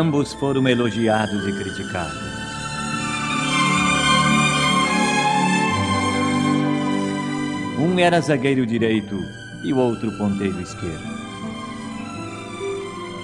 [0.00, 2.22] Ambos foram elogiados e criticados.
[7.78, 9.14] Um era zagueiro direito
[9.62, 11.04] e o outro ponteiro esquerdo.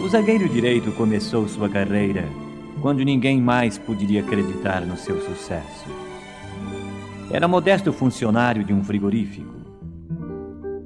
[0.05, 2.29] O zagueiro direito começou sua carreira
[2.83, 5.87] quando ninguém mais poderia acreditar no seu sucesso.
[7.31, 9.55] Era modesto funcionário de um frigorífico.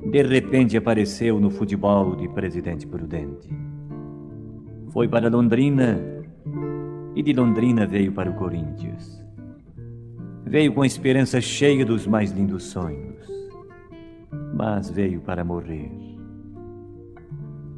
[0.09, 3.60] De repente apareceu no futebol de Presidente Prudente.
[4.91, 6.01] Foi para Londrina
[7.15, 9.25] e de Londrina veio para o Corinthians.
[10.45, 13.25] Veio com a esperança cheia dos mais lindos sonhos,
[14.53, 15.93] mas veio para morrer.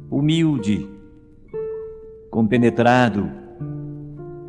[0.09, 0.89] Humilde,
[2.31, 3.29] compenetrado,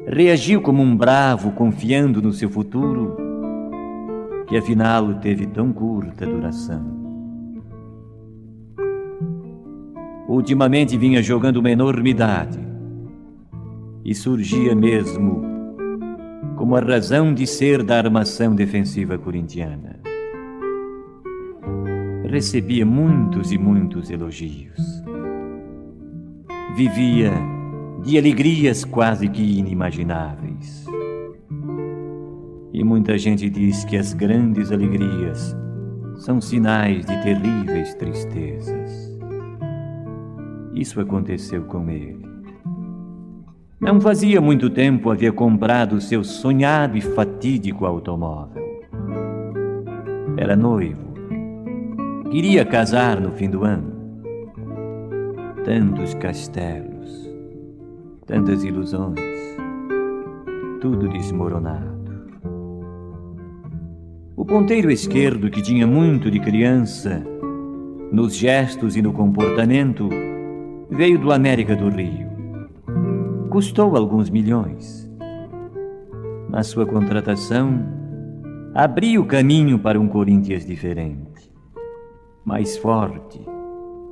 [0.06, 3.16] reagiu como um bravo, confiando no seu futuro,
[4.46, 7.03] que afinal teve tão curta duração.
[10.28, 12.58] Ultimamente vinha jogando uma enormidade
[14.04, 15.44] e surgia mesmo
[16.56, 20.00] como a razão de ser da armação defensiva corintiana.
[22.24, 24.78] Recebia muitos e muitos elogios.
[26.74, 27.32] Vivia
[28.02, 30.86] de alegrias quase que inimagináveis.
[32.72, 35.54] E muita gente diz que as grandes alegrias
[36.16, 39.03] são sinais de terríveis tristezas.
[40.74, 42.24] Isso aconteceu com ele.
[43.80, 48.64] Não fazia muito tempo havia comprado seu sonhado e fatídico automóvel.
[50.36, 51.14] Era noivo.
[52.30, 53.94] Queria casar no fim do ano.
[55.64, 56.94] Tantos castelos
[58.26, 59.18] tantas ilusões,
[60.80, 61.94] tudo desmoronado.
[64.36, 67.22] O ponteiro esquerdo, que tinha muito de criança,
[68.10, 70.08] nos gestos e no comportamento,
[70.94, 72.30] veio do América do Rio.
[73.50, 75.10] Custou alguns milhões.
[76.48, 77.84] Mas sua contratação
[78.74, 81.52] abriu o caminho para um Corinthians diferente,
[82.44, 83.40] mais forte,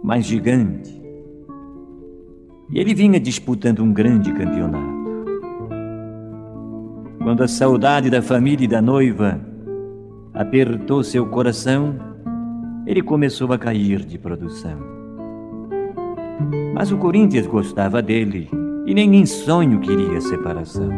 [0.03, 1.01] mais gigante,
[2.69, 5.03] e ele vinha disputando um grande campeonato.
[7.23, 9.41] Quando a saudade da família e da noiva
[10.35, 11.95] apertou seu coração,
[12.87, 14.92] ele começou a cair de produção.
[16.75, 18.49] Mas o Corinthians gostava dele
[18.87, 20.91] e nem em sonho queria separação.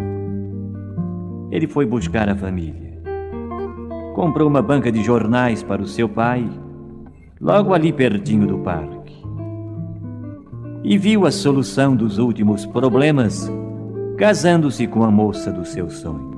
[1.50, 3.02] Ele foi buscar a família.
[4.14, 6.48] Comprou uma banca de jornais para o seu pai,
[7.40, 9.04] logo ali pertinho do parque
[10.84, 13.50] e viu a solução dos últimos problemas
[14.18, 16.34] casando-se com a moça dos seus sonhos.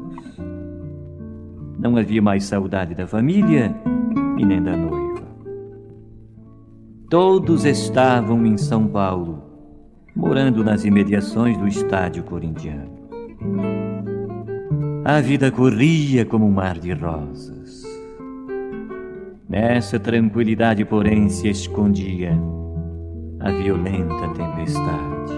[1.79, 3.75] Não havia mais saudade da família
[4.39, 5.06] e nem da noiva.
[7.09, 9.41] Todos estavam em São Paulo,
[10.15, 12.91] morando nas imediações do estádio corintiano.
[15.05, 17.85] A vida corria como um mar de rosas.
[19.49, 22.37] Nessa tranquilidade, porém, se escondia
[23.39, 25.33] a violenta tempestade.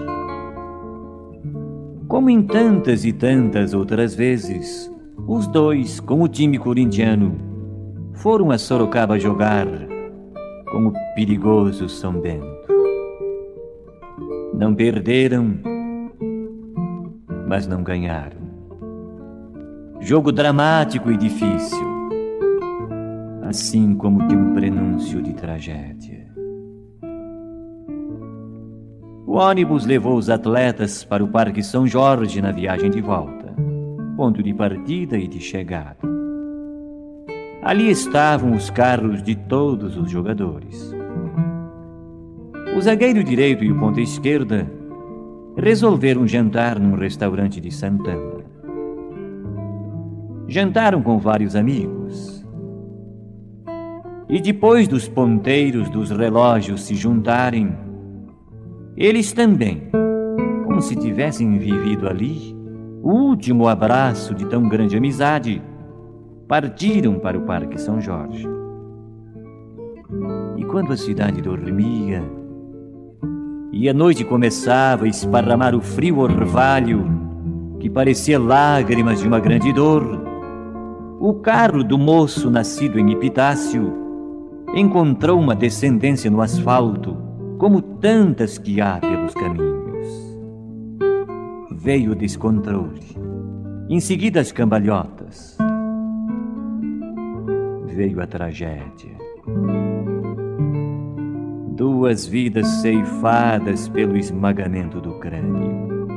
[2.07, 4.91] Como em tantas e tantas outras vezes,
[5.27, 7.37] os dois, com o time corintiano,
[8.15, 9.67] foram a Sorocaba jogar
[10.71, 12.69] com o perigoso São Bento.
[14.53, 15.59] Não perderam,
[17.47, 18.39] mas não ganharam.
[19.99, 21.87] Jogo dramático e difícil,
[23.43, 26.29] assim como de um prenúncio de tragédia.
[29.25, 33.53] O ônibus levou os atletas para o Parque São Jorge na viagem de volta,
[34.17, 36.18] ponto de partida e de chegada.
[37.61, 40.95] Ali estavam os carros de todos os jogadores.
[42.75, 44.65] O zagueiro direito e o ponta esquerda
[45.57, 48.39] resolveram jantar num restaurante de Santana.
[50.47, 52.45] Jantaram com vários amigos.
[54.29, 57.75] E depois dos ponteiros dos relógios se juntarem,
[58.95, 59.89] eles também,
[60.65, 62.55] como se tivessem vivido ali
[63.01, 65.61] o último abraço de tão grande amizade,
[66.49, 68.43] partiram para o Parque São Jorge.
[70.57, 72.23] E quando a cidade dormia
[73.71, 77.05] e a noite começava a esparramar o frio orvalho
[77.79, 80.19] que parecia lágrimas de uma grande dor,
[81.19, 83.93] o carro do moço nascido em Epitácio
[84.73, 87.15] encontrou uma descendência no asfalto
[87.59, 90.39] como tantas que há pelos caminhos.
[91.73, 93.01] Veio o descontrole,
[93.87, 95.68] em seguida as cambalhotas.
[97.99, 99.11] Veio a tragédia.
[101.75, 106.15] Duas vidas ceifadas pelo esmagamento do crânio.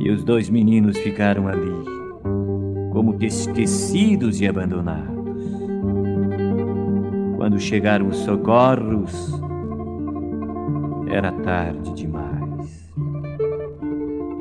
[0.00, 1.82] E os dois meninos ficaram ali,
[2.92, 5.40] como que esquecidos e abandonados.
[7.38, 9.40] Quando chegaram os socorros,
[11.10, 12.92] era tarde demais.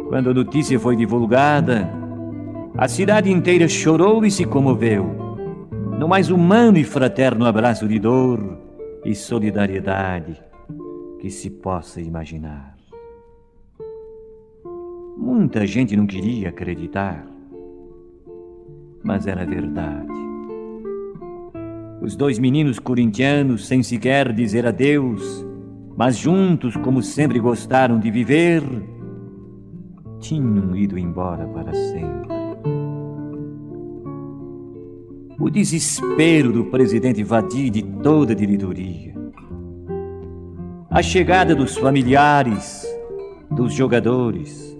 [0.09, 1.96] Quando a notícia foi divulgada,
[2.77, 5.03] a cidade inteira chorou e se comoveu
[5.97, 8.39] no mais humano e fraterno abraço de dor
[9.03, 10.39] e solidariedade
[11.19, 12.77] que se possa imaginar.
[15.17, 17.25] Muita gente não queria acreditar,
[19.03, 20.13] mas era verdade.
[21.99, 25.43] Os dois meninos corintianos, sem sequer dizer adeus,
[25.95, 28.61] mas juntos como sempre gostaram de viver,
[30.19, 32.36] tinham ido embora para sempre.
[35.39, 39.13] O desespero do presidente Vadir de toda a diretoria.
[40.89, 42.83] A chegada dos familiares,
[43.51, 44.75] dos jogadores,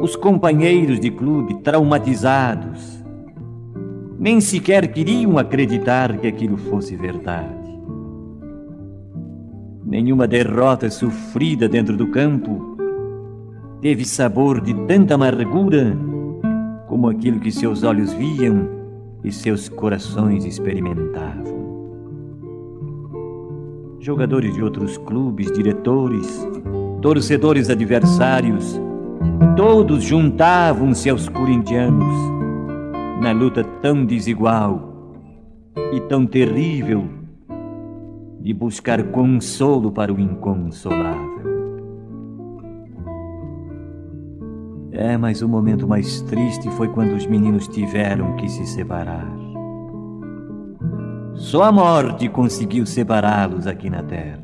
[0.00, 3.02] os companheiros de clube traumatizados,
[4.18, 7.60] nem sequer queriam acreditar que aquilo fosse verdade.
[9.84, 12.76] Nenhuma derrota sofrida dentro do campo
[13.80, 16.11] teve sabor de tanta amargura
[16.92, 18.68] como aquilo que seus olhos viam
[19.24, 21.46] e seus corações experimentavam.
[23.98, 26.46] Jogadores de outros clubes, diretores,
[27.00, 28.78] torcedores adversários,
[29.56, 32.14] todos juntavam-se aos corintianos
[33.22, 35.14] na luta tão desigual
[35.94, 37.08] e tão terrível
[38.38, 41.31] de buscar consolo para o inconsolável.
[44.92, 49.26] É, mas o momento mais triste foi quando os meninos tiveram que se separar.
[51.34, 54.42] Só a morte conseguiu separá-los aqui na terra.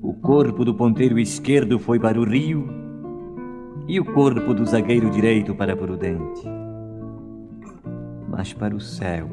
[0.00, 2.68] O corpo do ponteiro esquerdo foi para o rio
[3.88, 6.46] e o corpo do zagueiro direito para Prudente.
[8.28, 9.28] Mas para o céu,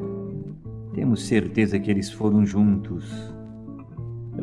[0.92, 3.32] temos certeza que eles foram juntos,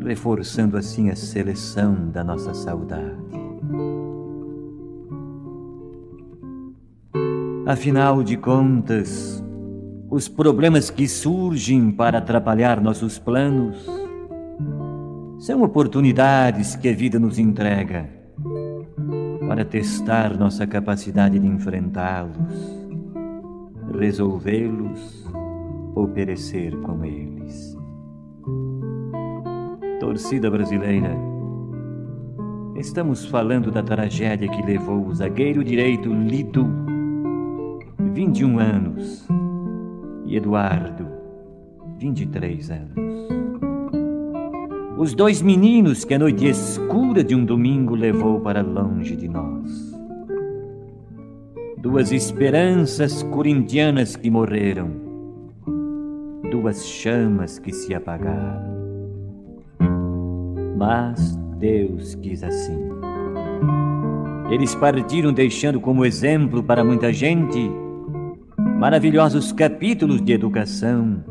[0.00, 3.43] reforçando assim a seleção da nossa saudade.
[7.66, 9.42] Afinal de contas,
[10.10, 13.88] os problemas que surgem para atrapalhar nossos planos
[15.38, 18.06] são oportunidades que a vida nos entrega
[19.48, 22.36] para testar nossa capacidade de enfrentá-los,
[23.98, 25.26] resolvê-los
[25.94, 27.78] ou perecer com eles.
[30.00, 31.16] Torcida brasileira,
[32.76, 36.93] estamos falando da tragédia que levou o zagueiro direito Lido
[38.14, 39.26] 21 anos,
[40.24, 41.08] e Eduardo,
[41.98, 42.94] 23 anos.
[44.96, 49.92] Os dois meninos que a noite escura de um domingo levou para longe de nós.
[51.76, 54.92] Duas esperanças corintianas que morreram,
[56.52, 58.74] duas chamas que se apagaram.
[60.78, 62.78] Mas Deus quis assim.
[64.48, 67.82] Eles partiram deixando como exemplo para muita gente
[68.84, 71.24] maravilhosos capítulos de educação,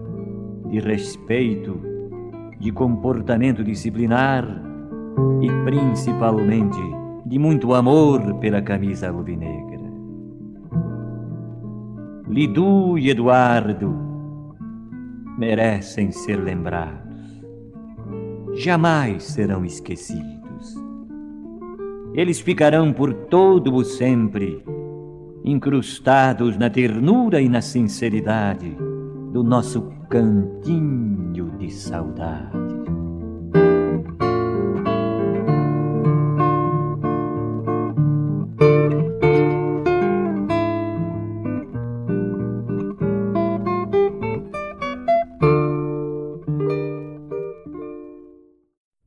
[0.71, 1.79] de respeito,
[2.59, 4.43] de comportamento disciplinar
[5.39, 6.79] e principalmente
[7.27, 9.83] de muito amor pela camisa alvinegra.
[12.27, 13.95] Lidu e Eduardo
[15.37, 17.39] merecem ser lembrados,
[18.55, 20.75] jamais serão esquecidos.
[22.15, 24.65] Eles ficarão por todo o sempre
[25.43, 28.77] incrustados na ternura e na sinceridade
[29.31, 32.73] do nosso cantinho de saudade.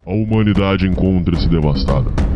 [0.05, 2.36] A humanidade encontra-se devastada.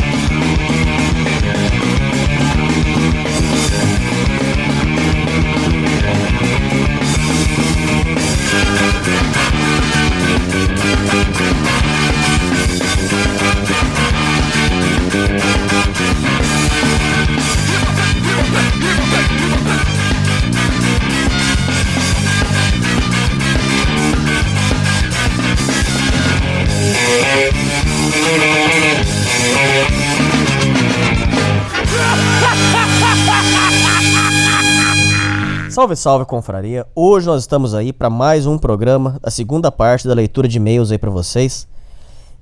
[35.81, 36.85] Salve, salve, confraria.
[36.93, 40.91] Hoje nós estamos aí para mais um programa, a segunda parte da leitura de e-mails
[40.91, 41.67] aí para vocês.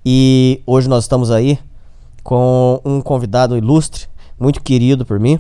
[0.06, 1.58] E hoje nós estamos aí
[2.22, 5.40] com um convidado ilustre, muito querido por mim.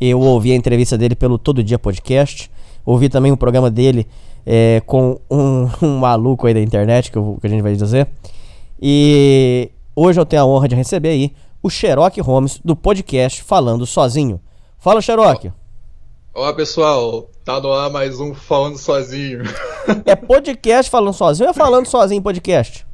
[0.00, 2.50] Eu ouvi a entrevista dele pelo Todo Dia Podcast.
[2.86, 4.06] Ouvi também o programa dele
[4.46, 8.08] é, com um, um, maluco aí da internet, que, eu, que, a gente vai dizer.
[8.80, 13.84] E hoje eu tenho a honra de receber aí o Xerox Holmes do podcast Falando
[13.84, 14.40] Sozinho.
[14.78, 15.52] Fala, Xerox.
[16.34, 19.44] Olá pessoal, tá no ar mais um Falando Sozinho.
[20.04, 22.84] É podcast falando sozinho ou é falando sozinho podcast?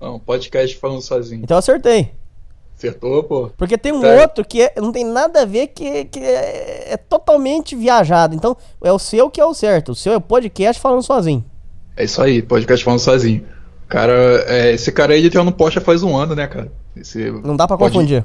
[0.00, 1.42] Não, podcast falando sozinho.
[1.44, 2.10] Então eu acertei.
[2.76, 3.50] Acertou, pô.
[3.56, 4.08] Porque tem um tá.
[4.14, 8.34] outro que é, não tem nada a ver, que, que é, é, totalmente viajado.
[8.34, 9.92] Então é o seu que é o certo.
[9.92, 11.44] O seu é podcast falando sozinho.
[11.96, 13.44] É isso aí, podcast falando sozinho.
[13.88, 16.72] Cara, é, esse cara aí ele tem no posta faz um ano, né, cara?
[16.96, 17.92] Esse não dá pra pode...
[17.92, 18.24] confundir.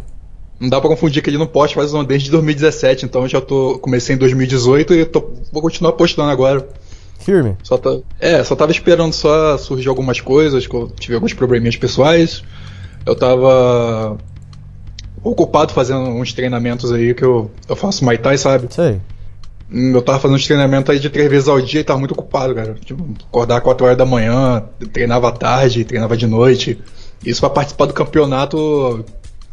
[0.60, 3.42] Não dá pra confundir que ele não posta faz um desde 2017, então eu já
[3.42, 3.80] tô.
[3.80, 6.68] Comecei em 2018 e tô, vou continuar postando agora.
[7.20, 7.58] Firme?
[7.64, 10.68] Só tá, é, só tava esperando só surgir algumas coisas,
[11.00, 12.44] tive alguns probleminhas pessoais.
[13.06, 14.18] Eu tava
[15.24, 18.68] ocupado fazendo uns treinamentos aí que eu, eu faço Muay Thai, sabe?
[18.70, 19.00] Sei.
[19.72, 22.54] Eu tava fazendo uns treinamentos aí de três vezes ao dia e tava muito ocupado,
[22.54, 22.76] cara.
[22.86, 26.80] Tipo, acordar 4 horas da manhã, treinava à tarde, treinava de noite.
[27.26, 29.04] Isso para participar do campeonato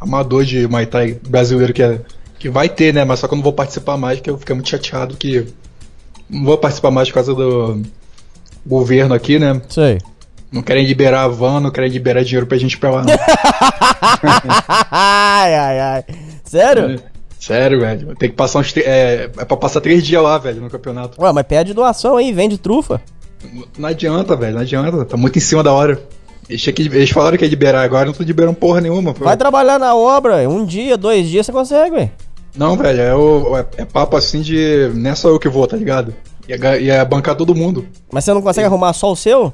[0.01, 2.01] amador de Muay Thai brasileiro que, é,
[2.39, 3.05] que vai ter, né?
[3.05, 5.45] Mas só que eu não vou participar mais, porque eu fiquei muito chateado que.
[6.27, 7.83] Não vou participar mais por causa do
[8.65, 9.61] governo aqui, né?
[9.69, 9.99] Sei.
[10.51, 13.13] Não querem liberar a van, não querem liberar dinheiro pra gente ir pra lá, não.
[14.91, 16.03] ai, ai, ai.
[16.43, 16.91] Sério?
[16.91, 16.99] É,
[17.39, 18.15] sério, velho.
[18.15, 18.75] Tem que passar uns.
[18.77, 21.21] É, é pra passar três dias lá, velho, no campeonato.
[21.21, 23.01] Ué, mas pede doação aí, vende trufa.
[23.77, 25.05] Não adianta, velho, não adianta.
[25.05, 26.01] Tá muito em cima da hora.
[26.51, 29.13] Eles, que, eles falaram que ia liberar agora, não tô liberando porra nenhuma.
[29.13, 32.11] Vai trabalhar na obra, um dia, dois dias você consegue, velho.
[32.53, 34.91] Não, velho, é, o, é, é, papo assim de.
[34.93, 36.13] Não é só eu que vou, tá ligado?
[36.49, 37.85] Ia, ia bancar todo mundo.
[38.11, 39.53] Mas você não consegue arrumar só o seu?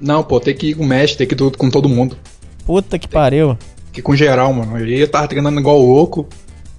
[0.00, 2.16] Não, pô, tem que ir com o mestre, tem que ir com todo mundo.
[2.64, 3.58] Puta que tem, pariu.
[3.92, 4.78] Que com geral, mano.
[4.78, 6.26] Eu ia tava treinando igual louco,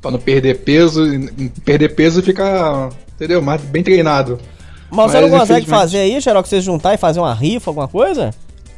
[0.02, 1.04] pra não perder peso,
[1.64, 3.44] perder peso e ficar, entendeu?
[3.44, 4.40] Mas bem treinado.
[4.90, 7.88] Mas, Mas você não consegue fazer aí, Xerox, você juntar e fazer uma rifa, alguma
[7.88, 8.32] coisa?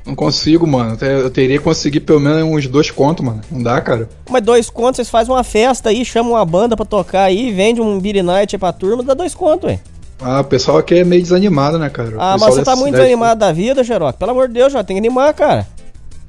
[0.06, 0.98] Não consigo, mano.
[1.02, 3.42] Eu teria que conseguir pelo menos uns dois contos, mano.
[3.52, 4.10] Não dá, cara.
[4.30, 7.82] Mas dois contos, vocês fazem uma festa aí, chamam uma banda pra tocar aí, vende
[7.82, 9.80] um Beer Night aí pra turma, dá dois contos, ué.
[10.20, 12.12] Ah, o pessoal aqui é meio desanimado, né, cara?
[12.20, 14.18] ah, mas você tá muito desanimado da vida, Xerox.
[14.18, 15.68] Pelo amor de Deus, já tem que animar, cara.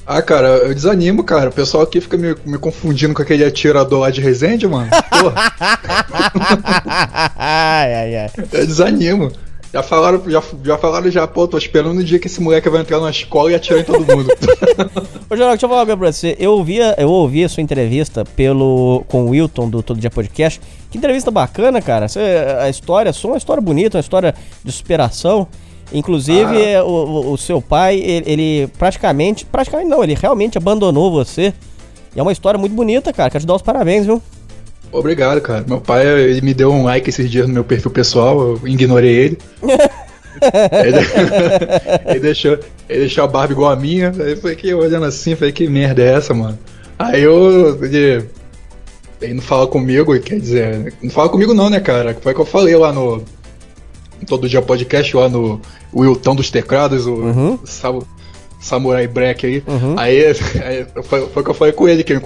[0.07, 1.50] Ah, cara, eu desanimo, cara.
[1.50, 4.88] O pessoal aqui fica me, me confundindo com aquele atirador lá de Resende, mano.
[4.91, 5.52] Porra.
[7.37, 8.31] ai, ai, ai.
[8.52, 9.31] Eu desanimo.
[9.73, 12.83] Já falaram, já, já falaram já, pô, tô esperando o dia que esse moleque vai
[12.83, 14.29] entrar na escola e atirar em todo mundo.
[15.31, 16.37] Ô, Geraldo, deixa eu falar uma coisa pra você.
[16.38, 20.61] Eu ouvi, eu ouvi a sua entrevista pelo, com o Wilton do Todo Dia Podcast.
[20.91, 22.07] Que entrevista bacana, cara.
[22.07, 22.21] Você,
[22.61, 25.49] a história, só uma história bonita, uma história de superação.
[25.91, 26.85] Inclusive, ah.
[26.85, 31.55] o, o, seu pai, ele, ele, praticamente, praticamente não, ele realmente abandonou você.
[32.14, 33.31] E é uma história muito bonita, cara.
[33.31, 34.21] Quero te dar os parabéns, viu?
[34.93, 35.65] Obrigado, cara.
[35.67, 39.15] Meu pai ele me deu um like esses dias no meu perfil pessoal, eu ignorei
[39.15, 39.39] ele.
[40.43, 40.99] ele,
[42.07, 42.59] ele, deixou,
[42.89, 44.13] ele deixou a barba igual a minha.
[44.21, 46.59] Aí foi que olhando assim, falei, que merda é essa, mano?
[46.99, 47.79] Aí eu.
[47.83, 48.25] Ele,
[49.21, 52.17] ele não fala comigo, quer dizer, não fala comigo não, né, cara?
[52.21, 53.23] Foi o que eu falei lá no.
[54.27, 55.61] Todo dia podcast lá no
[55.93, 57.59] Wilton dos Teclados, o uhum.
[58.62, 59.62] Samurai Black aí.
[59.66, 59.99] Uhum.
[59.99, 60.25] Aí,
[60.64, 62.23] aí foi, foi o que eu falei com ele, que eu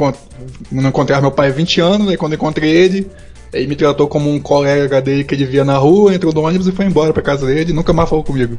[0.70, 3.10] não encontrei meu pai há 20 anos, aí quando encontrei ele,
[3.52, 6.68] ele me tratou como um colega dele que ele via na rua, entrou no ônibus
[6.68, 8.56] e foi embora pra casa dele e nunca mais falou comigo.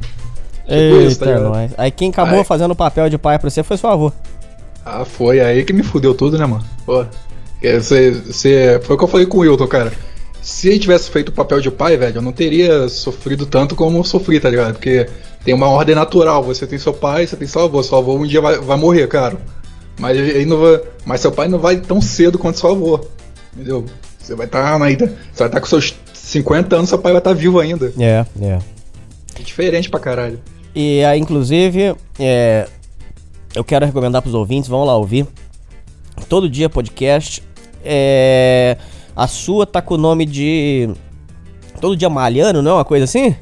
[0.66, 1.72] Eita, isso, tá nós.
[1.78, 4.12] Aí quem acabou aí, fazendo o papel de pai pra você foi seu avô.
[4.84, 6.64] Ah, foi aí que me fudeu tudo, né, mano?
[6.84, 7.06] Pô.
[7.62, 9.92] Você, você, foi o que eu falei com o Wilton, cara.
[10.40, 13.98] Se ele tivesse feito o papel de pai, velho, eu não teria sofrido tanto como
[13.98, 14.74] eu sofri, tá ligado?
[14.74, 15.08] Porque
[15.44, 16.42] tem uma ordem natural.
[16.44, 17.82] Você tem seu pai, você tem seu avô.
[17.82, 19.36] Seu avô um dia vai, vai morrer, cara.
[19.98, 23.00] Mas ele não vai, mas seu pai não vai tão cedo quanto seu avô.
[23.54, 23.84] Entendeu?
[24.18, 25.06] Você vai estar tá ainda.
[25.06, 27.92] Você vai estar tá com seus 50 anos, seu pai vai estar tá vivo ainda.
[27.98, 28.58] É, é.
[29.38, 30.38] É diferente pra caralho.
[30.74, 32.68] E aí, inclusive, é,
[33.54, 35.26] eu quero recomendar pros ouvintes, vão lá ouvir.
[36.28, 37.42] Todo dia podcast.
[37.84, 38.76] É,
[39.18, 40.88] a sua tá com o nome de.
[41.80, 43.34] Todo dia malhando, não é uma coisa assim?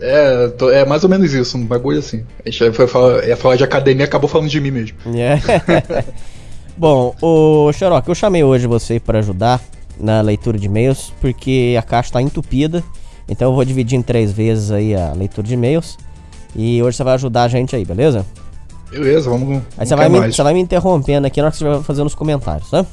[0.00, 2.24] É, tô, é mais ou menos isso, um bagulho assim.
[2.46, 4.96] A gente foi falar, ia falar de academia acabou falando de mim mesmo.
[5.16, 6.04] É.
[6.78, 9.60] Bom, o Xerox, eu chamei hoje você para ajudar
[9.98, 12.82] na leitura de e-mails, porque a caixa está entupida.
[13.28, 15.98] Então eu vou dividir em três vezes aí a leitura de e-mails.
[16.54, 18.24] E hoje você vai ajudar a gente aí, beleza?
[18.92, 19.60] Beleza, vamos.
[19.76, 22.06] Aí você vai, me, você vai me interrompendo aqui na hora que você vai fazendo
[22.06, 22.86] os comentários, né?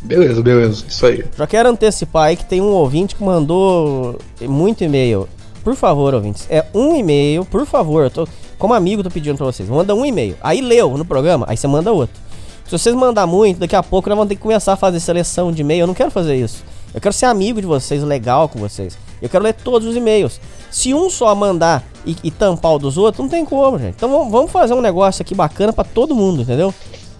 [0.00, 0.84] Beleza, beleza.
[0.88, 1.24] Isso aí.
[1.36, 5.28] Já quero antecipar aí que tem um ouvinte que mandou muito e-mail.
[5.64, 8.04] Por favor, ouvintes, é um e-mail, por favor.
[8.04, 8.28] Eu tô,
[8.58, 9.68] como amigo, tô pedindo pra vocês.
[9.68, 10.36] Manda um e-mail.
[10.40, 12.16] Aí leu no programa, aí você manda outro.
[12.64, 15.50] Se vocês mandar muito, daqui a pouco nós vamos ter que começar a fazer seleção
[15.50, 15.80] de e-mail.
[15.82, 16.62] Eu não quero fazer isso.
[16.94, 18.96] Eu quero ser amigo de vocês, legal com vocês.
[19.20, 20.40] Eu quero ler todos os e-mails.
[20.70, 23.94] Se um só mandar e, e tampar o dos outros, não tem como, gente.
[23.96, 26.72] Então vamos- fazer um negócio aqui bacana pra todo mundo, entendeu?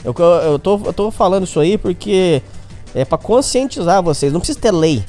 [0.04, 2.40] Eu, eu, eu tô, eu tô falando isso aí porque
[2.94, 4.32] é pra conscientizar vocês.
[4.32, 5.04] Não precisa ter lei.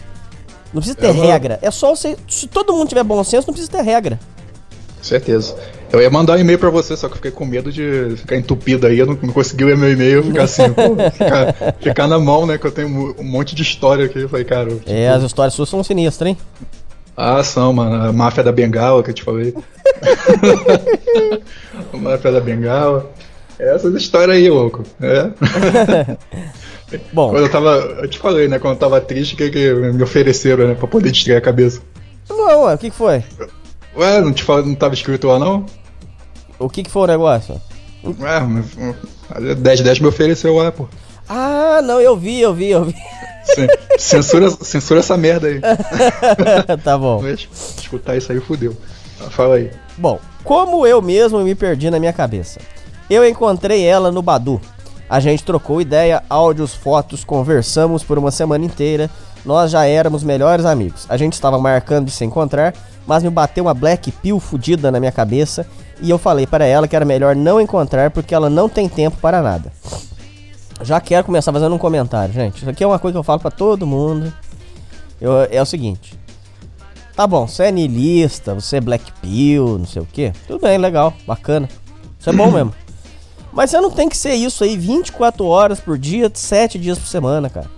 [0.73, 1.57] Não precisa ter Eu vou- regra.
[1.61, 2.15] É só você.
[2.27, 4.19] Se todo mundo tiver bom senso, não precisa ter regra.
[5.01, 5.55] Certeza.
[5.91, 8.35] Eu ia mandar um e-mail pra você, só que eu fiquei com medo de ficar
[8.35, 8.99] entupido aí.
[8.99, 12.57] Eu não, não consegui ler meu e-mail, ficar assim, pô, ficar, ficar na mão, né?
[12.59, 14.19] Que eu tenho um um monte de história aqui.
[14.19, 14.69] Eu falei, cara.
[14.69, 16.37] tipo, É, as histórias suas são sinistras, hein?
[17.17, 18.09] Ah, são, mano.
[18.09, 19.53] A máfia da Bengala que eu te falei.
[21.93, 23.09] a máfia da Bengala.
[23.59, 24.83] Essas histórias aí, louco.
[25.01, 25.29] É.
[27.13, 27.75] Bom, Quando eu tava.
[28.01, 28.57] Eu te falei, né?
[28.57, 30.75] Quando eu tava triste, o que, que me ofereceram, né?
[30.75, 31.81] Pra poder distrair a cabeça.
[32.29, 33.23] não, ué, o que, que foi?
[33.95, 34.63] Ué, não te fal...
[34.65, 35.65] não tava escrito lá não?
[36.57, 37.61] O que, que foi o negócio?
[38.03, 38.93] Ué, mas, hum,
[39.57, 40.87] 10 10 me ofereceu lá, pô.
[41.27, 42.95] Ah, não, eu vi, eu vi, eu vi.
[43.43, 45.59] Cen- Censura, censura essa merda aí.
[46.83, 47.21] tá bom.
[47.21, 47.47] Mas
[47.77, 48.75] escutar isso aí fudeu.
[49.31, 49.69] Fala aí.
[49.97, 52.59] Bom, como eu mesmo me perdi na minha cabeça.
[53.09, 54.61] Eu encontrei ela no Badu.
[55.09, 59.09] A gente trocou ideia, áudios, fotos, conversamos por uma semana inteira.
[59.43, 61.05] Nós já éramos melhores amigos.
[61.09, 62.73] A gente estava marcando de se encontrar,
[63.07, 65.65] mas me bateu uma black pill fudida na minha cabeça
[66.01, 69.17] e eu falei para ela que era melhor não encontrar porque ela não tem tempo
[69.17, 69.71] para nada.
[70.81, 72.57] Já quero começar fazendo um comentário, gente.
[72.57, 74.31] Isso aqui é uma coisa que eu falo pra todo mundo.
[75.19, 76.17] Eu- é o seguinte.
[77.15, 80.31] Tá bom, você é niilista, você é black pill, não sei o que.
[80.47, 81.67] Tudo bem, legal, bacana.
[82.17, 82.73] Isso é bom mesmo.
[83.51, 87.07] Mas você não tem que ser isso aí 24 horas por dia, 7 dias por
[87.07, 87.69] semana, cara.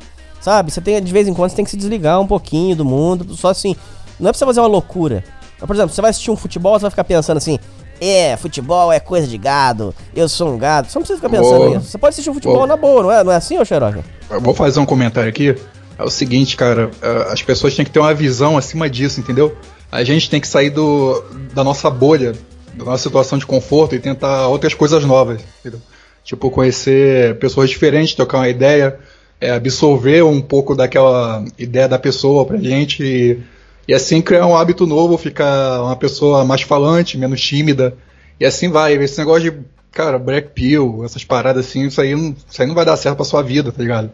[0.42, 0.72] Sabe?
[0.72, 3.36] Você tem, de vez em quando, você tem que se desligar um pouquinho do mundo.
[3.36, 3.76] Só assim,
[4.20, 5.24] não é pra você fazer uma loucura.
[5.60, 7.60] Mas, por exemplo, você vai assistir um futebol, você vai ficar pensando assim:
[8.02, 10.90] é, futebol é coisa de gado, eu sou um gado.
[10.90, 11.78] Você não precisa ficar pensando Boa.
[11.78, 11.92] nisso.
[11.92, 12.68] Você pode assistir um futebol Boa.
[12.68, 14.04] na boa, não é, não é assim, ô Xeroca?
[14.30, 15.56] Eu vou fazer um comentário aqui.
[16.00, 19.56] É o seguinte, cara, eh, as pessoas têm que ter uma visão acima disso, entendeu?
[19.92, 22.34] A gente tem que sair do, da nossa bolha,
[22.74, 25.82] da nossa situação de conforto e tentar outras coisas novas, entendeu?
[26.24, 28.98] Tipo, conhecer pessoas diferentes, trocar uma ideia,
[29.40, 33.40] eh, absorver um pouco daquela ideia da pessoa pra gente e,
[33.88, 37.96] e assim criar um hábito novo, ficar uma pessoa mais falante, menos tímida.
[38.40, 38.94] E assim vai.
[38.94, 39.58] Esse negócio de,
[39.92, 43.16] cara, black pill, essas paradas assim, isso aí, não- isso aí não vai dar certo
[43.18, 44.12] pra sua vida, tá ligado?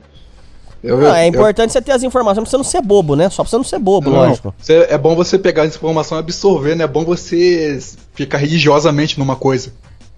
[0.83, 3.29] Eu- Não, é eu- importante você ter as informações pra você não ser bobo, né?
[3.29, 4.53] Só pra você não ser bobo, não, lógico.
[4.57, 6.83] você- é bom você pegar essa informação e absorver, né?
[6.83, 7.79] É bom você
[8.13, 9.71] ficar religiosamente numa coisa.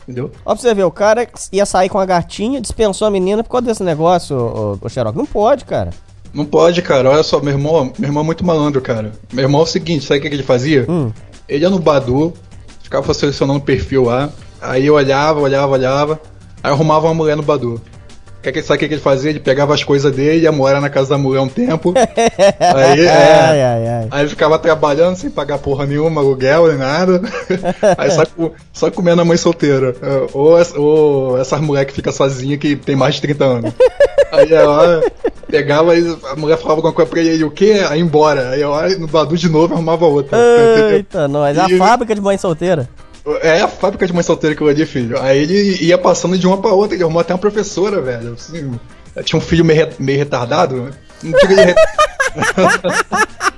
[0.04, 0.32] Entendeu?
[0.46, 3.52] Ó, pra você ver, o cara ia sair com a gatinha, dispensou a menina por
[3.52, 5.16] causa desse negócio, ô, ô Xerox.
[5.16, 5.92] Não pode, cara.
[6.34, 7.10] Não pode, cara.
[7.12, 9.12] Olha só, meu irmão, meu irmão é muito malandro, cara.
[9.32, 10.86] Meu irmão é o seguinte, sabe o que ele fazia?
[10.90, 11.12] Hum.
[11.48, 12.34] Ele ia no Badu,
[12.84, 14.30] ficava selecionando o perfil lá,
[14.62, 16.20] aí eu olhava, olhava, olhava,
[16.64, 17.80] aí arrumava uma mulher no Badu.
[18.42, 19.30] Que que- Sabe o que que ele fazia?
[19.32, 21.94] Ele pegava as coisas dele, ia morar na casa da mulher um tempo.
[21.98, 24.08] aí, é, Ai, ai, ai.
[24.12, 27.22] Aí ele ficava trabalhando sem pagar porra nenhuma, aluguel nem nada.
[27.98, 28.24] Aí só,
[28.72, 29.94] só comendo a mãe solteira.
[30.02, 33.74] É, Ou, ou essas mulheres que ficam sozinha que tem mais de 30 anos.
[34.32, 35.02] Aí ela
[35.50, 37.82] pegava e a mulher falava alguma coisa pra ele, e o quê?
[37.90, 38.52] Aí embora.
[38.52, 40.38] Aí ela no Badu de novo arrumava outra.
[40.94, 41.58] Eita, nós.
[41.58, 42.88] A fábrica de mãe solteira.
[43.42, 45.20] É a fábrica de mãe solteira que eu ali, filho.
[45.22, 48.34] Aí ele ia passando de uma pra outra, ele arrumou até uma professora, velho.
[48.34, 48.80] Assim,
[49.24, 50.76] tinha um filho meio, meio retardado.
[50.84, 50.92] né?
[51.24, 51.76] Não diga de re-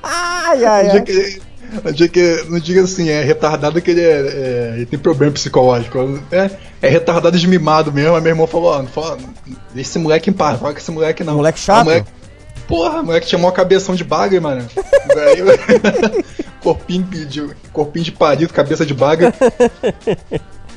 [0.03, 1.01] Ai, ai, ai.
[1.01, 1.41] que,
[1.83, 5.31] não, diga que, não diga assim, é retardado que ele, é, é, ele tem problema
[5.33, 6.19] psicológico.
[6.31, 6.49] É,
[6.81, 8.15] é retardado de mimado mesmo.
[8.15, 9.15] Aí meu irmão falou: ó,
[9.73, 11.35] deixa esse moleque em paz, fala com esse moleque não.
[11.35, 11.85] Moleque chato.
[11.85, 12.09] Moleque-
[12.71, 14.65] porra, moleque tinha maior cabeção de bagre, mano.
[15.13, 16.23] Daí,
[16.63, 19.27] corpinho, de, corpinho de parido, cabeça de bagre.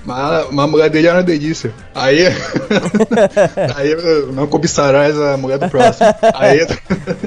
[0.05, 1.73] Mas, mas a mulher dele era uma delícia.
[1.95, 2.27] Aí.
[3.77, 3.97] aí
[4.33, 6.07] não cobiçarás a mulher do próximo.
[6.35, 6.67] Aí.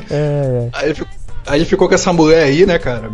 [0.09, 1.07] É, Aí, fi-
[1.45, 3.09] aí ficou com essa mulher aí, né, cara?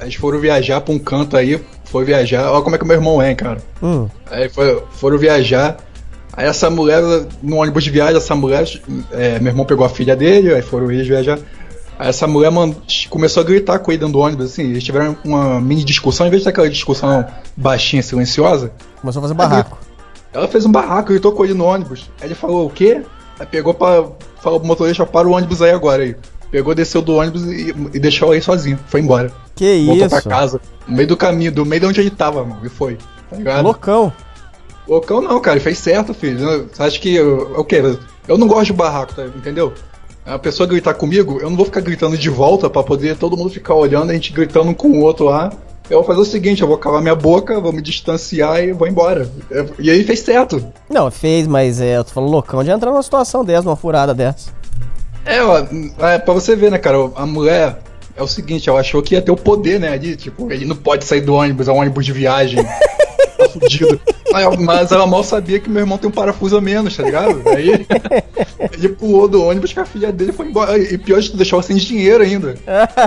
[0.00, 2.50] Eles foram viajar pra um canto aí, foi viajar.
[2.50, 3.58] Olha como é que meu irmão é, hein, cara.
[3.82, 4.08] Hum.
[4.30, 5.76] Aí foi, foram viajar.
[6.36, 7.02] Aí essa mulher,
[7.42, 8.68] no ônibus de viagem, essa mulher,
[9.10, 11.38] é, meu irmão pegou a filha dele, aí foram eles viajar.
[11.98, 12.74] Aí essa mulher mand-
[13.08, 16.30] começou a gritar com ele dentro do ônibus, assim, eles tiveram uma mini discussão, em
[16.30, 17.24] vez de ter aquela discussão
[17.56, 18.70] baixinha, silenciosa,
[19.00, 19.78] Começou a fazer barraco.
[20.32, 22.10] ela fez um barraco, gritou com ele no ônibus.
[22.20, 23.00] Aí ele falou, o quê?
[23.40, 24.04] Aí pegou pra.
[24.42, 26.14] Falou pro motorista, para o ônibus aí agora aí.
[26.50, 28.78] Pegou, desceu do ônibus e, e deixou aí sozinho.
[28.86, 29.32] Foi embora.
[29.56, 30.08] Que Voltou isso?
[30.22, 30.60] pra casa.
[30.86, 32.60] No meio do caminho, do meio de onde ele tava, mano.
[32.64, 32.96] E foi.
[33.28, 33.64] Tá ligado?
[33.64, 34.12] Loucão.
[34.86, 36.68] Loucão não, cara, ele fez certo, filho.
[36.72, 37.20] Você acha que.
[37.20, 37.82] O quê?
[38.28, 39.24] Eu não gosto de barraco, tá?
[39.24, 39.72] entendeu?
[40.24, 43.48] A pessoa gritar comigo, eu não vou ficar gritando de volta pra poder todo mundo
[43.48, 45.52] ficar olhando, a gente gritando um com o outro lá.
[45.88, 48.88] Eu vou fazer o seguinte, eu vou calar minha boca, vou me distanciar e vou
[48.88, 49.30] embora.
[49.78, 50.66] E aí fez certo.
[50.90, 54.12] Não, fez, mas é, eu tô falando loucão de entrar numa situação dessa, numa furada
[54.12, 54.50] dessa.
[55.24, 55.64] É, ó,
[56.00, 57.78] é, pra você ver, né, cara, a mulher
[58.16, 60.74] é o seguinte, ela achou que ia ter o poder, né, de, tipo, ele não
[60.74, 62.64] pode sair do ônibus, é um ônibus de viagem,
[63.38, 64.00] tá fudido.
[64.44, 67.42] Mas, mas ela mal sabia que meu irmão tem um parafuso a menos, tá ligado?
[67.48, 67.86] Aí
[68.72, 70.76] ele pulou do ônibus que a filha dele foi embora.
[70.78, 72.54] E pior de tudo, deixou ela sem dinheiro ainda.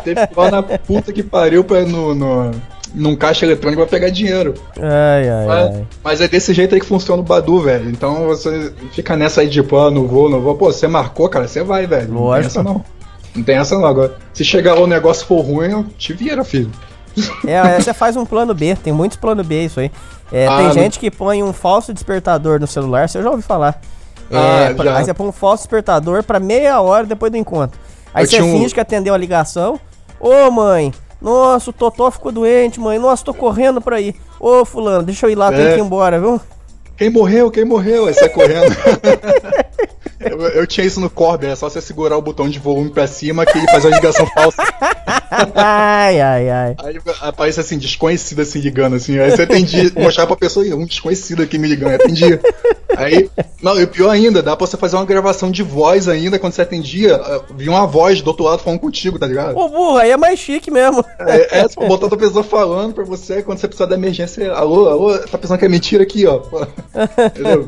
[0.03, 2.51] Teve que ir na puta que pariu pra, no, no,
[2.93, 4.53] num caixa eletrônico pra pegar dinheiro.
[4.77, 5.87] Ai, ai, Mas, ai.
[6.03, 7.89] mas é desse jeito aí que funciona o Badu, velho.
[7.89, 10.55] Então você fica nessa aí de, pô, não vou, não vou.
[10.55, 12.07] Pô, você marcou, cara, você vai, velho.
[12.09, 12.47] Não tem Lógico.
[12.47, 12.83] essa não.
[13.35, 13.85] Não tem essa não.
[13.85, 16.71] Agora, se chegar lá o negócio for ruim, eu te vira, filho.
[17.45, 19.91] É, aí você faz um plano B, tem muitos plano B isso aí.
[20.31, 23.43] É, Ah, tem não- gente que põe um falso despertador no celular, você já ouviu
[23.43, 23.79] falar.
[24.31, 27.79] É, Ah, pra- aí você põe um falso despertador pra meia hora depois do encontro.
[28.13, 29.79] Aí Eu você um- finge que atendeu a ligação.
[30.19, 32.99] Ô mãe, nossa, o Totó ficou doente, mãe.
[32.99, 34.15] Nossa, tô correndo pra ir.
[34.39, 35.73] Ô fulano, deixa eu ir lá, tem É.
[35.73, 36.39] que ir embora, viu?
[36.97, 38.05] Quem morreu, quem morreu?
[38.07, 38.75] Aí sai correndo.
[40.19, 43.07] eu, eu tinha isso no Corby, é só você segurar o botão de volume pra
[43.07, 44.63] cima que ele faz a ligação falsa.
[45.55, 46.75] ai, ai, ai.
[46.77, 49.17] Aí aparece assim, desconhecido assim ligando, assim.
[49.19, 52.39] Aí você atendia, mostrar pra pessoa, "Ih, um desconhecido aqui me ligando, atendia.
[52.97, 53.29] Aí,
[53.61, 56.61] não, e pior ainda, dá pra você fazer uma gravação de voz ainda, quando você
[56.61, 57.19] atendia,
[57.55, 59.55] vinha uma voz do outro lado falando contigo, tá ligado?
[59.57, 61.03] Ô burro, aí é mais chique mesmo.
[61.19, 64.89] É, é só botar outra pessoa falando pra você, quando você precisar da emergência, alô,
[64.89, 66.41] alô, tá pensando que é mentira aqui, ó.
[67.27, 67.67] Entendeu?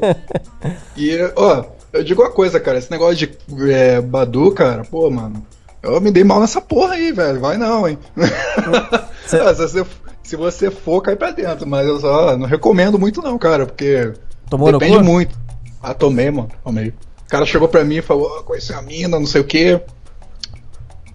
[0.97, 5.45] E, ó, eu digo uma coisa, cara, esse negócio de é, Badu, cara, pô, mano,
[5.83, 7.97] eu me dei mal nessa porra aí, velho, vai não, hein.
[9.27, 9.85] Cê- se, você,
[10.23, 14.13] se você for, cai pra dentro, mas eu só não recomendo muito não, cara, porque
[14.49, 15.37] Tomou depende muito.
[15.81, 16.89] Ah, tomei, mano, tomei.
[16.89, 19.79] O cara chegou pra mim e falou, ó, conheci a mina, não sei o quê.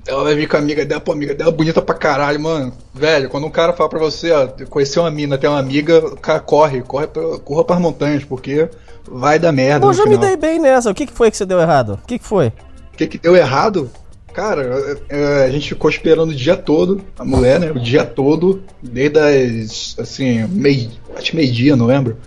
[0.06, 2.72] Ela vai vir com a amiga dela, pô, amiga dela é bonita pra caralho, mano.
[2.94, 6.16] Velho, quando um cara fala pra você, ó, conheceu uma mina, tem uma amiga, o
[6.16, 8.68] cara corre, corre pra, corra pras montanhas, porque
[9.08, 9.84] vai dar merda.
[9.86, 10.26] Eu no já me final.
[10.26, 10.90] dei bem nessa.
[10.90, 11.98] O que, que foi que você deu errado?
[12.02, 12.48] O que, que foi?
[12.48, 13.90] O que, que deu errado?
[14.32, 14.62] Cara,
[15.08, 17.70] é, é, a gente ficou esperando o dia todo, a mulher, né?
[17.70, 22.18] O dia todo, desde as, assim, meio, acho meio-dia, não lembro.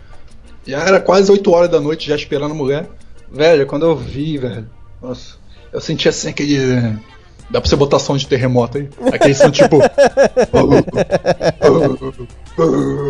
[0.66, 2.90] Já era quase 8 horas da noite já esperando a mulher.
[3.32, 4.68] Velho, quando eu vi, velho,
[5.00, 5.36] nossa,
[5.72, 6.98] eu senti assim aquele.
[7.50, 8.90] Dá pra você botar som de terremoto aí?
[9.14, 9.78] Aquele som tipo.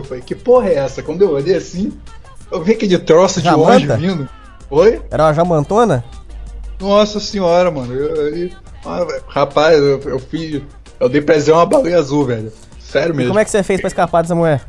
[0.05, 1.01] Falei, que porra é essa?
[1.01, 1.93] Quando eu olhei assim,
[2.51, 3.71] eu vi aquele troço de Jamanta?
[3.71, 4.29] longe vindo.
[4.69, 5.01] Oi?
[5.09, 6.03] Era uma jamantona?
[6.79, 7.93] Nossa senhora, mano.
[7.93, 8.49] Eu, eu-
[8.85, 10.61] ah, velho, rapaz, eu, eu fiz.
[10.99, 12.51] Eu dei presão a uma baleia azul, velho.
[12.79, 13.29] Sério E mesmo.
[13.31, 14.61] como é que você fez pra escapar dessa mulher?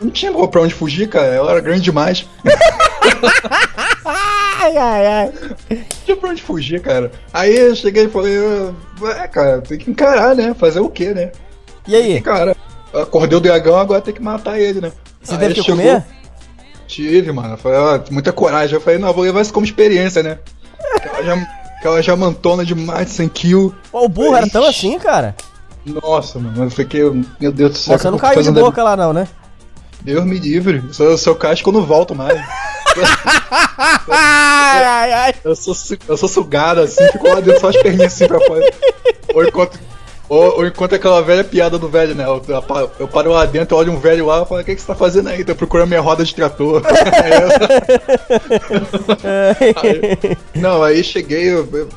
[0.00, 1.26] Não tinha pra onde fugir, cara.
[1.34, 2.26] Ela era grande demais.
[4.04, 5.32] Ai, ai, ai.
[5.70, 7.10] Não tinha pra onde fugir, cara.
[7.32, 8.34] Aí eu cheguei e falei,
[9.22, 10.54] é, cara, tem que encarar, né?
[10.58, 11.30] Fazer o quê, né?
[11.86, 12.20] E aí?
[12.20, 12.56] Cara,
[12.92, 14.92] eu acordei o dragão, agora tem que matar ele, né?
[15.22, 16.04] Você Aí teve que chegou- comer?
[16.88, 17.56] Tive, mano.
[17.56, 18.74] Foi ó, muita coragem.
[18.74, 20.38] Eu falei, não, vou levar isso como experiência, né?
[20.96, 21.46] Aquela, jam,
[21.78, 23.74] aquela jamantona de mais de 100 kills.
[23.92, 24.70] Ô, o burro era tão Ixi.
[24.70, 25.36] assim, cara?
[25.86, 27.02] Nossa, mano, eu fiquei,
[27.38, 27.98] meu Deus do céu.
[27.98, 29.28] Você não caiu de fazendo da boca lá, não, né?
[30.00, 30.82] Deus me livre.
[30.98, 32.38] Eu, se eu que eu não volto mais.
[34.10, 35.34] Ai, ai, ai.
[35.44, 35.74] Eu sou,
[36.08, 38.60] eu sou sugado assim, fico lá dentro só as perninhas assim pra fora.
[39.34, 39.78] Ou enquanto,
[40.28, 42.24] ou, ou enquanto aquela velha piada do velho, né?
[42.24, 44.74] Eu, eu pa- eu paro lá dentro, olho um velho lá e falo, o que,
[44.74, 45.44] que você tá fazendo aí?
[45.44, 46.82] Tô procurando minha roda de trator.
[49.82, 51.88] Aí- não, aí cheguei, eu- eu-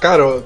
[0.00, 0.44] cara, eu,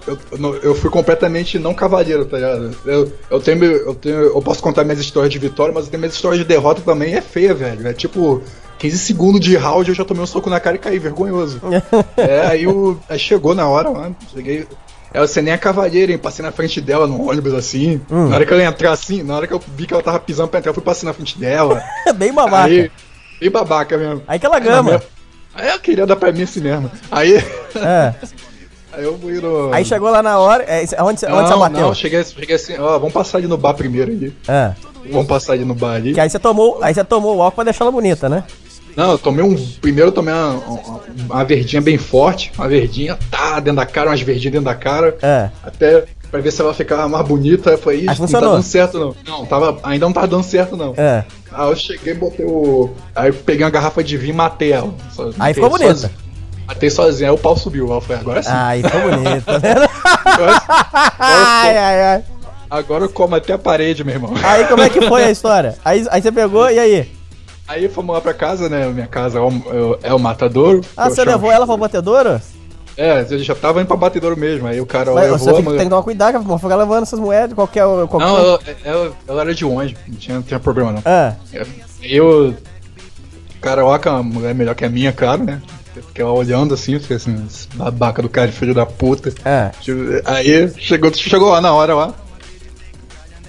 [0.62, 2.76] eu, fui completamente não cavaleiro, tá ligado?
[2.84, 6.00] Eu, eu tenho, eu tenho, eu posso contar minhas histórias de vitória, mas eu tenho
[6.00, 7.86] minhas histórias de derrota também, é feia, velho.
[7.86, 8.42] É tipo,
[8.78, 11.60] 15 segundos de round eu já tomei um soco na cara e caí, vergonhoso.
[12.16, 12.64] é, aí,
[13.08, 14.66] aí chegou na hora, mano, cheguei...
[15.12, 16.18] Ela você nem a cavalheira, hein?
[16.18, 18.00] Passei na frente dela no ônibus assim.
[18.10, 20.18] Na hora que ela ia entrar assim, na hora que eu vi que ela tava
[20.20, 21.82] pisando pra entrar, eu fui passando na frente dela.
[22.16, 22.66] Bem babaca.
[22.66, 22.90] Aí, Aí,
[23.40, 24.20] bem babaca mesmo.
[24.38, 25.02] que ela gama.
[25.54, 26.90] Aí eu queria dar pra mim assim mesmo.
[27.10, 27.36] Aí,
[27.76, 28.14] É.
[28.92, 29.72] aí eu fui no.
[29.72, 30.62] Aí chegou lá na hora.
[30.64, 31.80] É, onde, você- onde você bateu?
[31.80, 34.36] não, cheguei, cheguei assim, ó, vamos passar ali no bar primeiro ali.
[34.46, 34.72] É.
[35.10, 36.12] Vamos passar ali no bar ali.
[36.12, 38.44] Que aí você tomou, aí você tomou o álcool pra deixar ela bonita, né?
[38.98, 39.54] Não, eu tomei um.
[39.80, 44.10] Primeiro eu tomei uma, uma, uma verdinha bem forte, uma verdinha, tá, dentro da cara,
[44.10, 45.16] umas verdinhas dentro da cara.
[45.22, 45.48] É.
[45.62, 47.70] Até pra ver se ela ficava mais bonita.
[47.70, 49.14] Eu falei, Aí isso não tá dando certo não.
[49.24, 50.94] Não, tava, ainda não tava dando certo não.
[50.96, 51.24] É.
[51.52, 52.90] Aí eu cheguei e botei o.
[53.14, 54.92] Aí eu peguei uma garrafa de vinho e matei ela.
[55.12, 55.90] Só- Aí ficou bonita.
[55.94, 56.12] sozinho.
[56.66, 57.86] Matei sozinho, aí o pau subiu.
[57.92, 58.50] Aí eu falei, agora sim.
[58.52, 59.88] Aí ficou bonito, tá vendo?
[60.24, 60.62] Agora,
[61.20, 62.24] ai, ai, ai.
[62.68, 64.32] agora eu como até a parede, meu irmão.
[64.42, 65.76] Aí como é que foi a história?
[65.84, 67.17] Aí, aí você pegou e aí?
[67.68, 68.86] Aí fomos lá pra casa, né?
[68.88, 70.80] Minha casa é o, é o matadouro.
[70.96, 72.40] Ah, Eu você chamo- levou ela pra batedoura?
[72.96, 74.66] É, eu já tava indo pra batedouro mesmo.
[74.66, 75.38] Aí o cara Mas levou.
[75.38, 77.84] você tem, mas- tem que tomar cuidado, que vão ficar levando essas moedas qualquer.
[78.08, 78.26] qualquer...
[78.26, 81.02] Não, ela, ela, ela era de longe, não tinha, não tinha problema não.
[81.04, 81.34] Ah,
[82.02, 82.54] Eu.
[83.60, 85.60] Caraca, a mulher é melhor que a minha, claro, né?
[85.94, 89.32] Eu Fiquei lá olhando assim, eu fiquei assim, esse babaca do cara, filho da puta.
[89.44, 89.70] ah.
[90.24, 92.14] Aí chegou, chegou lá na hora lá.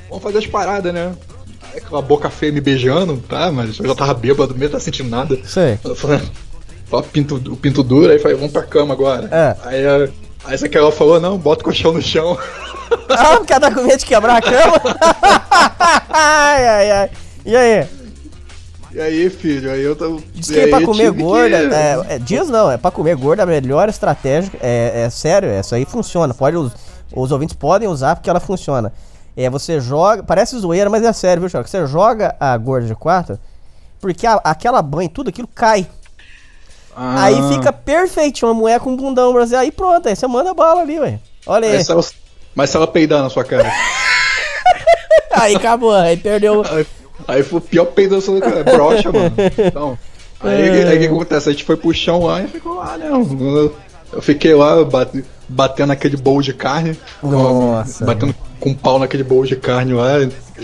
[0.10, 1.12] Vamos fazer as paradas, né?
[1.72, 3.52] Aí aquela boca feia me beijando, tá?
[3.52, 5.38] Mas eu já tava bêbado mesmo, tá sentindo nada.
[5.46, 5.78] Sei.
[5.84, 6.22] Eu falei,
[6.90, 9.28] Só pinto, o pinto duro, aí falei, vamos pra cama agora.
[9.32, 9.56] É.
[9.68, 10.10] Aí, a-
[10.46, 12.38] aí essa ela falou, não, bota o colchão no chão.
[13.08, 14.82] Ah, porque ela tá com medo de quebrar a cama?
[16.10, 17.10] ai, ai, ai.
[17.46, 17.88] E aí?
[18.92, 20.20] E aí, filho, aí eu tô.
[20.34, 21.58] Diz que aí pra comer tive que- gorda.
[21.58, 24.52] É, é, diz não, é pra comer gorda a melhor estratégia.
[24.62, 26.34] É, é sério, isso aí funciona.
[26.34, 26.72] Pode, os,
[27.14, 28.92] os ouvintes podem usar porque ela funciona.
[29.42, 30.22] É, você joga.
[30.24, 31.70] Parece zoeira, mas é sério, viu, Choque?
[31.70, 33.40] Você joga a gorda de quatro,
[34.02, 35.88] porque a- aquela banha, tudo aquilo cai.
[36.96, 39.64] Ah, Aí fica perfeitinho, uma mulher com um bundão brasileiro.
[39.64, 41.20] Aí pronto, aí você manda bala ali, ué.
[41.48, 41.76] Olha aí.
[41.78, 42.04] Mas se, ela,
[42.54, 43.72] mas se ela peidar na sua cara.
[45.32, 46.64] Aí acabou, aí perdeu.
[46.70, 46.86] Aí,
[47.28, 48.60] aí foi o pior peido da sua cara.
[48.60, 49.34] É broxa, mano.
[49.58, 49.98] Então.
[50.42, 51.50] Aí o que acontece?
[51.50, 53.10] A gente foi pro chão lá e ficou lá, né?
[54.12, 56.98] Eu, fiquei lá bate- batendo aquele bowl de carne.
[57.22, 58.06] Nossa.
[58.06, 60.14] Batendo com um pau naquele bowl de carne lá,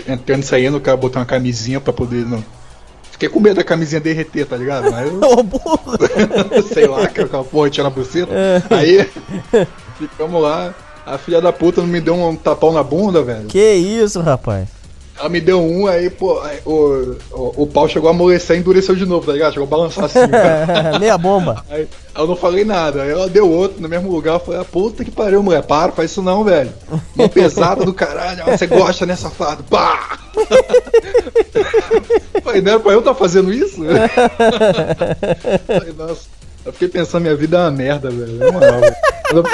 [0.08, 2.26] entrando e saindo, o cara botou uma camisinha pra poder.
[2.26, 2.44] Não.
[3.10, 4.90] Fiquei com medo da camisinha derreter, tá ligado?
[4.90, 5.20] Mas eu,
[6.72, 8.30] sei lá, que aquela porra tinha na buceta.
[8.70, 9.08] Aí
[9.98, 10.74] ficamos lá.
[11.06, 13.46] A filha da puta não me deu um tapão na bunda, velho.
[13.46, 14.68] Que isso, rapaz.
[15.18, 18.60] Ela me deu um, aí, pô, aí, o, o, o pau chegou a amolecer e
[18.60, 19.54] endureceu de novo, tá ligado?
[19.54, 20.18] Chegou a balançar assim.
[21.00, 21.64] Meia bomba.
[21.70, 23.02] aí, eu não falei nada.
[23.02, 24.34] Aí ela deu outro no mesmo lugar.
[24.34, 26.70] Eu falei, ah, puta que pariu, mulher, para, faz isso não, velho.
[27.14, 28.42] Mão pesada do caralho.
[28.46, 29.64] Ah, Você gosta, né, safado?
[29.64, 30.18] Pá!
[32.44, 33.80] falei, não era pra eu estar fazendo isso?
[35.66, 36.35] falei, nossa.
[36.66, 38.38] Eu fiquei pensando, minha vida é uma merda, velho.
[38.38, 38.80] Na moral.
[39.28, 39.46] Quando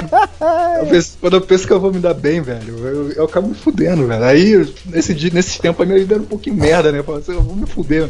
[0.80, 3.48] eu, penso, quando eu penso que eu vou me dar bem, velho, eu, eu acabo
[3.48, 4.24] me fudendo, velho.
[4.24, 6.98] Aí, nesse dia, nesse tempo, a minha vida era um pouquinho merda, né?
[6.98, 8.08] Eu falei assim, eu vou me fuder.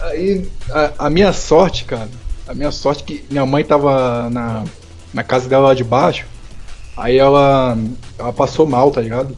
[0.00, 2.08] Aí, a, a minha sorte, cara,
[2.46, 4.64] a minha sorte é que minha mãe tava na,
[5.12, 6.24] na casa dela lá de baixo,
[6.96, 7.76] aí ela,
[8.18, 9.36] ela passou mal, tá ligado?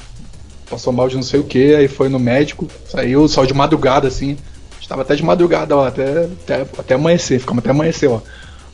[0.68, 4.06] Passou mal de não sei o que, aí foi no médico, saiu só de madrugada,
[4.06, 4.36] assim.
[4.80, 8.20] Estava até de madrugada lá, até, até, até amanhecer, ficamos até amanhecer, ó.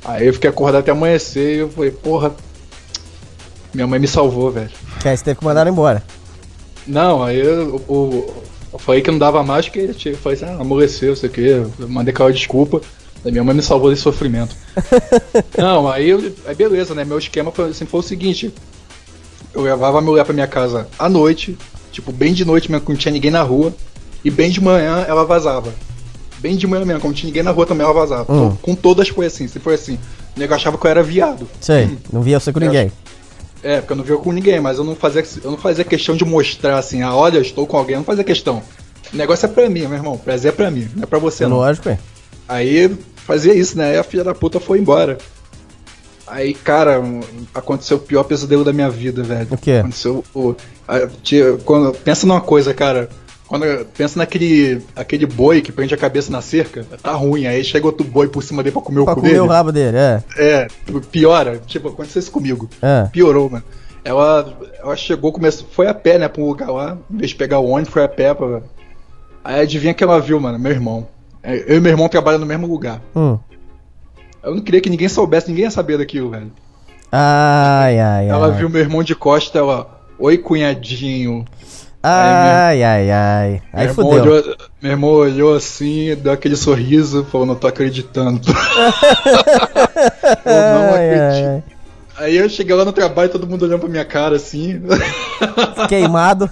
[0.08, 2.32] Aí eu fiquei acordado até amanhecer e eu falei, porra,
[3.74, 4.70] minha mãe me salvou, velho.
[5.00, 6.02] Que aí você teve que mandar ela embora.
[6.86, 8.32] Não, aí eu, o-
[8.72, 11.40] eu falei que não dava mais, que eu falei assim, ah, amoleceu, sei o que,
[11.40, 12.80] eu mandei aquela desculpa.
[13.24, 14.54] Aí minha mãe me salvou desse sofrimento.
[15.58, 17.04] não, aí, eu- aí beleza, né?
[17.04, 18.54] Meu esquema foi, assim, foi o seguinte:
[19.52, 21.58] eu levava a mulher pra minha casa à noite,
[21.90, 23.74] tipo, bem de noite mesmo, quando não tinha ninguém na rua,
[24.24, 25.74] e bem de manhã ela vazava.
[26.46, 28.32] Bem de manhã mesmo, quando não tinha ninguém na rua também ela vazava.
[28.32, 28.56] Hum.
[28.62, 29.94] Com todas foi assim, sempre foi assim.
[30.37, 31.48] O nego achava que eu era viado.
[31.61, 32.92] Sei, não via você com ninguém.
[33.64, 36.14] É, porque eu não via com ninguém, mas eu não fazia, eu não fazia questão
[36.14, 38.62] de mostrar assim, ah, olha, eu estou com alguém, eu não fazia questão.
[39.12, 40.16] O negócio é pra mim, meu irmão.
[40.16, 41.56] Prazer é pra mim, não é pra você não.
[41.56, 41.98] Lógico, é.
[42.48, 43.90] Aí fazia isso, né?
[43.90, 45.18] Aí a filha da puta foi embora.
[46.28, 47.02] Aí, cara,
[47.54, 49.48] aconteceu o pior pesadelo da minha vida, velho.
[49.50, 49.72] O quê?
[49.80, 50.54] Aconteceu o.
[50.87, 53.09] a- tia- quando, pensa numa coisa, cara.
[53.48, 53.64] Quando,
[53.96, 57.46] pensa naquele aquele boi que prende a cabeça na cerca, tá ruim.
[57.46, 59.40] Aí chega outro boi por cima dele pra comer o Pra cu comer dele.
[59.40, 60.22] o rabo dele, é.
[60.37, 60.66] É,
[61.12, 61.61] piora.
[61.64, 62.68] Tipo, aconteceu isso comigo.
[62.82, 63.04] É.
[63.12, 63.62] Piorou, mano.
[64.04, 66.98] Ela, ela chegou, começou, foi a pé, né, pra um lugar lá.
[67.11, 68.35] Em vez de pegar o ônibus, foi a pé.
[68.35, 68.62] Pra...
[69.44, 71.06] Aí adivinha que ela viu, mano, meu irmão.
[71.42, 73.00] É, Eu e meu irmão trabalham no mesmo lugar.
[73.14, 73.38] Hum.
[74.42, 76.50] Eu não queria que ninguém soubesse, ninguém ia saber daquilo, velho.
[77.12, 78.52] Ai, ai, Ela ai.
[78.59, 80.00] viu meu irmão de costa, ela.
[80.18, 81.44] Oi, cunhadinho.
[82.08, 83.62] Ai, ai, ai.
[83.72, 84.32] Aí meu, irmão fudeu.
[84.32, 88.40] olhou, meu irmão olhou assim, deu aquele sorriso, falou, não tô acreditando.
[90.44, 91.46] eu não Ai, acredito.
[91.50, 91.64] ai,
[92.18, 94.80] Aí eu cheguei lá no trabalho, todo mundo olhando pra minha cara assim.
[95.88, 96.50] Queimado.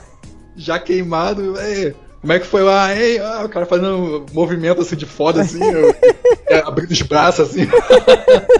[0.56, 2.96] já queimado, ei, como é que foi lá?
[2.96, 5.94] Ei, ah, o cara fazendo um movimento assim de foda, assim, eu,
[6.48, 7.68] é, abrindo os braços assim.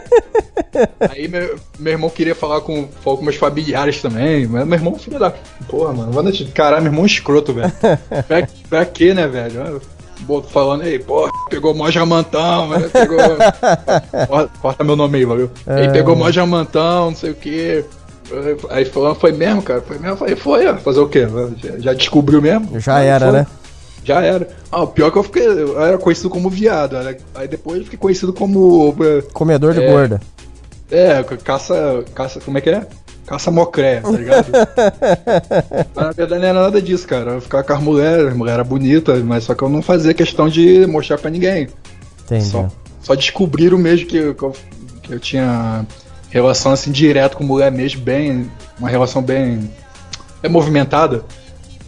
[1.11, 4.98] Aí meu, meu irmão queria falar com, falar com meus familiares também, mas meu irmão,
[4.98, 5.33] filho da.
[5.66, 6.44] Porra, mano, vou te.
[6.44, 7.72] Caralho, meu irmão é escroto, velho.
[8.29, 9.81] Pra, pra quê, né, velho?
[10.20, 12.90] Boto falando aí, porra, pegou mó jamantão, né?
[12.92, 13.16] pegou.
[14.61, 15.50] corta, meu nome aí, valeu?
[15.66, 17.83] Aí pegou mó jamantão, não sei o quê.
[18.71, 19.81] Aí falando, foi mesmo, cara?
[19.83, 20.17] Foi mesmo?
[20.17, 20.77] Falei, foi, ó.
[20.77, 21.27] Fazer o quê?
[21.63, 22.81] Já, já descobriu mesmo?
[22.81, 23.39] Já Aí era, foi.
[23.39, 23.47] né?
[24.05, 24.49] Já era.
[24.71, 25.47] Ah, o pior é que eu fiquei.
[25.47, 26.97] Eu era conhecido como viado.
[26.99, 27.17] né?
[27.35, 28.95] Aí depois eu fiquei conhecido como.
[29.33, 29.91] Comedor de É.
[29.91, 30.21] gorda.
[30.91, 32.05] É, caça.
[32.15, 32.41] Caça.
[32.41, 32.87] Como é que é?
[33.27, 34.47] Caça mocré, tá ligado?
[35.95, 37.33] mas na verdade não era nada disso, cara.
[37.33, 40.13] Eu ficava com as mulheres, a mulher era bonita, mas só que eu não fazia
[40.13, 41.69] questão de mostrar pra ninguém.
[42.25, 42.45] Entendi.
[42.45, 42.69] Só,
[43.01, 44.53] só descobriram mesmo que, que eu,
[45.03, 45.87] que eu tinha
[46.35, 48.51] relação assim direto com mulher mesmo, bem.
[48.79, 49.70] Uma relação bem.
[50.42, 51.25] É movimentada.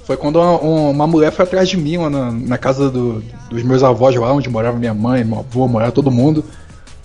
[0.05, 3.63] Foi quando uma, um- uma mulher foi atrás de mim na, na casa do- dos
[3.65, 6.45] meus avós lá, onde morava minha mãe, meu avô, morava todo mundo.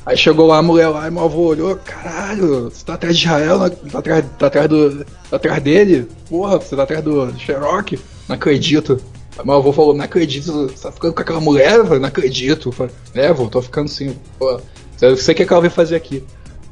[0.05, 3.25] Aí chegou lá a mulher lá e meu avô olhou, caralho, você tá atrás de
[3.25, 6.07] Israel, não- tá atrás, tá atrás, do, tá atrás dele?
[6.29, 7.99] Porra, você tá atrás do Cherokee?
[8.27, 8.99] Não acredito.
[9.37, 11.83] Aí meu avô falou, não acredito, você tá ficando com aquela mulher?
[11.99, 12.71] Não acredito.
[12.71, 14.15] Falei, é, vô, tô ficando sim.
[14.37, 14.59] Pô,
[15.01, 16.23] eu sei o que, é que ela veio fazer aqui.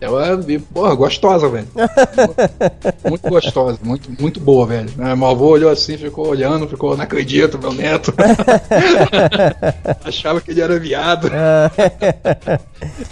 [0.02, 1.68] Ela, veio, porra, gostosa, velho.
[3.10, 4.90] muito gostosa, muito, muito boa, velho.
[4.96, 8.14] Meu avô olhou assim, ficou olhando, ficou, não acredito, meu neto.
[10.04, 11.30] Achava que ele era viado.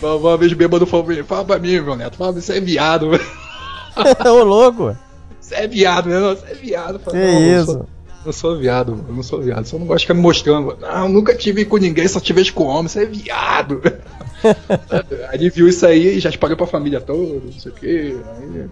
[0.02, 3.10] Uma vez bêbado falou pra mim, fala pra mim, meu neto, fala, você é viado,
[3.12, 3.26] velho.
[4.26, 4.96] Ô, louco.
[5.42, 6.20] Você é viado, né?
[6.20, 6.94] Não, Você é viado.
[6.96, 7.72] Eu Que falei, "Não, eu isso?
[7.72, 7.86] sou-
[8.26, 9.66] Eu sou viado, eu não sou viado.
[9.66, 10.78] Só não gosto de ficar me mostrando.
[10.82, 13.82] Não, nunca tive com ninguém, só tive com homem, você é viado.
[15.30, 18.18] Aí ele viu isso aí e já espalhou pra família toda, não sei o quê.
[18.38, 18.66] Aí,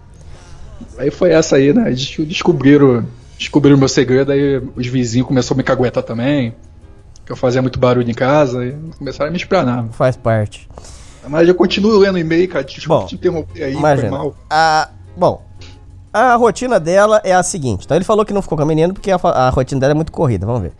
[0.98, 1.88] aí foi essa aí, né?
[1.88, 3.04] Eles descobriram,
[3.38, 6.54] descobriram meu segredo, aí os vizinhos começaram a me caguetar também.
[7.24, 9.86] Que eu fazia muito barulho em casa e começaram a me espranar.
[9.90, 10.68] Faz parte.
[11.28, 12.64] Mas eu continuo lendo e-mail, cara.
[12.64, 14.10] Desculpa Bom, te interromper aí, foi Imagina.
[14.10, 14.36] mal.
[14.48, 15.42] A, bom,
[16.12, 17.84] a rotina dela é a seguinte.
[17.84, 19.94] Então ele falou que não ficou com a menina porque a, a rotina dela é
[19.94, 20.46] muito corrida.
[20.46, 20.72] Vamos ver.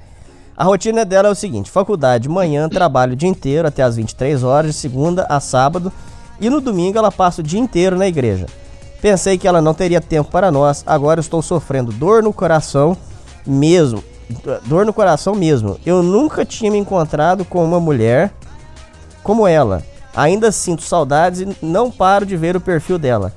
[0.57, 4.42] A rotina dela é o seguinte: faculdade, manhã, trabalho o dia inteiro até as 23
[4.42, 5.92] horas, de segunda a sábado.
[6.40, 8.47] E no domingo ela passa o dia inteiro na igreja.
[9.01, 12.97] Pensei que ela não teria tempo para nós, agora estou sofrendo dor no coração
[13.47, 14.03] mesmo.
[14.64, 15.79] Dor no coração mesmo.
[15.85, 18.33] Eu nunca tinha me encontrado com uma mulher
[19.23, 19.83] como ela.
[20.14, 23.33] Ainda sinto saudades e não paro de ver o perfil dela.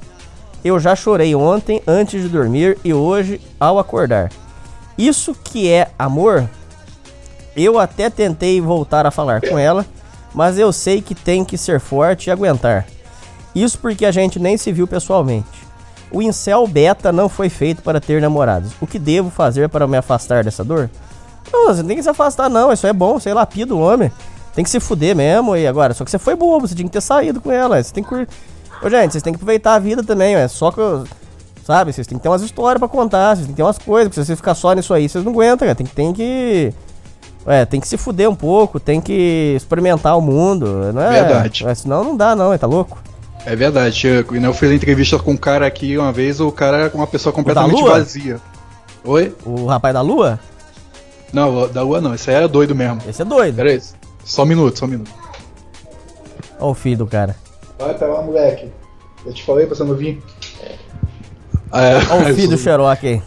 [0.64, 4.32] Eu já chorei ontem antes de dormir e hoje ao acordar.
[4.98, 6.50] Isso que é amor?
[7.56, 9.86] Eu até tentei voltar a falar com ela,
[10.34, 12.86] mas eu sei que tem que ser forte e aguentar.
[13.54, 15.48] Isso porque a gente nem se viu pessoalmente.
[16.12, 18.72] O incel beta não foi feito para ter namorados.
[18.82, 20.90] O que devo fazer para me afastar dessa dor?
[21.52, 24.12] Não, você não tem que se afastar não, isso é bom, você lapida o homem.
[24.54, 26.94] Tem que se fuder mesmo, e agora, só que você foi bobo, você tinha que
[26.94, 28.28] ter saído com ela, você tem que...
[28.82, 30.80] Ô gente, vocês têm que aproveitar a vida também, é só que...
[31.64, 34.08] Sabe, vocês têm que ter umas histórias pra contar, vocês têm que ter umas coisas,
[34.10, 35.86] porque se você ficar só nisso aí, vocês não aguentam, cara, tem.
[35.86, 36.74] Tem que...
[37.50, 41.24] É, tem que se fuder um pouco, tem que experimentar o mundo, não é?
[41.24, 41.68] Verdade.
[41.68, 43.02] É, senão não dá não, tá louco?
[43.44, 44.08] É verdade.
[44.08, 47.34] Eu, eu fiz entrevista com um cara aqui uma vez, o cara era uma pessoa
[47.34, 48.40] completamente vazia.
[49.04, 49.36] Oi?
[49.44, 50.40] O rapaz da lua?
[51.34, 53.02] Não, da Lua não, esse aí era doido mesmo.
[53.08, 53.56] Esse é doido.
[53.56, 53.82] Pera aí,
[54.24, 55.12] só um minuto, só um minuto.
[56.60, 57.36] Olha o filho do cara.
[57.78, 58.72] Vai pra lá, moleque.
[59.26, 60.22] Eu te falei pra você não vir.
[61.72, 63.22] É, Olha o filho do Xerox aí.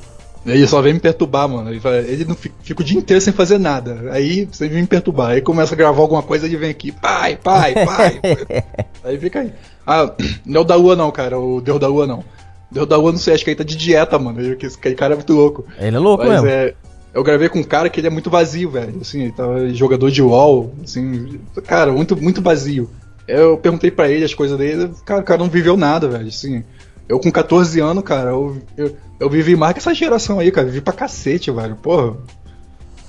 [0.44, 1.70] Ele só vem me perturbar, mano.
[1.70, 4.11] Ele, fala- ele não fica, fica o dia inteiro sem fazer nada.
[4.11, 5.31] Aí você vem me perturbar.
[5.31, 8.20] Aí começa a gravar alguma coisa, ele vem aqui, pai, pai, pai.
[9.05, 9.52] aí fica aí.
[9.87, 10.12] Ah,
[10.44, 11.38] não é o da lua não, cara.
[11.38, 12.24] O Deus da lua não.
[12.70, 14.40] Deus da lua não sei, acho que ele tá de dieta, mano.
[14.40, 15.64] Ele- que Esse cara é muito louco.
[15.78, 16.48] Ele é louco Mas mesmo.
[16.48, 16.74] é.
[17.14, 18.94] Eu gravei com um cara que ele é muito vazio, velho.
[19.00, 22.88] Assim, ele tava jogador de LOL, assim, cara, muito, muito vazio.
[23.28, 26.26] Eu perguntei pra ele as coisas dele, cara, o cara não viveu nada, velho.
[26.28, 26.64] Assim,
[27.12, 30.66] eu com 14 anos, cara, eu, eu, eu vivi mais que essa geração aí, cara.
[30.66, 31.77] Vivi pra cacete, velho.
[31.77, 32.14] Porra.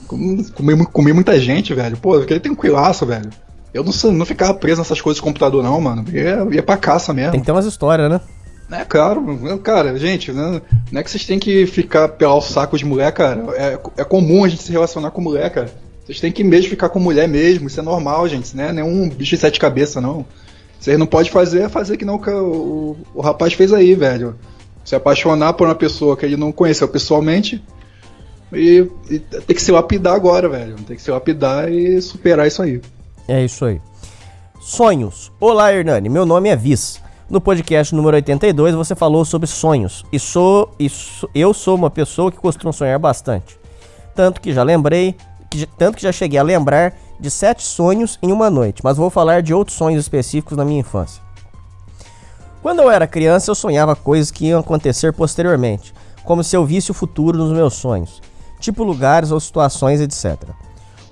[0.07, 1.97] Comi, comi, mu- comi muita gente, velho.
[1.97, 3.29] Pô, fiquei tranquilaço, velho.
[3.73, 6.05] Eu não, não ficava preso nessas coisas de computador, não, mano.
[6.11, 7.31] Ia, ia pra caça mesmo.
[7.31, 8.19] Tem que ter umas histórias, né?
[8.71, 9.21] É claro,
[9.61, 10.59] cara, gente, né,
[10.91, 13.43] não é que vocês têm que ficar pelar o saco de mulher, cara.
[13.55, 15.69] É, é comum a gente se relacionar com mulher, cara.
[16.03, 18.45] Vocês têm que mesmo ficar com mulher mesmo, isso é normal, gente.
[18.45, 20.25] Isso não é nenhum bicho de sete cabeças, não.
[20.83, 24.35] Vocês não podem fazer é fazer que não o, o, o rapaz fez aí, velho.
[24.83, 27.63] Se apaixonar por uma pessoa que ele não conheceu pessoalmente
[28.51, 30.75] e, e tem que se lapidar agora, velho.
[30.85, 32.81] Tem que se lapidar e superar isso aí.
[33.29, 33.79] É isso aí.
[34.59, 35.31] Sonhos.
[35.39, 36.09] Olá, Hernani.
[36.09, 37.01] Meu nome é Viz.
[37.29, 40.03] No podcast número 82 você falou sobre sonhos.
[40.11, 43.57] E sou, e sou- eu sou uma pessoa que costuma sonhar bastante.
[44.13, 45.15] Tanto que já lembrei,
[45.49, 48.81] que, tanto que já cheguei a lembrar de sete sonhos em uma noite.
[48.83, 51.21] Mas vou falar de outros sonhos específicos na minha infância.
[52.61, 55.93] Quando eu era criança, eu sonhava coisas que iam acontecer posteriormente,
[56.23, 58.21] como se eu visse o futuro nos meus sonhos,
[58.59, 60.49] tipo lugares ou situações, etc.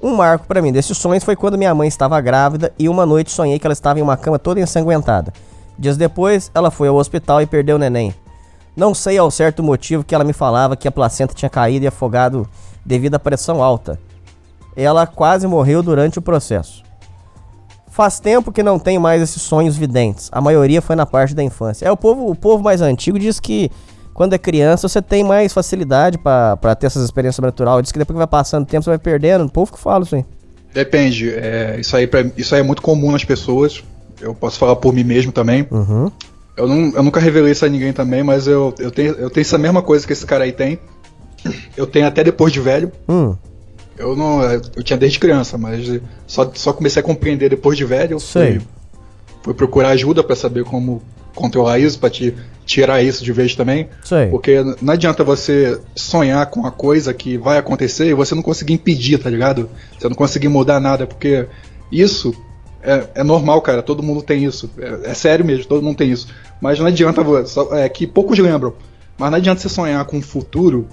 [0.02, 3.32] Um marco pra mim desses sonhos foi quando minha mãe estava grávida e uma noite
[3.32, 5.34] sonhei que ela estava em uma cama toda ensanguentada.
[5.78, 8.16] Dias depois, ela foi ao hospital e perdeu o neném.
[8.76, 11.84] Não sei ao certo o motivo que ela me falava que a placenta tinha caído
[11.84, 12.48] e afogado
[12.86, 14.00] devido à pressão alta.
[14.76, 16.84] Ela quase morreu durante o processo.
[17.90, 20.30] Faz tempo que não tenho mais esses sonhos videntes.
[20.32, 21.86] A maioria foi na parte da infância.
[21.86, 23.70] É o povo, o povo mais antigo diz que
[24.14, 27.84] quando é criança você tem mais facilidade pra pra ter essas experiências sobrenaturais.
[27.84, 29.46] Diz que depois que vai passando o tempo você vai perdendo.
[29.46, 30.26] O povo que fala isso aí.
[30.74, 31.30] Depende.
[31.32, 33.84] É, isso, aí pra- isso aí é muito comum nas pessoas.
[34.22, 35.68] Eu posso falar por mim mesmo também.
[35.70, 36.10] Uhum.
[36.56, 39.42] Eu, não, eu nunca revelei isso a ninguém também, mas eu, eu, tenho, eu tenho
[39.42, 40.80] essa mesma coisa que esse cara aí tem.
[41.76, 42.92] Eu tenho até depois de velho.
[43.10, 43.36] Hum,
[44.02, 44.42] Eu não.
[44.44, 45.88] Eu tinha desde criança, mas
[46.28, 48.20] só, só comecei a compreender depois de velho.
[48.20, 48.54] Sei.
[48.60, 48.62] Fui,
[49.44, 51.02] fui procurar ajuda pra saber como
[51.36, 52.36] controlar isso, pra te
[52.66, 53.88] tirar isso de vez também.
[54.04, 54.28] sei.
[54.28, 58.74] Porque não adianta você sonhar com uma coisa que vai acontecer e você não conseguir
[58.74, 59.70] impedir, tá ligado?
[59.98, 61.48] Você não conseguir mudar nada, porque
[61.92, 62.34] isso
[62.84, 63.82] é, é normal, cara.
[63.82, 64.70] Todo mundo tem isso.
[64.78, 66.28] É, é sério mesmo, todo mundo tem isso.
[66.62, 68.74] Mas não adianta, só- é que poucos lembram.
[69.18, 70.88] Mas não adianta você sonhar com um futuro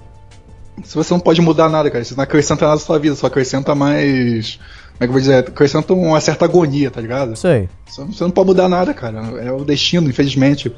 [0.84, 2.04] se você não pode mudar nada, cara.
[2.04, 4.58] Você não acrescenta nada na sua vida, só acrescenta mais.
[4.98, 5.34] Como é que eu vou dizer?
[5.38, 7.36] Acrescenta uma certa agonia, tá ligado?
[7.36, 7.68] Sei.
[7.86, 9.18] Você não- pode mudar nada, cara.
[9.42, 10.72] É o destino, infelizmente.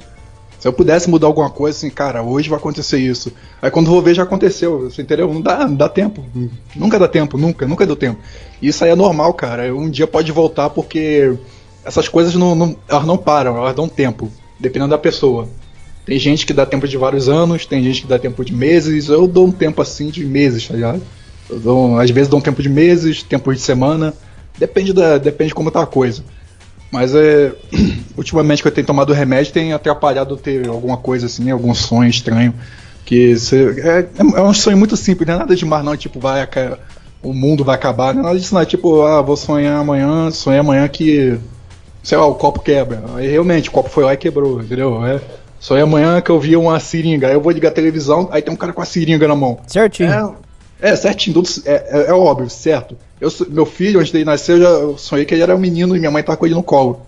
[0.58, 3.32] Se eu pudesse mudar alguma coisa, assim, cara, hoje vai acontecer isso.
[3.62, 4.90] Aí quando vou ver, já aconteceu.
[4.90, 5.32] Você entendeu?
[5.32, 6.22] Não dá, não dá tempo.
[6.76, 8.18] Nunca dá tempo, nunca, nunca deu tempo.
[8.60, 9.74] E isso aí é normal, cara.
[9.74, 11.32] Um dia pode voltar porque
[11.82, 15.48] essas coisas não, não- elas não param, elas dão tempo, dependendo da pessoa.
[16.10, 19.08] Tem gente que dá tempo de vários anos, tem gente que dá tempo de meses.
[19.08, 21.00] Eu dou um tempo assim de meses, tá ligado?
[21.48, 24.12] Dou, às vezes dou um tempo de meses, tempo de semana.
[24.58, 26.24] Depende, da, depende de como tá a coisa.
[26.90, 27.52] Mas é.
[28.18, 32.52] Ultimamente que eu tenho tomado remédio tem atrapalhado ter alguma coisa assim, algum sonho estranho.
[33.04, 36.44] Que você, é, é um sonho muito simples, não é nada demais não, tipo, vai
[37.22, 40.28] o mundo vai acabar, não é nada disso não, é tipo, ah, vou sonhar amanhã,
[40.32, 41.38] sonhei amanhã que,
[42.02, 43.00] sei lá, o copo quebra.
[43.14, 45.06] Aí realmente, o copo foi lá e quebrou, entendeu?
[45.06, 45.20] É,
[45.60, 48.52] sonhei amanhã que eu vi uma seringa, aí eu vou ligar a televisão, aí tem
[48.52, 49.58] um cara com a seringa na mão.
[49.68, 50.10] Certinho.
[50.80, 52.96] É, é certinho, tudo, é, é, é óbvio, certo.
[53.20, 55.94] Eu, meu filho, antes dele nascer, eu já eu sonhei que ele era um menino
[55.94, 57.06] e minha mãe tava com ele no colo.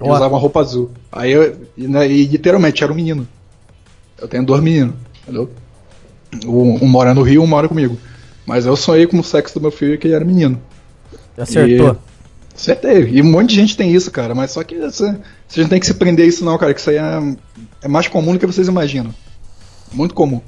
[0.00, 0.90] Ele usava uma roupa azul.
[1.12, 3.28] Aí eu, e, né, e literalmente era um menino.
[4.18, 5.50] Eu tenho dois meninos, entendeu?
[6.46, 7.98] Um, um mora no Rio, um mora comigo.
[8.46, 10.60] Mas eu sonhei com o sexo do meu filho que ele era menino.
[11.36, 11.98] Acertou.
[12.60, 13.08] Acertei.
[13.10, 14.34] E um monte de gente tem isso, cara.
[14.34, 15.16] Mas só que você,
[15.48, 16.74] você não tem que se prender a isso, não, cara.
[16.74, 17.36] Que isso aí é,
[17.82, 19.14] é mais comum do que vocês imaginam.
[19.92, 20.40] Muito comum.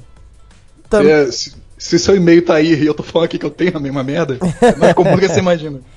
[0.89, 3.49] Tam- É, se, se seu e-mail tá aí e eu tô falando aqui que eu
[3.49, 5.79] tenho a mesma merda, é mais comum do que você imagina.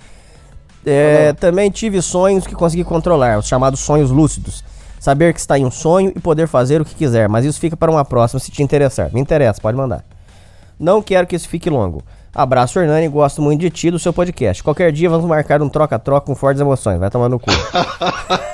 [0.89, 4.63] É, também tive sonhos que consegui controlar, os chamados sonhos lúcidos.
[5.01, 7.77] Saber que está em um sonho e poder fazer o que quiser, mas isso fica
[7.77, 9.13] para uma próxima se te interessar.
[9.13, 10.05] Me interessa, pode mandar.
[10.79, 12.05] Não quero que isso fique longo.
[12.37, 14.63] Abraço, Hernani, gosto muito de ti e do seu podcast.
[14.63, 17.01] Qualquer dia vamos marcar um troca-troca com fortes emoções.
[17.01, 17.51] Vai tomar no cu.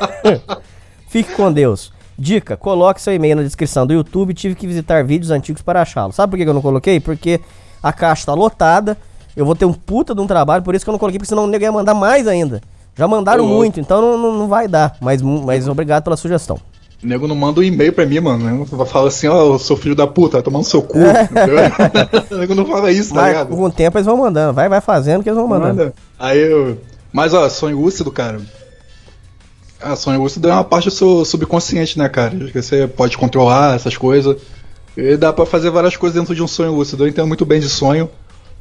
[1.10, 1.92] Fique com Deus.
[2.16, 4.34] Dica, coloque seu e-mail na descrição do YouTube.
[4.34, 6.12] Tive que visitar vídeos antigos para achá-lo.
[6.12, 7.00] Sabe por que eu não coloquei?
[7.00, 7.40] Porque
[7.82, 8.96] a caixa tá lotada.
[9.34, 11.28] Eu vou ter um puta de um trabalho, por isso que eu não coloquei, porque
[11.28, 12.62] senão o nego ia mandar mais ainda.
[12.94, 14.96] Já mandaram Ô, muito, então não, não, não vai dar.
[15.00, 16.56] Mas, mas obrigado pela sugestão.
[17.02, 18.64] O nego não manda um e-mail pra mim, mano.
[18.86, 20.98] Fala assim, ó, eu sou filho da puta, vai tomar no seu cu.
[20.98, 23.48] o nego não fala isso, tá ligado?
[23.48, 24.52] com o tempo eles vão mandando.
[24.52, 25.76] Vai, vai fazendo que eles vão mandando.
[25.76, 25.94] Manda.
[26.18, 26.78] Aí eu.
[27.12, 28.40] Mas ó, sonho lúcido, cara.
[29.80, 32.30] Ah, sonho lúcido é uma parte do seu subconsciente, né, cara?
[32.30, 34.36] Que você pode controlar essas coisas.
[34.96, 37.02] E dá pra fazer várias coisas dentro de um sonho lúcido.
[37.04, 38.08] Eu entendo muito bem de sonho.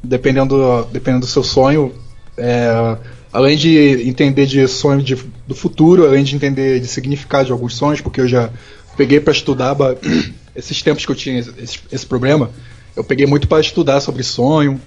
[0.02, 1.92] Dependendo, dependendo do seu sonho.
[2.36, 2.96] É,
[3.32, 5.16] além de entender de sonho de-
[5.46, 8.50] do futuro, além de entender de significado de alguns sonhos, porque eu já
[8.96, 9.74] peguei pra estudar
[10.54, 12.50] esses tempos que eu tinha esse, esse problema,
[12.94, 14.80] eu peguei muito pra estudar sobre sonho.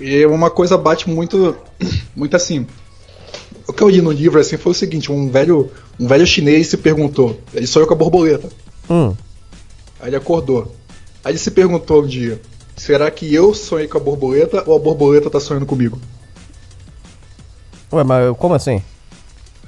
[0.00, 1.56] E uma coisa bate muito,
[2.16, 2.66] muito assim.
[3.66, 6.68] O que eu li no livro assim foi o seguinte: um velho, um velho chinês
[6.68, 8.48] se perguntou, ele sonhou com a borboleta.
[8.90, 9.14] Hum,
[10.00, 10.74] Aí ele acordou.
[11.24, 12.40] Aí ele se perguntou um dia:
[12.76, 15.98] será que eu sonhei com a borboleta ou a borboleta tá sonhando comigo?
[17.92, 18.82] Ué, mas como assim?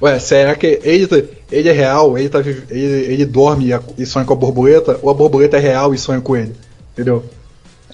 [0.00, 2.18] Ué, será que ele, tá- ele é real?
[2.18, 4.98] Ele, tá, ele, ele dorme e sonha com a borboleta?
[5.02, 6.54] Ou a borboleta é real e sonha com ele?
[6.92, 7.24] Entendeu?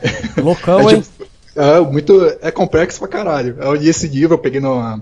[0.39, 1.01] Loucão, é, hein?
[1.03, 1.27] tipo,
[1.57, 3.57] é, muito, é complexo pra caralho.
[3.61, 5.01] Eu li esse livro, eu peguei na,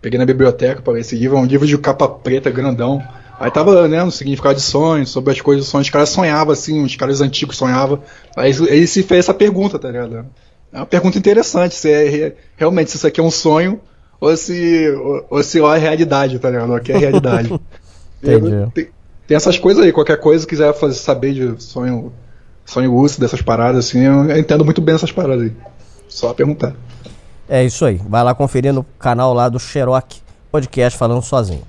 [0.00, 3.02] peguei na biblioteca para ler esse livro, é um livro de capa preta, grandão.
[3.40, 5.86] Aí tava, né, no significado de sonhos, sobre as coisas dos sonhos.
[5.86, 8.02] Os caras sonhavam, assim, os caras antigos sonhavam.
[8.36, 10.26] Aí ele se fez essa pergunta, tá ligado?
[10.72, 13.80] É uma pergunta interessante, se é re- realmente se isso aqui é um sonho
[14.20, 16.74] ou se, ou, ou se lá é realidade, tá ligado?
[16.74, 17.48] Aqui é realidade.
[18.22, 18.70] Entendi.
[18.74, 18.88] tem,
[19.26, 22.12] tem essas coisas aí, qualquer coisa que quiser fazer, saber de sonho,
[22.64, 25.52] sonho lúcido, dessas paradas, assim, eu entendo muito bem essas paradas aí.
[26.08, 26.74] Só perguntar.
[27.48, 28.00] É isso aí.
[28.08, 31.62] Vai lá conferir no canal lá do Xerox Podcast falando sozinho.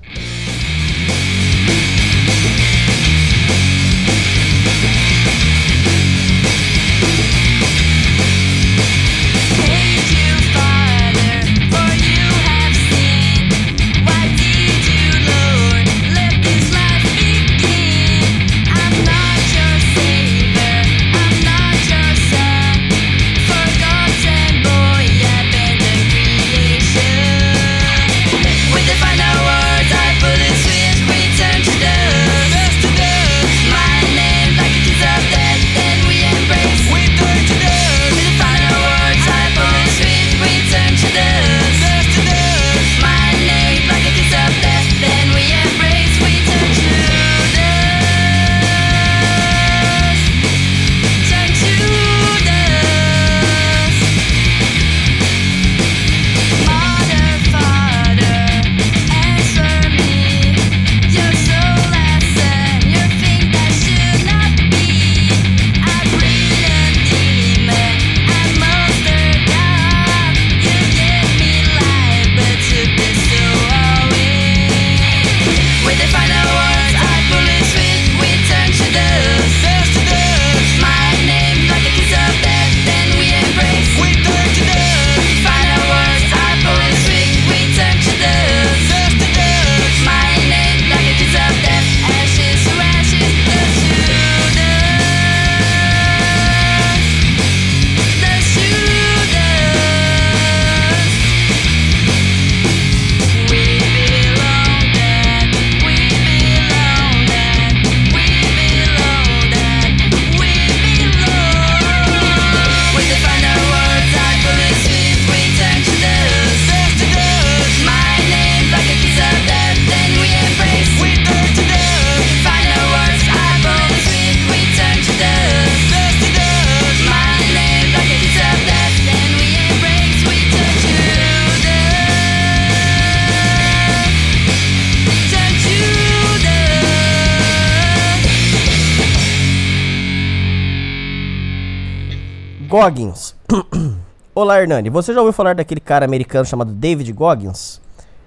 [142.80, 143.34] Goggins.
[144.34, 144.88] Olá, Hernani.
[144.88, 147.78] Você já ouviu falar daquele cara americano chamado David Goggins?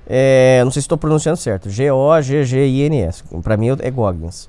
[0.05, 1.71] É, não sei se estou pronunciando certo.
[1.71, 3.23] G-O-G-G-I-N-S.
[3.41, 4.47] Pra mim é Goggins.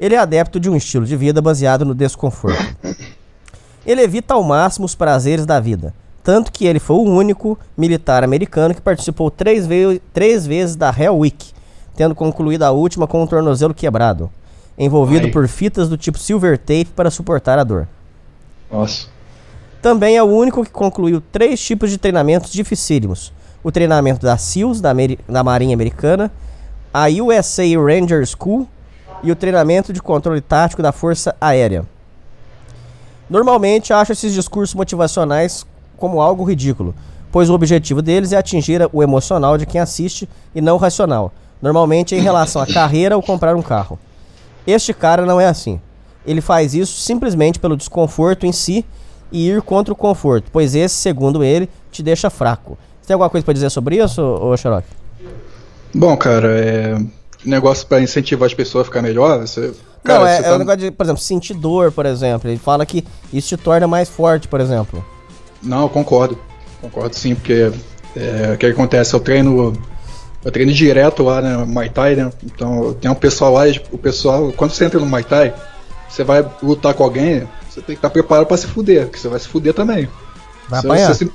[0.00, 2.76] Ele é adepto de um estilo de vida baseado no desconforto.
[3.86, 5.94] Ele evita ao máximo os prazeres da vida.
[6.24, 10.88] Tanto que ele foi o único militar americano que participou três, ve três vezes da
[10.90, 11.52] Hell Week,
[11.94, 14.30] tendo concluído a última com o tornozelo quebrado,
[14.78, 15.30] envolvido Ai.
[15.30, 17.86] por fitas do tipo silver tape para suportar a dor.
[18.72, 19.13] Nossa.
[19.84, 23.30] Também é o único que concluiu três tipos de treinamentos dificílimos:
[23.62, 26.32] o treinamento da SEALs, da, Ameri- da Marinha Americana,
[26.90, 28.66] a USA Ranger School
[29.22, 31.84] e o treinamento de controle tático da Força Aérea.
[33.28, 35.66] Normalmente acho esses discursos motivacionais
[35.98, 36.94] como algo ridículo,
[37.30, 41.30] pois o objetivo deles é atingir o emocional de quem assiste e não o racional,
[41.60, 43.98] normalmente em relação à carreira ou comprar um carro.
[44.66, 45.78] Este cara não é assim.
[46.26, 48.82] Ele faz isso simplesmente pelo desconforto em si
[49.34, 52.78] e ir contra o conforto, pois esse, segundo ele, te deixa fraco.
[53.00, 54.86] Você tem alguma coisa pra dizer sobre isso, ô Xerox?
[55.92, 56.96] Bom, cara, é.
[57.44, 59.72] Negócio pra incentivar as pessoas a ficar melhor, você.
[60.04, 62.48] Cara, não, é, é tá- um negócio de, por exemplo, sentir dor, por exemplo.
[62.48, 65.04] Ele fala que isso te torna mais forte, por exemplo.
[65.60, 66.38] Não, eu concordo.
[66.80, 67.72] Concordo sim, porque
[68.16, 69.14] é, o que acontece?
[69.14, 69.72] Eu treino.
[70.44, 72.30] Eu treino direto lá no Muay Thai, né?
[72.44, 75.52] Então tem um pessoal lá, e o pessoal, quando você entra no Muay Thai,
[76.08, 79.28] você vai lutar com alguém, você tem que estar preparado pra se fuder, porque você
[79.28, 80.08] vai se fuder também.
[80.68, 81.14] Vai Você- apanhar.
[81.14, 81.28] Você,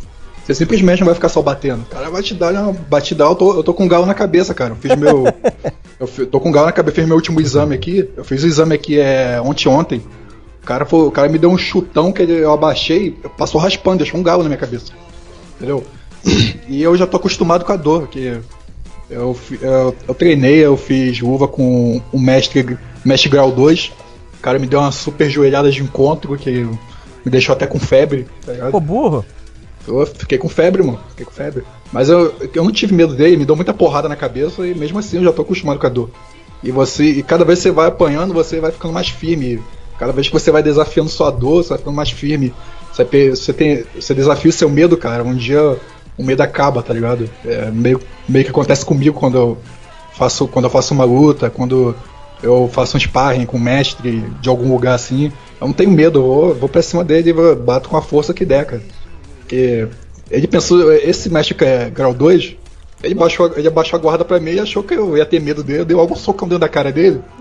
[0.46, 1.82] você simplesmente não vai ficar só batendo.
[1.82, 4.14] O cara vai te dar uma batida, eu tô, eu tô com um galo na
[4.14, 4.72] cabeça, cara.
[4.72, 5.26] Eu fiz meu.
[6.00, 8.10] eu tô com um galo na cabeça, fiz meu último exame aqui.
[8.16, 10.02] Eu fiz o exame aqui é, ontem ontem.
[10.64, 14.20] O cara, foi, o cara me deu um chutão que eu abaixei, passou raspando, deixou
[14.20, 14.94] um galo na minha cabeça.
[15.58, 15.84] Entendeu?
[16.68, 18.40] E eu já tô acostumado com a dor, que
[19.10, 23.92] eu, eu, eu treinei, eu fiz luva com o mestre, mestre grau 2.
[24.40, 26.50] O cara me deu uma super joelhada de encontro que
[27.26, 28.80] me deixou até com febre, tá ligado?
[28.80, 29.26] Burro.
[29.88, 31.00] Eu fiquei com febre, mano.
[31.10, 31.64] Fiquei com febre.
[31.92, 35.00] Mas eu, eu não tive medo dele, me deu muita porrada na cabeça e mesmo
[35.00, 36.10] assim eu já tô acostumado com a dor.
[36.64, 39.62] E você, e cada vez que você vai apanhando, você vai ficando mais firme.
[39.98, 42.54] Cada vez que você vai desafiando sua dor, você vai ficando mais firme.
[42.94, 45.24] Você, você, tem, você desafia o seu medo, cara.
[45.24, 45.78] Um dia
[46.18, 47.30] o medo acaba, tá ligado?
[47.46, 49.58] É meio, meio que acontece comigo quando eu
[50.14, 51.96] faço, quando eu faço uma luta, quando
[52.42, 55.32] eu faço um sparring com um mestre de algum lugar assim.
[55.60, 58.34] Eu não tenho medo, eu vou, vou pra cima dele e bato com a força
[58.34, 58.82] que der, cara.
[59.40, 59.88] Porque
[60.30, 62.56] ele pensou, esse mestre que é grau 2,
[63.04, 65.64] ele baixou, ele abaixou a guarda pra mim e achou que eu ia ter medo
[65.64, 67.22] dele, deu algum socão dentro da cara dele.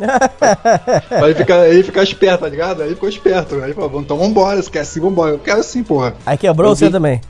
[1.09, 2.80] pra ele ficar, ele ficar esperto, tá ligado?
[2.80, 3.57] Aí ele ficou esperto.
[3.57, 5.32] Aí ele falou, então vambora, se quer assim, vambora.
[5.32, 6.14] Eu quero assim, porra.
[6.24, 7.20] Aí quebrou Eu você também.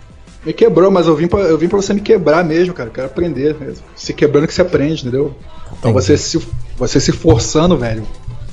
[0.45, 2.89] Me quebrou, mas eu vim, pra, eu vim pra você me quebrar mesmo, cara.
[2.89, 3.57] Eu quero aprender.
[3.97, 5.35] Se quebrando que se aprende, entendeu?
[5.79, 5.95] Então Entendi.
[5.95, 6.39] você se,
[6.79, 8.07] você se forçando, velho,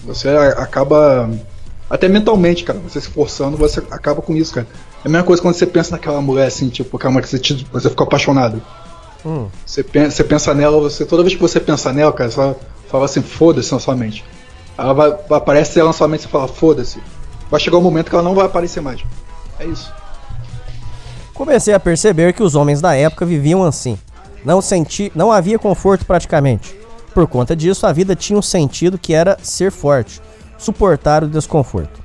[0.03, 1.29] você acaba.
[1.89, 4.67] Até mentalmente, cara, você se forçando, você acaba com isso, cara.
[5.03, 7.37] É a mesma coisa quando você pensa naquela mulher assim, tipo, aquela mulher que você,
[7.37, 8.59] te- você ficou apaixonado.
[9.23, 9.47] Hum.
[9.63, 12.55] Você pensa, você pensa nela, você toda vez que você pensa nela, cara, você
[12.89, 14.25] fala, assim, foda-se na sua mente.
[14.77, 16.99] Ela vai, vai aparecer ela na sua mente e você fala, foda-se.
[17.51, 19.01] Vai chegar um momento que ela não vai aparecer mais.
[19.59, 19.93] É isso.
[21.33, 23.97] Comecei a perceber que os homens da época viviam assim.
[24.43, 26.75] Não senti, não havia conforto praticamente.
[27.15, 30.21] Por conta disso, a vida tinha um sentido que era ser forte,
[30.57, 32.03] suportar o desconforto.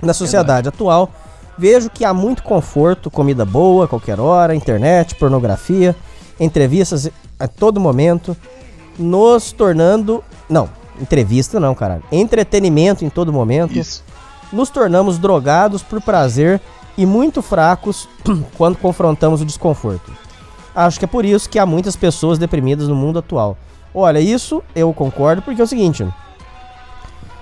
[0.00, 1.10] Na sociedade atual,
[1.58, 5.94] vejo que há muito conforto, comida boa a qualquer hora, internet, pornografia,
[6.40, 8.34] entrevistas a todo momento,
[8.98, 12.02] nos tornando, não, entrevista não, caralho.
[12.10, 14.02] Entretenimento em todo momento Isso.
[14.50, 16.58] nos tornamos drogados por prazer
[16.96, 18.08] e muito fracos
[18.56, 20.10] quando confrontamos o desconforto.
[20.74, 23.58] Acho que é por isso que há muitas pessoas deprimidas no mundo atual.
[23.94, 26.06] Olha, isso eu concordo porque é o seguinte.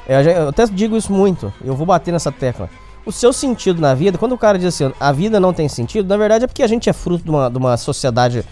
[0.09, 2.71] Eu, já- eu até digo isso muito, eu vou bater nessa tecla.
[3.05, 6.09] O seu sentido na vida, quando o cara diz assim, a vida não tem sentido,
[6.09, 8.45] na verdade é porque a gente é fruto de uma, de uma sociedade,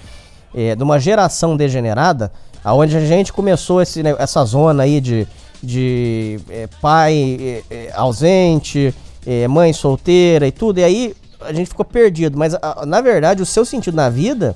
[0.54, 2.30] é, de uma geração degenerada,
[2.62, 5.26] aonde a gente começou esse, ne- essa zona aí de,
[5.62, 7.36] de é, pai
[7.70, 8.94] é, é, ausente,
[9.26, 12.36] é, mãe solteira e tudo, e aí a gente ficou perdido.
[12.38, 14.54] Mas a- na verdade o seu sentido na vida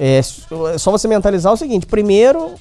[0.00, 0.18] é
[0.74, 2.52] é só você mentalizar o seguinte: primeiro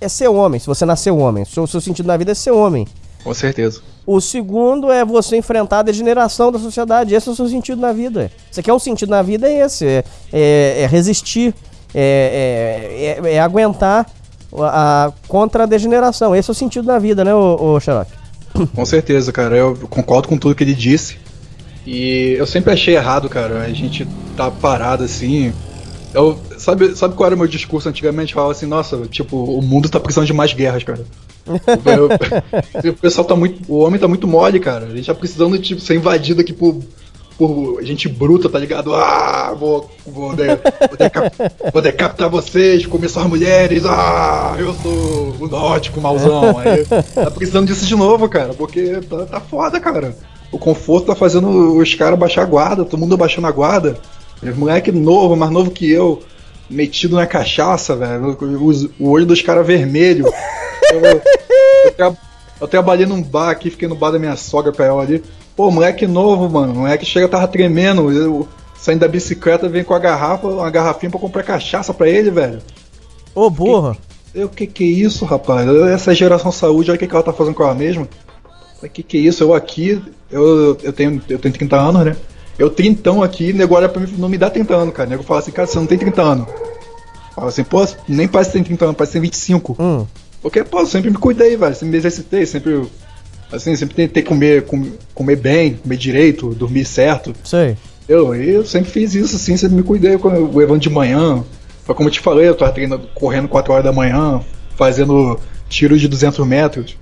[0.00, 2.50] é ser homem, se você nasceu homem, o seu, seu sentido na vida é ser
[2.50, 2.86] homem.
[3.22, 3.80] Com certeza.
[4.06, 7.12] O segundo é você enfrentar a degeneração da sociedade.
[7.14, 8.30] Esse é o seu sentido na vida.
[8.50, 11.52] Você quer um sentido na vida é esse: é, é- é resistir,
[11.94, 14.06] é, é- é- é aguentar
[14.56, 16.36] a, a- contra a degeneração.
[16.36, 18.10] Esse é o sentido da vida, né, ô, ô Xerox?
[18.74, 19.56] Com certeza, cara.
[19.56, 21.18] Eu concordo com tudo que ele disse.
[21.84, 23.60] E eu sempre achei errado, cara.
[23.62, 25.52] A gente tá parado assim.
[26.16, 28.32] Eu, sabe, sabe qual era o meu discurso antigamente?
[28.32, 31.04] Falava assim, nossa, tipo, o mundo tá precisando de mais guerras, cara.
[32.90, 33.60] O pessoal tá muito.
[33.70, 34.86] O homem tá muito mole, cara.
[34.86, 36.80] A gente tá precisando de tipo, ser invadido aqui por,
[37.38, 38.94] por gente bruta, tá ligado?
[38.94, 41.32] Ah, vou, vou, de, vou, deca-
[41.72, 46.58] vou decapitar vocês, comer suas mulheres, ah, eu sou o nórdico, mauzão.
[46.58, 50.16] Aí, tá precisando disso de novo, cara, porque tá, tá foda, cara.
[50.50, 53.98] O conforto tá fazendo os caras baixar a guarda, todo mundo baixando a guarda.
[54.42, 56.22] Os moleque novo, mais novo que eu,
[56.68, 58.36] metido na cachaça, velho.
[58.98, 60.26] O olho dos caras vermelho.
[60.92, 61.00] Eu,
[61.84, 62.16] eu tra-
[62.60, 65.20] eu trabalhei num bar aqui, fiquei no bar da minha sogra pra ela ali.
[65.56, 66.74] Pô, moleque novo, mano.
[66.74, 68.10] Moleque chega, tava tremendo.
[68.12, 68.46] Eu,
[68.78, 72.60] saindo da bicicleta, vem com a garrafa, uma garrafinha pra comprar cachaça pra ele, velho.
[73.34, 73.96] Ô, burro.
[74.32, 75.68] Eu, que que é isso, rapaz?
[75.92, 78.06] Essa geração saúde, olha o que, que ela tá fazendo com ela mesma.
[78.80, 79.42] O que que é isso?
[79.42, 82.16] Eu aqui, eu, eu, tenho, eu tenho 30 anos, né?
[82.58, 85.06] Eu trintão aqui, nego olha pra mim não me dá 30 anos, cara.
[85.08, 86.46] O nego fala assim, cara, você não tem 30 anos.
[87.34, 89.76] Fala assim, pô, nem parece que tem 30 anos, parece que tem 25.
[89.78, 90.06] Hum.
[90.40, 91.74] Porque, pô, eu sempre me cuidei, velho.
[91.74, 92.82] Sempre me exercitei, sempre.
[93.52, 97.34] Assim, sempre tentei comer, com- comer bem, comer direito, dormir certo.
[97.44, 97.76] Sei.
[98.08, 101.44] Eu, eu sempre fiz isso, assim, sempre me cuidei o levando de manhã.
[101.84, 104.40] Foi como eu te falei, eu tava treinando, correndo 4 horas da manhã,
[104.76, 105.38] fazendo
[105.68, 106.96] tiro de 200 metros.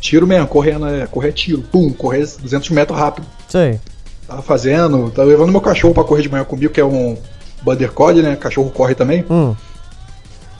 [0.00, 3.26] Tiro mesmo, correndo, é, correr tiro, pum, correr 200 metros rápido.
[3.48, 3.78] Sei.
[4.26, 7.16] Tava fazendo, tava levando meu cachorro pra correr de manhã comigo, que é um
[7.62, 8.36] Border Collie, né?
[8.36, 9.24] Cachorro corre também.
[9.30, 9.54] Hum.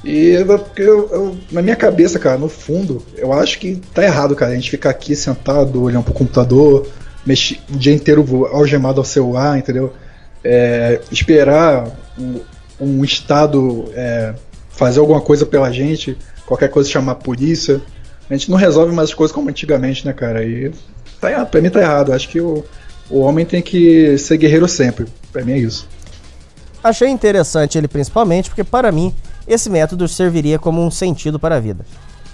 [0.04, 0.46] E eu,
[0.76, 4.52] eu- eu- na minha cabeça, cara, no fundo, eu acho que tá errado, cara.
[4.52, 6.86] A gente ficar aqui sentado, olhando pro computador,
[7.26, 9.92] mexer o dia inteiro algemado ao celular, entendeu?
[10.44, 12.40] É, esperar um,
[12.80, 14.32] um Estado é,
[14.70, 17.80] fazer alguma coisa pela gente, qualquer coisa chamar a polícia.
[18.30, 20.44] A gente não resolve mais as coisas como antigamente, né, cara?
[20.44, 20.70] E
[21.20, 22.12] tá errado, pra mim tá errado.
[22.12, 22.64] Acho que o,
[23.10, 25.06] o homem tem que ser guerreiro sempre.
[25.32, 25.88] Pra mim é isso.
[26.82, 29.14] Achei interessante ele principalmente porque, para mim,
[29.46, 31.84] esse método serviria como um sentido para a vida,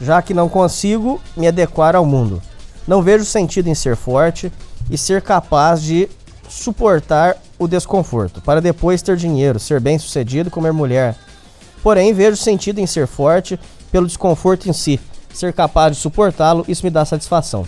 [0.00, 2.42] já que não consigo me adequar ao mundo.
[2.86, 4.52] Não vejo sentido em ser forte
[4.90, 6.08] e ser capaz de
[6.48, 11.16] suportar o desconforto, para depois ter dinheiro, ser bem sucedido e comer mulher.
[11.82, 13.58] Porém, vejo sentido em ser forte
[13.90, 15.00] pelo desconforto em si,
[15.32, 17.66] ser capaz de suportá-lo, isso me dá satisfação.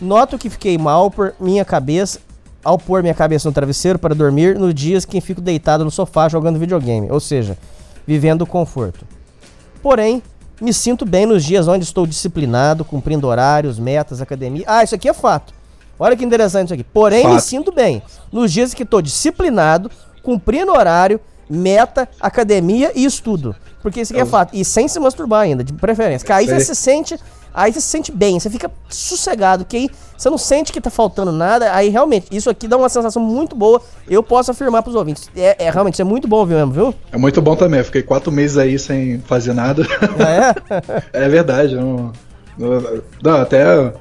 [0.00, 2.20] Noto que fiquei mal por minha cabeça
[2.66, 6.28] ao pôr minha cabeça no travesseiro para dormir nos dias que fico deitado no sofá
[6.28, 7.56] jogando videogame, ou seja,
[8.04, 9.06] vivendo o conforto.
[9.80, 10.20] Porém,
[10.60, 14.64] me sinto bem nos dias onde estou disciplinado, cumprindo horários, metas, academia.
[14.66, 15.54] Ah, isso aqui é fato.
[15.96, 16.82] Olha que interessante isso aqui.
[16.82, 17.44] Porém, me Fato.
[17.44, 19.88] sinto bem nos dias que estou disciplinado,
[20.20, 23.54] cumprindo horário, meta, academia e estudo.
[23.82, 24.54] Porque isso aqui é fato.
[24.54, 26.26] E sem se masturbar ainda, de preferência.
[26.26, 27.18] Que aí você se sente.
[27.54, 30.90] Aí você se sente bem, você fica sossegado, que aí você não sente que tá
[30.90, 31.72] faltando nada.
[31.72, 33.80] Aí realmente, isso aqui dá uma sensação muito boa.
[34.06, 35.30] Eu posso afirmar pros ouvintes.
[35.34, 36.94] É, é realmente, isso é muito bom mesmo, viu?
[37.10, 37.78] É muito bom também.
[37.78, 39.86] Eu fiquei quatro meses aí sem fazer nada.
[40.18, 40.54] Ah, é?
[41.24, 42.12] É verdade, não,
[42.58, 43.92] não, não, até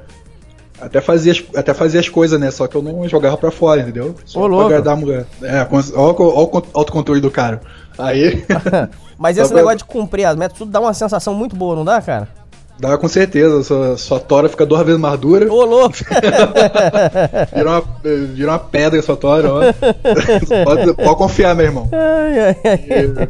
[0.82, 2.52] até fazia as, até fazia as coisas, né?
[2.52, 4.16] Só que eu não jogava pra fora, entendeu?
[4.26, 5.26] Só Ô, pra agradar a mulher.
[5.42, 7.62] É, ó, o- autocontrole do cara.
[7.98, 8.44] Aí
[9.18, 11.86] Mas esse pra- negócio de cumprir as metas, tudo dá uma sensação muito boa, não
[11.86, 12.28] dá, cara?
[12.78, 15.96] dá com certeza, sua, sua tora fica duas vezes mais dura, Ô, louco!
[17.56, 17.84] vira uma,
[18.34, 19.60] vira uma pedra sua tora, ó.
[20.66, 21.90] pode, pode confiar, meu irmão.
[21.94, 22.58] Ai, ai,
[23.18, 23.30] ai.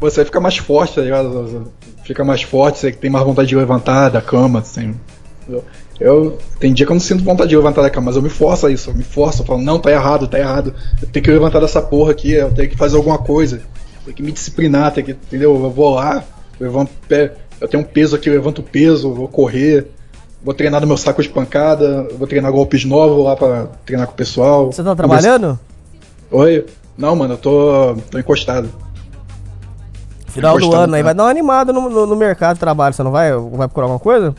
[0.00, 1.70] Você fica mais forte, tá ligado?
[2.04, 4.94] Fica mais forte, você tem mais vontade de levantar da cama, assim.
[5.98, 8.22] Eu, eu- tem dia que eu não sinto vontade de levantar da cama, mas eu
[8.22, 10.74] me forço a isso, eu me forço, eu falo, não, tá errado, tá errado.
[11.00, 13.60] Eu tenho que levantar dessa porra aqui, eu tenho que fazer alguma coisa.
[14.04, 15.54] Tenho que me disciplinar, tenho que, entendeu?
[15.54, 16.22] Eu vou lá,
[16.60, 19.90] eu levanto pé, eu tenho um peso aqui, eu levanto o peso, eu vou correr,
[20.44, 24.06] vou treinar no meu saco de pancada, eu vou treinar golpes novos lá pra treinar
[24.06, 24.70] com o pessoal.
[24.70, 25.58] Você tá trabalhando?
[26.30, 26.66] Oi?
[26.96, 28.68] Não, mano, eu tô, tô encostado.
[30.28, 31.04] Final do ano aí, tá?
[31.06, 33.32] vai dar uma animada no, no- no mercado de trabalho, você não vai?
[33.32, 34.34] Vai procurar alguma coisa?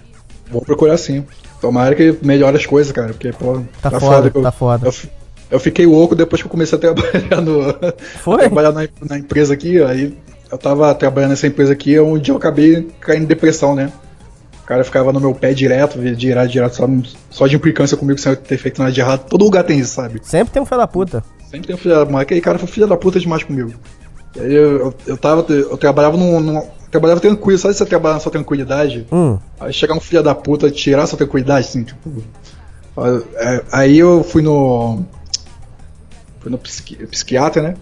[0.51, 1.25] Vou procurar sim.
[1.67, 4.87] Tomara que melhore as coisas, cara, porque, pô, Tá foda, que eu- tá foda.
[4.87, 4.93] Eu,
[5.51, 7.73] eu fiquei louco depois que eu comecei a trabalhar no.
[8.23, 8.39] Foi?
[8.39, 10.17] trabalhar na, na empresa aqui, aí
[10.49, 13.91] eu tava trabalhando nessa empresa aqui, um dia eu acabei caindo em depressão, né?
[14.63, 16.89] O cara ficava no meu pé direto, direto, direto, só,
[17.29, 19.25] só de implicância comigo sem eu ter feito nada de errado.
[19.27, 20.19] Todo lugar tem isso, sabe?
[20.23, 21.23] Sempre tem um filho da puta.
[21.49, 22.21] Sempre tem um filho da mãe.
[22.21, 23.73] Aquele cara foi filho da puta demais comigo.
[24.37, 25.45] Aí eu, eu, eu tava.
[25.53, 26.39] Eu trabalhava num.
[26.41, 29.05] num- trabalhava tranquilo, sabe você trabalhar na sua tranquilidade?
[29.11, 29.37] Hum.
[29.59, 32.23] Aí chegar um filho da puta tirar sua tranquilidade, assim, tipo.
[33.37, 35.03] é, Aí eu fui no.
[36.39, 37.75] Fui no psiqui- psiquiatra, né?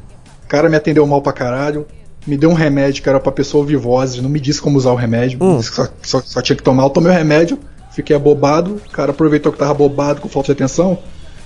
[0.44, 1.86] O cara me atendeu mal pra caralho.
[2.26, 4.92] Me deu um remédio que era pra pessoa ouvir vozes, não me disse como usar
[4.92, 5.58] o remédio, Hum.
[5.58, 6.84] disse que só, só- só tinha que tomar.
[6.84, 7.60] Eu tomei o remédio,
[7.92, 8.82] fiquei abobado.
[8.88, 10.98] O cara aproveitou que tava abobado com falta de atenção,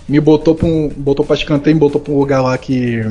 [0.07, 0.89] me botou pra um.
[0.95, 3.01] botou pra escanteio, me botou pra um lugar lá que.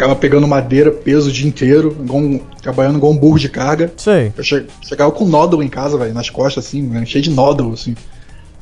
[0.00, 3.92] Ficava pegando madeira, peso o dia inteiro, igual um- trabalhando igual um burro de carga.
[3.98, 4.32] Sei.
[4.34, 7.74] Eu che- chegava com nódulo em casa, velho, nas costas, assim, né, cheio de nódulo,
[7.74, 7.94] assim.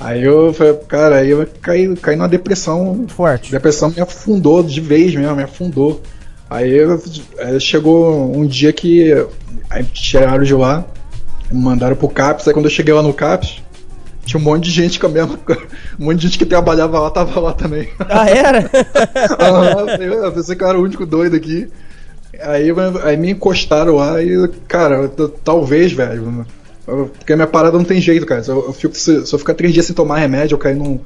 [0.01, 3.05] Aí eu falei, cara, aí eu caí, caí numa depressão.
[3.07, 3.53] Forte.
[3.53, 6.03] Depressão me afundou de vez mesmo, me afundou.
[6.51, 7.01] Aí, eu-
[7.39, 9.13] aí chegou um dia que
[9.71, 10.85] aí tiraram de lá,
[11.53, 13.63] me mandaram pro CAPS, aí quando eu cheguei lá no CAPS,
[14.29, 15.39] tinha um monte de gente com a mesma.
[15.99, 17.89] Um monte de gente que trabalhava lá tava lá também.
[18.09, 18.71] Ah, era?
[20.25, 21.69] Eu pensei que eu era o único doido aqui.
[22.41, 22.69] Aí,
[23.05, 25.11] aí me encostaram lá e, cara,
[25.43, 26.47] talvez, velho.
[26.87, 28.43] eu- Porque a minha parada não tem jeito, cara.
[28.43, 30.77] Se eu, eu fico, se, se eu ficar três dias sem tomar remédio, eu caio
[30.77, 31.01] num,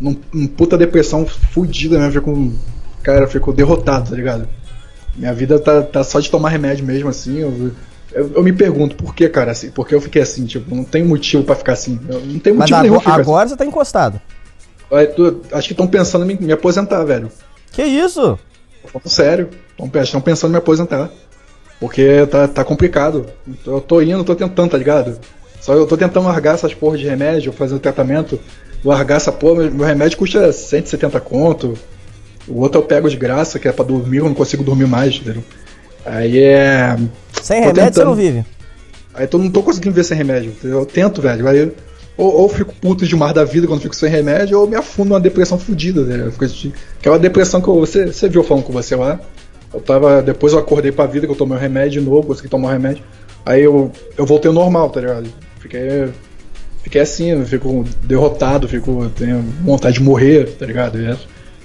[0.00, 2.12] num, num puta depressão fudida mesmo.
[2.12, 2.52] Fico,
[3.02, 4.48] cara, eu fico derrotado, tá ligado?
[5.16, 7.38] Minha vida tá, tá só de tomar remédio mesmo, assim.
[7.40, 7.72] Eu,
[8.14, 10.84] eu, eu me pergunto por que, cara, assim, por que eu fiquei assim, tipo, não
[10.84, 12.00] tem motivo pra ficar assim.
[12.08, 14.20] Eu não tem Mas motivo nenhum agora, ficar agora você tá encostado.
[14.90, 15.12] assim.
[15.14, 17.30] Tu- acho que estão pensando em me, me aposentar, velho.
[17.72, 18.38] Que isso?
[18.82, 19.48] Tô falando sério.
[20.02, 21.10] Estão pensando em me aposentar.
[21.80, 23.26] Porque tá, tá complicado.
[23.66, 25.18] Eu tô indo, tô tentando, tá ligado?
[25.60, 28.38] Só eu tô tentando largar essas porra de remédio, fazer o tratamento.
[28.84, 31.74] Largar essa porra, meu remédio custa 170 conto.
[32.46, 35.14] O outro eu pego de graça, que é pra dormir, eu não consigo dormir mais,
[35.16, 35.42] entendeu?
[36.04, 36.96] Aí é.
[37.42, 38.08] Sem Tô remédio você tentando.
[38.08, 38.44] não vive.
[39.14, 40.52] Aí eu não tô conseguindo ver sem remédio.
[40.64, 41.46] Eu tento, velho.
[41.46, 41.70] Aí
[42.16, 45.20] ou, ou fico puto demais da vida quando fico sem remédio, ou me afundo numa
[45.20, 46.26] depressão fodida, né?
[46.26, 49.18] Eu fico Aquela depressão que eu- você, você viu falando com você lá.
[49.72, 50.22] Eu tava.
[50.22, 52.72] Depois eu acordei pra vida, que eu tomei o remédio de novo, consegui tomar o
[52.72, 53.02] remédio.
[53.44, 55.26] Aí eu, eu voltei ao normal, tá ligado?
[55.58, 56.08] Fiquei.
[56.82, 59.10] Fiquei assim, eu fico derrotado, fico.
[59.16, 61.00] Tenho vontade de morrer, tá ligado?
[61.00, 61.16] E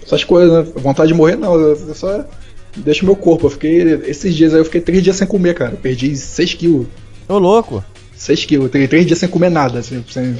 [0.03, 0.71] essas coisas, né?
[0.75, 2.23] Vontade de morrer não, eu eu só
[2.77, 3.47] deixo meu corpo.
[3.47, 3.81] Eu fiquei.
[4.05, 5.71] Esses dias aí eu fiquei três dias sem comer, cara.
[5.71, 6.87] Eu perdi 6 quilos.
[7.27, 7.83] Ô, louco.
[8.15, 8.71] 6 quilos.
[8.71, 10.35] Três, três dias sem comer nada, assim, sem.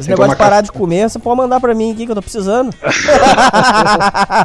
[0.00, 0.62] Esse sem negócio de parar café.
[0.62, 2.72] de comer, você pode mandar pra mim aqui que eu tô precisando.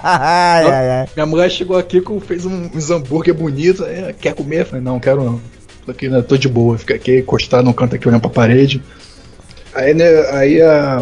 [0.04, 1.08] ai, ai, ai.
[1.16, 3.82] Minha mulher chegou aqui com fez um, uns hambúrguer bonitos.
[3.82, 4.62] aí, quer comer?
[4.62, 5.40] Eu falei, não, quero não.
[5.86, 6.78] Tô aqui, né, tô de boa.
[6.78, 8.82] Fica aqui, encostado no canto aqui olhando pra parede.
[9.74, 11.02] Aí, né, aí a.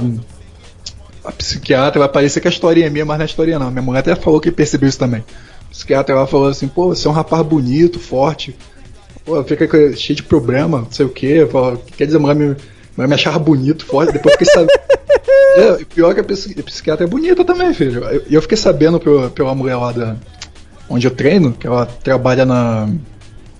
[1.23, 3.71] A psiquiatra vai parecer que a historinha é minha, mas não é historinha não.
[3.71, 5.23] Minha mulher até falou que percebeu isso também.
[5.73, 8.55] Psiquiatra ela falou assim, pô, você é um rapaz bonito, forte.
[9.25, 11.47] Pô, fica cheio de problema, não sei o quê.
[11.51, 12.55] Fala, Quer dizer, a mulher me,
[12.95, 14.71] mulher me achava bonito, forte, depois fiquei sabendo.
[15.55, 18.03] É, pior que a psiquiatra é bonita também, filho.
[18.11, 20.15] E eu, eu fiquei sabendo pela, pela mulher lá da,
[20.89, 22.89] onde eu treino, que ela trabalha na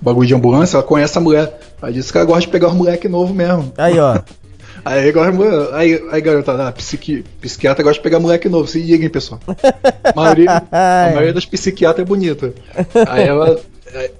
[0.00, 1.56] bagulho de ambulância, ela conhece a mulher.
[1.80, 3.72] Aí disse que ela gosta de pegar os moleque novo mesmo.
[3.78, 4.20] Aí, ó.
[4.84, 5.32] Aí, agora,
[5.76, 9.40] aí, aí garota, ah, psiqui, psiquiatra gosta de pegar moleque novo, se liguem, pessoal.
[10.04, 12.52] A maioria, a maioria das psiquiatras é bonita.
[13.08, 13.58] Aí ela.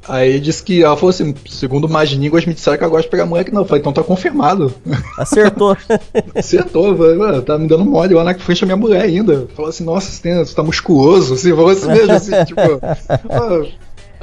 [0.09, 3.11] aí- disse que ela falou assim, segundo mais línguas me disseram que ela gosta de
[3.11, 3.65] pegar moleque novo.
[3.65, 4.73] Eu falei, então tá confirmado.
[5.19, 5.77] Acertou.
[6.35, 9.47] Acertou, eu falei, mano, tá me dando mole lá na frente da minha mulher ainda.
[9.55, 12.61] Falou assim, nossa, você, tem, você tá musculoso, assim, falou assim mesmo, assim, tipo.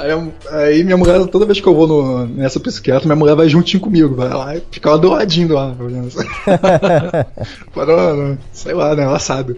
[0.02, 3.48] Aí, aí minha mulher, toda vez que eu vou no- nessa psiquiatra, minha mulher vai
[3.48, 5.76] juntinho comigo, vai lá e fica lá do ladinho lá.
[5.80, 6.28] olhando assim.
[7.72, 9.04] Fala, "Não, não, sei lá, né?
[9.04, 9.56] Ela sabe.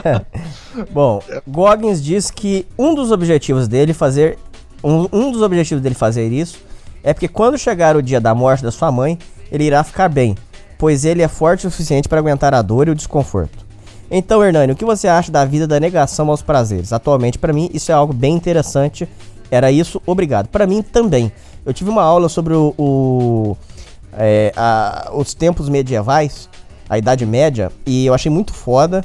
[0.90, 4.38] Bom, Goggins diz que um dos objetivos dele fazer.
[4.82, 6.58] Um, um dos objetivos dele fazer isso
[7.04, 9.18] é porque quando chegar o dia da morte da sua mãe,
[9.52, 10.34] ele irá ficar bem,
[10.78, 13.68] pois ele é forte o suficiente para aguentar a dor e o desconforto.
[14.10, 16.92] Então, Hernani, o que você acha da vida da negação aos prazeres?
[16.92, 19.08] Atualmente, para mim, isso é algo bem interessante.
[19.50, 20.48] Era isso, obrigado.
[20.48, 21.32] Para mim também.
[21.66, 23.56] Eu tive uma aula sobre o, o-
[24.16, 26.48] é, a- os tempos medievais,
[26.88, 29.04] a Idade Média, e eu achei muito foda.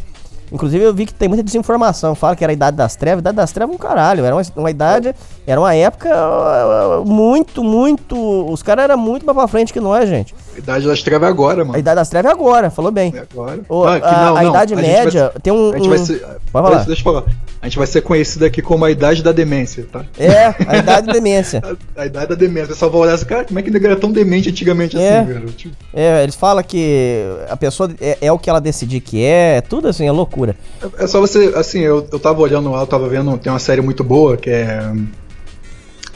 [0.52, 2.14] Inclusive eu vi que tem muita desinformação.
[2.14, 3.20] Fala que era a Idade das Trevas.
[3.22, 4.24] Idade das Trevas é um caralho.
[4.24, 5.14] Era uma, uma idade.
[5.46, 8.16] Era uma época uh, muito, muito.
[8.50, 10.36] Os caras eram muito mais pra frente que nós, gente.
[10.56, 11.78] A idade das trevas é agora, A mano.
[11.80, 13.14] Idade das Trevas é agora, falou bem.
[13.16, 13.60] É agora.
[13.60, 15.72] Ah, que a, não, a não, Idade a vai Média ser- tem um.
[15.74, 16.20] A gente vai ser.
[16.20, 16.84] Pode falar.
[16.86, 17.24] Deixa eu falar.
[17.62, 20.06] A gente vai ser conhecido aqui como a idade da demência, tá?
[20.20, 21.62] É, a Idade de Demência.
[21.98, 22.66] A, a idade da demência.
[22.66, 25.20] O pessoal vai olhar assim, cara, como é que negro era tão demente antigamente É.
[25.20, 25.48] assim, velho?
[25.52, 29.62] Tipo, É, eles falam que a pessoa é, é o que ela decidir que é,
[29.62, 30.56] tudo assim, é loucura.
[31.00, 33.82] É só você, assim, eu, eu tava olhando lá, eu tava vendo, tem uma série
[33.82, 34.80] muito boa que é.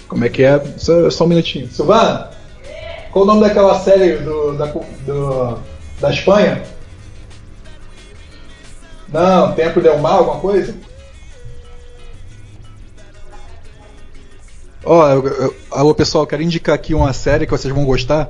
[0.08, 0.62] Como é que é?
[0.78, 1.68] Só, só um minutinho.
[1.72, 2.30] Silvana,
[3.12, 5.58] qual o nome daquela série do, da, do-
[6.00, 6.64] da Espanha?
[9.12, 10.76] Não, Tempo Del Mal, alguma coisa?
[14.84, 18.30] Ó, eu- eu- alô pessoal, quero indicar aqui uma série que vocês vão gostar.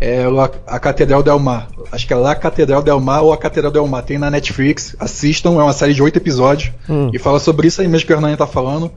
[0.00, 1.68] É La- a Catedral Del Mar.
[1.92, 4.02] Acho que é La Catedral Del Mar ou a Catedral Del Mar.
[4.02, 4.96] Tem na Netflix.
[4.98, 6.72] Assistam, é uma série de oito episódios.
[6.88, 7.10] Hum.
[7.12, 8.90] E fala sobre isso aí mesmo que o Hernani tá falando.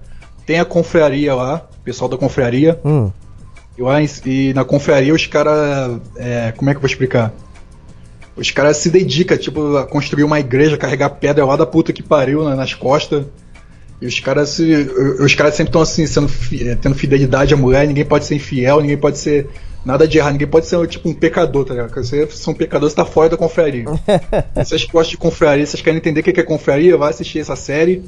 [0.46, 2.80] Tem a confraria lá, pessoal da confraria.
[2.86, 3.12] Hum.
[3.78, 6.00] E, em- e na confraria os caras.
[6.58, 7.34] como é que eu vou explicar?
[8.36, 12.02] Os caras se dedicam, tipo, a construir uma igreja, carregar pedra lá da puta que
[12.02, 13.26] pariu né, nas costas.
[14.02, 14.74] E os caras se.
[15.20, 18.82] Os caras sempre estão assim, sendo, eh, tendo fidelidade à mulher, ninguém pode ser infiel,
[18.82, 19.48] ninguém pode ser
[19.86, 21.88] Nada de errar, ninguém pode ser tipo um pecador, tá ligado?
[21.92, 23.84] Porque Você é um pecador, você tá fora da confraria.
[24.56, 28.02] Vocês gostam de confraria, vocês querem entender o que é confraria, vai assistir essa série.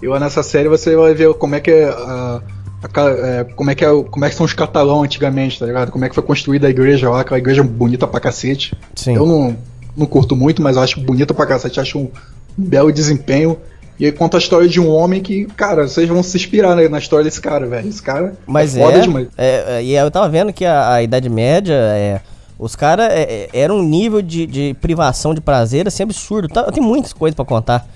[0.00, 2.40] E lá nessa série você vai ver como é que é a.
[2.82, 5.92] a é, como, é que é, como é que são os catalão antigamente, tá ligado?
[5.92, 8.74] Como é que foi construída a igreja lá, aquela igreja bonita pra cacete.
[8.94, 9.14] Sim.
[9.14, 9.56] Eu não,
[9.96, 12.10] não curto muito, mas eu acho bonita pra cacete, acho um,
[12.58, 13.58] um belo desempenho.
[13.98, 16.88] E aí conta a história de um homem que, cara, vocês vão se inspirar né,
[16.88, 17.86] na história desse cara, velho.
[17.86, 19.28] Esse cara Mas é foda é, demais.
[19.36, 22.22] é, é, E eu tava vendo que a, a Idade Média, é,
[22.58, 26.48] os caras, é, é, era um nível de, de privação de prazer assim absurdo.
[26.48, 27.86] Tá, tem muitas coisas pra contar.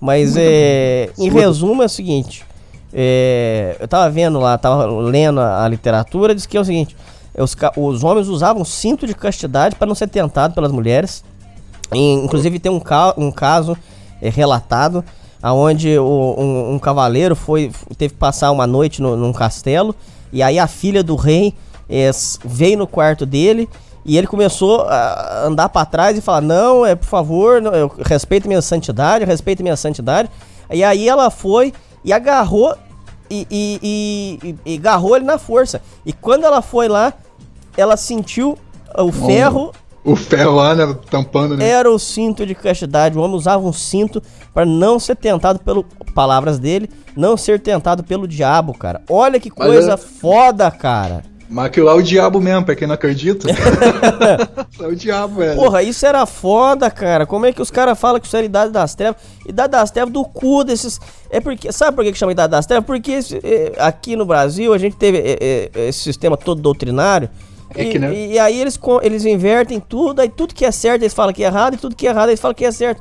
[0.00, 2.44] Mas é, em resumo é o seguinte:
[2.92, 6.96] é, eu tava vendo lá, tava lendo a, a literatura, diz que é o seguinte:
[7.36, 11.22] os, os homens usavam cinto de castidade para não ser tentado pelas mulheres.
[11.94, 13.76] E, inclusive tem um, ca- um caso
[14.20, 15.02] é, relatado
[15.42, 19.94] aonde um, um cavaleiro foi teve que passar uma noite no- num castelo
[20.32, 21.54] e aí a filha do rei
[21.88, 22.10] é,
[22.44, 23.68] veio no quarto dele
[24.04, 27.90] e ele começou a andar pra trás e falar não é por favor não, eu
[28.04, 30.28] respeito minha santidade respeito minha santidade
[30.70, 31.72] e aí ela foi
[32.04, 32.74] e agarrou
[33.30, 37.12] e, e, e- e- e agarrou ele na força e quando ela foi lá
[37.76, 38.56] ela sentiu
[38.96, 39.72] o ferro
[40.04, 41.68] O ferro lá, né, tampando, né?
[41.68, 43.18] era o cinto de castidade.
[43.18, 44.22] O homem usava um cinto
[44.54, 45.84] para não ser tentado pelo.
[46.14, 49.02] Palavras dele, não ser tentado pelo diabo, cara.
[49.08, 51.22] Olha que coisa foda, cara.
[51.50, 53.48] Mas aquilo lá é o diabo mesmo, pra quem não acredita.
[54.80, 55.56] é o diabo, velho.
[55.56, 57.24] Porra, isso era foda, cara.
[57.24, 59.20] Como é que os caras falam que isso era Idade das Trevas?
[59.46, 61.00] Idade das Trevas do cu desses.
[61.30, 61.72] É porque.
[61.72, 62.84] Sabe por que chama Idade das Trevas?
[62.84, 67.30] Porque esse, é, aqui no Brasil a gente teve é, é, esse sistema todo doutrinário.
[67.74, 68.14] É e, que, né?
[68.14, 71.46] e aí eles, eles invertem tudo, aí tudo que é certo eles falam que é
[71.46, 73.00] errado, e tudo que é errado eles falam que é certo.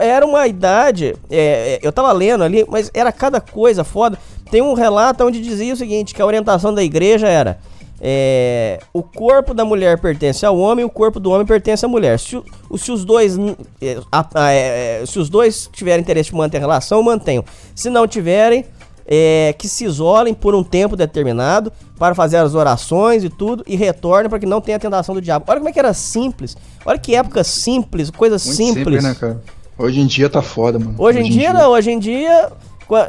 [0.00, 4.18] Era uma idade, é, eu tava lendo ali, mas era cada coisa foda.
[4.50, 7.58] Tem um relato onde dizia o seguinte: que a orientação da igreja era.
[8.00, 12.18] É, o corpo da mulher pertence ao homem, o corpo do homem pertence à mulher.
[12.18, 13.36] Se, o- se os dois
[13.82, 17.44] é, a- a- é, se os dois tiverem interesse de manter relação, mantenham.
[17.74, 18.64] Se não tiverem,
[19.10, 23.74] é, que se isolem por um tempo determinado para fazer as orações e tudo e
[23.74, 25.46] retornem para que não tenha a tentação do diabo.
[25.48, 26.56] Olha como é que era simples.
[26.84, 29.02] Olha que época simples, coisa Muito simples.
[29.02, 29.42] né, cara?
[29.78, 30.94] Hoje em dia tá foda, mano.
[30.98, 32.50] Hoje em dia não, hoje em dia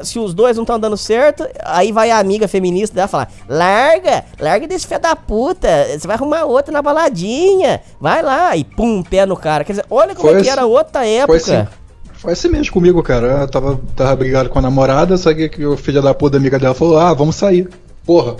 [0.03, 4.25] se os dois não estão dando certo, aí vai a amiga feminista dela falar: larga,
[4.39, 5.67] larga desse filho da puta,
[5.97, 9.63] você vai arrumar outro na baladinha, vai lá, e pum, pé no cara.
[9.63, 11.35] Quer dizer, olha como Foi é que era outra Foi época.
[11.37, 11.67] assim,
[12.13, 13.27] foi assim mesmo comigo, cara.
[13.41, 16.59] Eu tava, tava brigado com a namorada, só que o filho da puta da amiga
[16.59, 17.69] dela falou: ah, vamos sair.
[18.05, 18.35] Porra.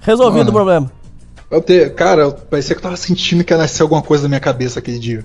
[0.00, 0.50] Resolvido Mano.
[0.50, 0.92] o problema.
[1.50, 4.28] Eu te, cara, eu parecia que eu tava sentindo que ia nascer alguma coisa na
[4.28, 5.24] minha cabeça aquele dia.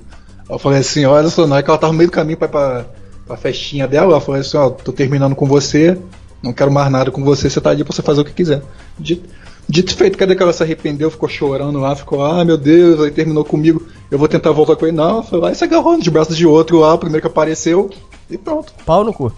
[0.50, 2.48] Eu falei assim, olha só, na hora que ela tava no meio do caminho pra,
[2.48, 2.86] pra,
[3.26, 5.98] pra festinha dela, ela falou assim, ó, tô terminando com você,
[6.42, 8.62] não quero mais nada com você, você tá ali pra você fazer o que quiser.
[9.00, 9.30] Dito,
[9.68, 13.12] dito feito, cadê que ela se arrependeu, ficou chorando lá, ficou, ah meu Deus, aí
[13.12, 14.96] terminou comigo, eu vou tentar voltar com ele.
[14.98, 17.90] Não, foi lá e se agarrou de braços de outro lá, o primeiro que apareceu,
[18.30, 19.32] e pronto, Pau no cu.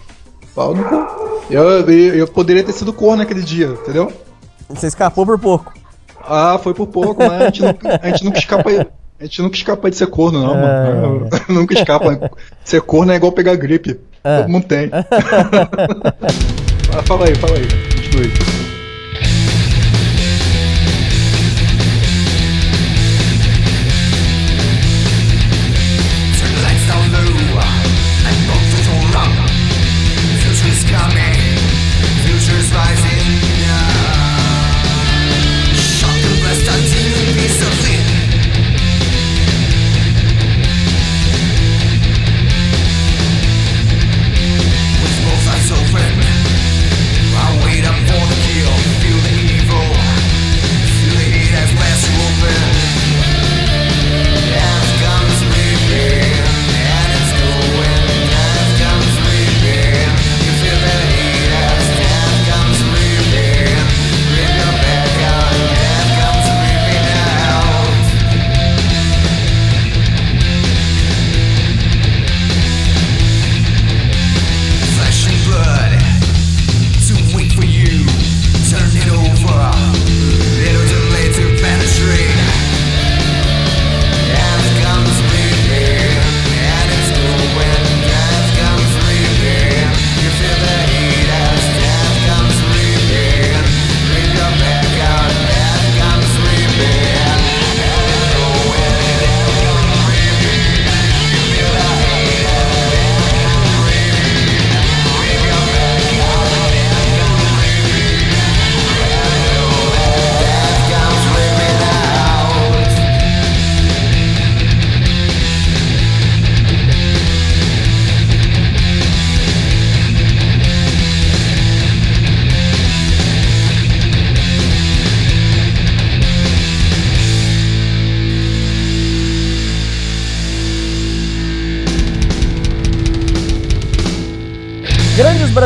[0.54, 1.46] pau no cu.
[1.48, 4.12] Eu, eu, eu poderia ter sido corno naquele dia, entendeu?
[4.68, 5.72] Você escapou por pouco.
[6.28, 8.70] Ah, foi por pouco, mas a gente nunca, a gente nunca escapa.
[9.18, 11.28] A gente nunca escapa de ser corno, não, mano.
[11.48, 12.30] nunca escapa.
[12.64, 13.98] Ser corno é igual pegar gripe.
[14.22, 14.38] É.
[14.38, 14.90] Todo mundo tem.
[16.96, 17.66] Ah, fala aí, fala aí.
[17.94, 18.65] Continue.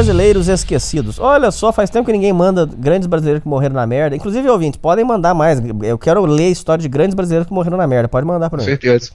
[0.00, 1.18] Brasileiros esquecidos.
[1.18, 4.16] Olha só, faz tempo que ninguém manda grandes brasileiros que morreram na merda.
[4.16, 5.60] Inclusive, ouvintes, podem mandar mais.
[5.82, 8.08] Eu quero ler a história de grandes brasileiros que morreram na merda.
[8.08, 8.64] Pode mandar pra mim.
[8.64, 9.10] certeza.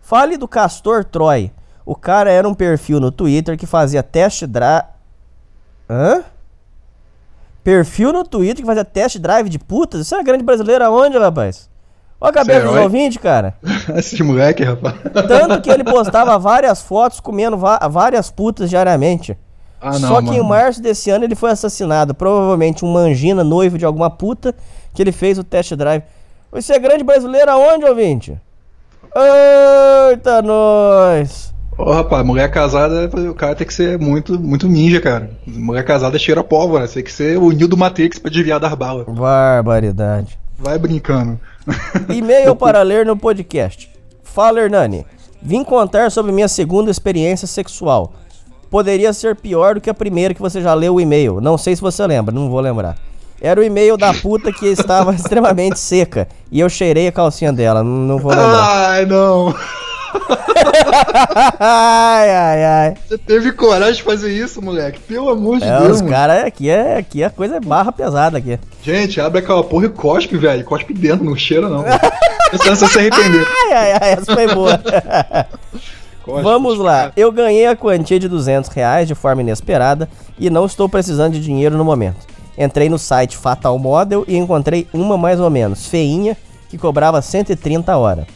[0.00, 1.50] Fale do Castor Troy.
[1.84, 4.86] O cara era um perfil no Twitter que fazia test drive.
[5.88, 6.24] Hã?
[7.62, 10.00] Perfil no Twitter que fazia test drive de putas?
[10.00, 11.68] Isso é grande brasileiro aonde, rapaz?
[12.18, 13.54] Olha a cabeça Sério, dos ouvintes, cara.
[13.94, 14.94] Esse moleque, rapaz.
[15.28, 19.36] Tanto que ele postava várias fotos comendo várias putas diariamente.
[19.86, 20.48] Ah, não, Só que em mano.
[20.48, 22.14] março desse ano ele foi assassinado.
[22.14, 24.54] Provavelmente um mangina noivo de alguma puta
[24.94, 26.02] que ele fez o test drive.
[26.50, 28.40] Você é grande brasileiro aonde, ouvinte?
[30.10, 31.52] Eita, nós!
[31.76, 35.30] Ô, rapaz, mulher casada, o cara tem que ser muito, muito ninja, cara.
[35.46, 36.88] Mulher casada cheira pólvora.
[36.88, 39.04] Tem que ser o Neo do Matrix pra desviar das balas.
[39.06, 40.38] Barbaridade.
[40.58, 41.38] Vai brincando.
[42.08, 43.90] E-mail para ler no podcast.
[44.22, 45.04] Fala, Hernani.
[45.42, 48.14] Vim contar sobre minha segunda experiência sexual.
[48.74, 51.40] Poderia ser pior do que a primeira que você já leu o e-mail.
[51.40, 52.96] Não sei se você lembra, não vou lembrar.
[53.40, 56.26] Era o e-mail da puta que estava extremamente seca.
[56.50, 57.84] E eu cheirei a calcinha dela.
[57.84, 58.88] Não, vou lembrar.
[58.90, 59.54] Ai, não.
[61.60, 62.94] ai, ai, ai.
[63.06, 64.98] Você teve coragem de fazer isso, moleque?
[64.98, 68.38] Pelo amor de É, Deus, os caras aqui é aqui a coisa é barra pesada
[68.38, 68.58] aqui.
[68.82, 70.64] Gente, abre aquela porra e cospe, velho.
[70.64, 71.84] Cospe dentro, não cheira, não.
[72.50, 73.46] Pensando se arrepender.
[73.70, 74.80] Ai, ai, ai, essa foi boa.
[76.26, 77.12] Vamos lá.
[77.16, 80.08] Eu ganhei a quantia de 200 reais de forma inesperada
[80.38, 82.26] e não estou precisando de dinheiro no momento.
[82.56, 86.36] Entrei no site Fatal Model e encontrei uma mais ou menos, feinha,
[86.68, 88.26] que cobrava 130 a hora.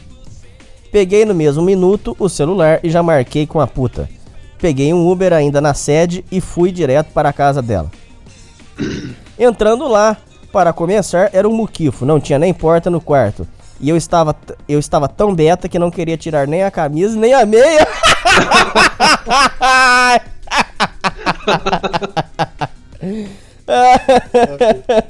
[0.91, 4.09] Peguei no mesmo minuto o celular e já marquei com a puta.
[4.57, 7.89] Peguei um Uber ainda na sede e fui direto para a casa dela.
[9.39, 10.17] Entrando lá,
[10.51, 13.47] para começar, era um muquifo, não tinha nem porta no quarto.
[13.79, 14.35] E eu estava,
[14.67, 17.87] eu estava tão beta que não queria tirar nem a camisa nem a meia.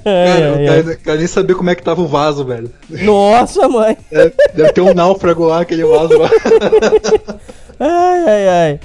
[0.03, 2.71] Cara, eu quero, quero nem saber como é que tava o vaso, velho.
[2.89, 3.97] Nossa, mãe.
[4.11, 6.29] Deve, deve ter um náufrago lá, aquele vaso lá.
[7.79, 8.79] Ai, ai, ai.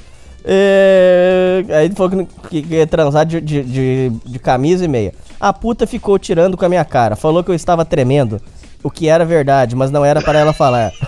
[0.46, 5.12] É, Aí ele falou que que ia transar de, de, de, de camisa e meia.
[5.40, 7.16] A puta ficou tirando com a minha cara.
[7.16, 8.40] Falou que eu estava tremendo.
[8.84, 10.92] O que era verdade, mas não era para ela falar.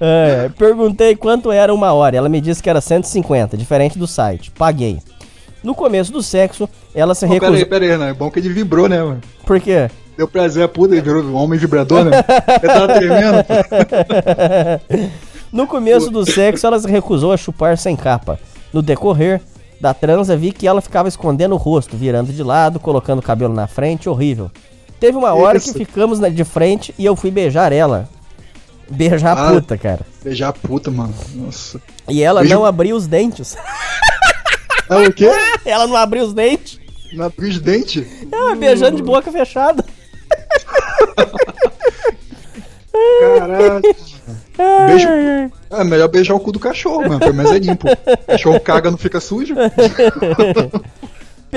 [0.00, 2.16] É, perguntei quanto era uma hora.
[2.16, 4.50] Ela me disse que era 150, diferente do site.
[4.50, 4.98] Paguei.
[5.62, 7.56] No começo do sexo, ela se pera recusou.
[7.56, 8.10] aí, pera aí, né?
[8.10, 9.20] É bom que ele vibrou, né, mano?
[9.46, 9.88] Por quê?
[10.16, 12.10] Deu prazer a puta, ele virou um homem vibrador, né?
[12.62, 13.44] Ele tava tremendo.
[15.54, 18.40] No começo do sexo, ela se recusou a chupar sem capa.
[18.72, 19.40] No decorrer
[19.80, 23.54] da transa, vi que ela ficava escondendo o rosto, virando de lado, colocando o cabelo
[23.54, 24.50] na frente, horrível.
[25.04, 25.76] Teve uma hora que Isso.
[25.76, 28.08] ficamos na- de frente e eu fui beijar ela.
[28.88, 29.52] Beijar a Ah.
[29.52, 30.00] puta, cara.
[30.22, 31.12] Beijar a puta, mano.
[31.34, 31.78] Nossa.
[32.08, 33.54] E ela Beijo- não abriu os dentes.
[34.88, 35.28] Ah, o quê?
[35.66, 36.80] ela não abriu os dentes.
[37.12, 38.06] Não abriu os dentes?
[38.32, 39.84] Ela beijando de boca fechada.
[43.20, 43.82] Caralho.
[44.86, 45.08] Beijo.
[45.70, 47.18] É melhor beijar o cu do cachorro, mano.
[47.20, 47.86] Pelo menos é limpo.
[47.90, 49.54] O cachorro caga, não fica sujo.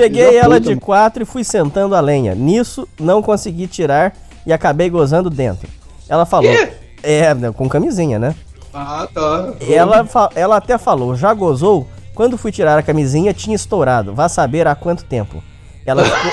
[0.02, 0.80] Peguei ela puta, de mano.
[0.80, 2.34] quatro e fui sentando a lenha.
[2.34, 4.14] Nisso, não consegui tirar
[4.46, 5.68] e acabei gozando dentro.
[6.08, 6.50] Ela falou.
[6.50, 6.72] Quê?
[7.02, 8.34] É, né, com camisinha, né?
[8.72, 9.54] Ah, tá.
[9.68, 11.86] Ela, ela até falou, já gozou?
[12.14, 14.14] Quando fui tirar a camisinha, tinha estourado.
[14.14, 15.42] Vá saber há quanto tempo.
[15.86, 16.30] Ela ficou.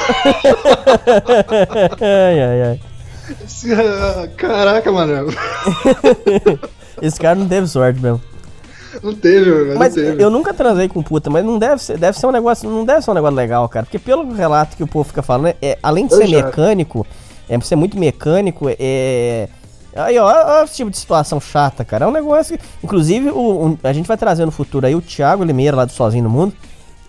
[2.02, 2.80] ai, ai, ai.
[3.44, 5.34] Esse- ah, Caraca, mano.
[7.02, 8.22] Esse cara não teve sorte mesmo.
[9.04, 9.80] Não teve, velho.
[9.80, 10.22] Mas teve.
[10.24, 13.02] eu nunca transei com puta, mas não deve ser, deve ser um negócio, não deve
[13.02, 13.86] ser um negócio legal, cara.
[13.86, 16.44] Porque pelo relato que o povo fica falando, é, além de Eu ser já.
[16.46, 17.06] mecânico,
[17.50, 19.48] é ser muito mecânico, é.
[19.96, 22.04] Aí, ó, ó, esse tipo de situação chata, cara.
[22.06, 22.64] É um negócio que.
[22.84, 25.92] Inclusive, o, o- a gente vai trazer no futuro aí o Thiago Limeira, lá do
[25.94, 26.54] Sozinho no Mundo,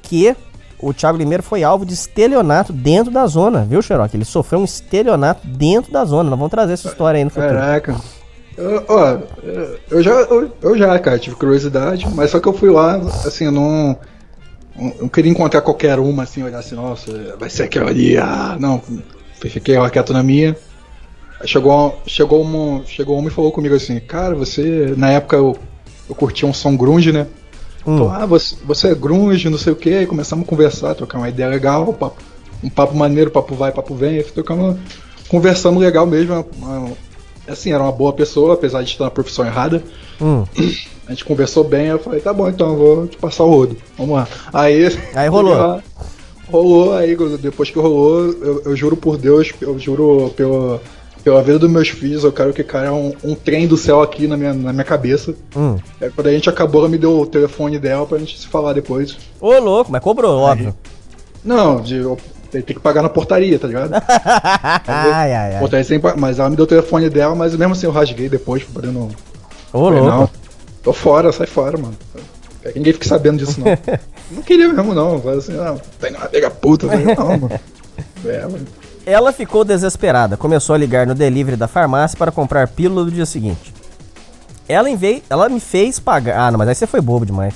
[0.03, 0.37] que
[0.79, 4.15] o Thiago Limeira foi alvo de estelionato dentro da zona, viu, Xerox?
[4.15, 6.31] Ele sofreu um estelionato dentro da zona.
[6.31, 7.55] Nós vamos trazer essa história aí no futuro.
[7.55, 7.97] Caraca.
[8.57, 9.19] Eu, ó,
[9.91, 13.45] eu já, eu, eu já, cara, tive curiosidade, mas só que eu fui lá, assim,
[13.47, 13.99] eu não.
[14.99, 18.81] Eu queria encontrar qualquer uma, assim, olhar assim, nossa, vai ser aquela ali, ah, não.
[19.41, 20.57] Fiquei lá quieto na minha.
[21.41, 24.95] Aí chegou, chegou, uma, chegou uma e falou comigo assim, cara, você.
[24.97, 25.57] Na época eu,
[26.09, 27.27] eu curtia um som grunge, né?
[27.87, 27.99] Hum.
[27.99, 31.29] Falou, ah, você, você é grunge, não sei o que, começamos a conversar, trocar uma
[31.29, 32.23] ideia legal, um papo,
[32.65, 34.77] um papo maneiro, papo vai, papo vem, aí trocamos,
[35.29, 36.33] conversamos legal mesmo.
[36.59, 37.07] uma- uma-
[37.49, 39.83] assim, era uma boa pessoa, apesar de estar na profissão errada.
[40.21, 40.45] Hum.
[41.07, 43.77] A gente conversou bem, eu falei, tá bom, então eu vou te passar o rodo.
[43.97, 44.29] Vamos lá.
[44.53, 44.97] Aí.
[45.15, 45.81] Aí rolou.
[46.49, 50.81] Rolou, aí depois que rolou, eu, eu juro por Deus, eu juro pelo,
[51.25, 54.29] pela vida dos meus filhos, eu quero que caia um, um trem do céu aqui
[54.29, 55.35] na minha, na minha cabeça.
[55.57, 55.77] Hum.
[56.01, 58.75] Aí, quando a gente acabou, ela me deu o telefone dela pra gente se falar
[58.75, 59.19] depois.
[59.41, 60.73] Ô, louco, mas cobrou, óbvio.
[61.45, 62.17] Não, de, eu,
[62.51, 63.93] tem que pagar na portaria, tá ligado?
[64.87, 65.59] ai, ai, ai.
[65.59, 68.65] Portaria sem mas ela me deu o telefone dela, mas mesmo assim eu rasguei depois,
[68.65, 69.11] pra não.
[69.73, 70.17] Ô, Falei, louco.
[70.17, 70.31] não,
[70.83, 71.97] tô fora, sai fora, mano.
[72.63, 73.67] Que ninguém fique sabendo disso, não.
[74.31, 75.21] não queria mesmo, não.
[75.21, 76.89] Falei assim, não, tem uma pega puta.
[76.89, 77.51] Falei, não, mano.
[78.27, 78.67] É, mano.
[79.07, 83.25] Ela ficou desesperada, começou a ligar no delivery da farmácia para comprar pílula do dia
[83.25, 83.73] seguinte.
[84.69, 86.41] Ela, em vez, ela me fez pagar.
[86.41, 87.55] Ah, não, mas aí você foi bobo demais.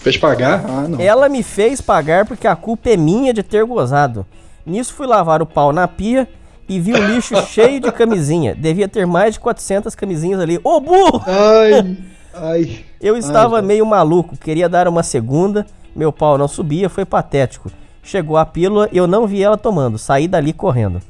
[0.00, 0.64] Fez pagar?
[0.66, 0.98] Ah, não.
[0.98, 4.24] Ela me fez pagar porque a culpa é minha de ter gozado.
[4.64, 6.26] Nisso fui lavar o pau na pia
[6.66, 8.54] e vi o lixo cheio de camisinha.
[8.54, 10.58] Devia ter mais de 400 camisinhas ali.
[10.64, 11.22] Ô burro!
[11.26, 11.96] Ai,
[12.34, 12.84] ai.
[12.98, 17.70] Eu estava Ai, meio maluco, queria dar uma segunda, meu pau não subia, foi patético.
[18.02, 21.02] Chegou a pílula e eu não vi ela tomando, saí dali correndo.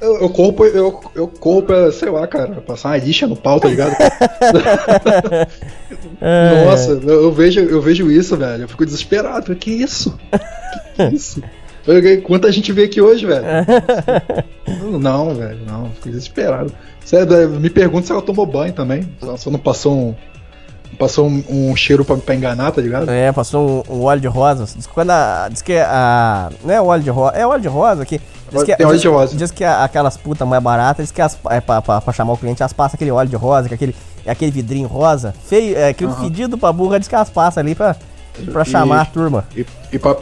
[0.00, 3.34] Eu, eu corro, pra- eu, eu corro pra, sei lá, cara, passar uma lixa no
[3.36, 3.94] pau, tá ligado?
[6.20, 6.64] É.
[6.64, 8.64] Nossa, eu, eu vejo, eu vejo isso, velho.
[8.64, 9.54] Eu fico desesperado.
[9.54, 10.18] Que isso?
[10.30, 11.42] Que, que isso?
[12.24, 13.44] Quanta gente vê aqui hoje, velho?
[15.00, 15.90] Não, velho, não.
[15.92, 16.72] Fico desesperado.
[17.04, 19.08] Sério, me pergunta se ela tomou banho também.
[19.38, 20.14] Se não passou um.
[20.98, 23.10] Passou um, um cheiro pra, pra enganar, tá ligado?
[23.10, 24.64] É, passou um, um óleo de rosa.
[24.74, 26.50] Diz quando a, diz que a.
[26.64, 28.20] Não é óleo de rosa, é óleo de rosa aqui.
[28.50, 29.36] Diz que, Tem óleo diz, de rosa.
[29.36, 32.32] Diz que a- aquelas putas mais baratas, diz que as, é pra, pra, pra chamar
[32.32, 33.94] o cliente, elas passam aquele óleo de rosa, que é aquele,
[34.24, 37.74] é aquele vidrinho rosa, feio, é aquele fedido pra burra, diz que elas passam ali
[37.74, 37.94] pra,
[38.50, 39.44] pra chamar a turma.
[39.54, 40.16] E, e pra.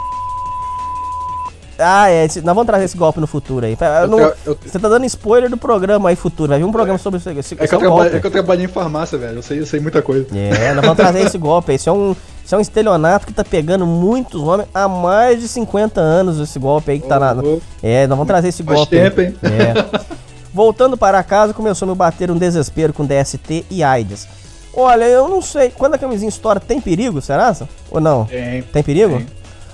[1.79, 3.77] Ah, é, nós vamos trazer esse golpe no futuro aí.
[3.79, 6.65] Eu Eu não- tra- eu- Você tá dando spoiler do programa aí futuro, vai vir
[6.65, 7.29] um programa sobre isso.
[7.31, 9.37] Esse, É que, esse eu é um trabalho, é que eu trabalhei em farmácia, velho.
[9.39, 10.27] Eu sei, eu sei muita coisa.
[10.35, 11.77] É, nós vamos trazer esse golpe aí.
[11.77, 15.49] Isso é um, isso é um estelionato que tá pegando muitos homens há mais de
[15.49, 17.35] 50 anos, esse golpe aí que tá na.
[17.35, 17.61] Ô, ô.
[17.83, 18.97] É, nós vamos trazer esse Faz golpe.
[18.97, 19.27] tempo, aí.
[19.27, 19.37] hein?
[19.43, 20.07] É.
[20.53, 24.27] Voltando para casa, começou a me bater um desespero com DST e AIDS.
[24.73, 25.71] Olha, eu não sei.
[25.71, 27.55] Quando a camisinha estoura, tem perigo, será?
[27.91, 28.25] Ou não?
[28.25, 28.63] Tem.
[28.63, 29.19] Tem perigo?
[29.19, 29.27] Tem.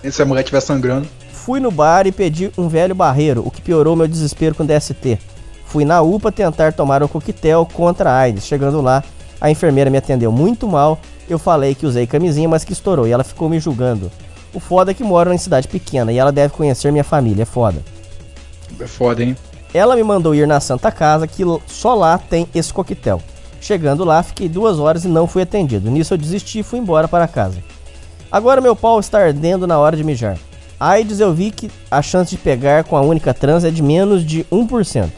[0.05, 1.07] E se a mulher estiver sangrando?
[1.45, 5.19] Fui no bar e pedi um velho barreiro, o que piorou meu desespero com DST.
[5.67, 8.47] Fui na UPA tentar tomar um coquetel contra a AIDS.
[8.47, 9.03] Chegando lá,
[9.41, 11.01] a enfermeira me atendeu muito mal.
[11.29, 14.09] Eu falei que usei camisinha, mas que estourou, e ela ficou me julgando.
[14.55, 17.45] O foda é que moro em cidade pequena e ela deve conhecer minha família, é
[17.45, 17.83] foda.
[18.79, 19.37] É foda, hein?
[19.75, 23.21] Ela me mandou ir na Santa Casa, que só lá tem esse coquetel.
[23.61, 25.91] Chegando lá, fiquei duas horas e não fui atendido.
[25.91, 27.59] Nisso eu desisti e fui embora para casa.
[28.31, 30.39] Agora meu pau está ardendo na hora de mijar.
[30.91, 34.25] AIDS eu vi que a chance de pegar com a única trans é de menos
[34.25, 35.09] de 1%.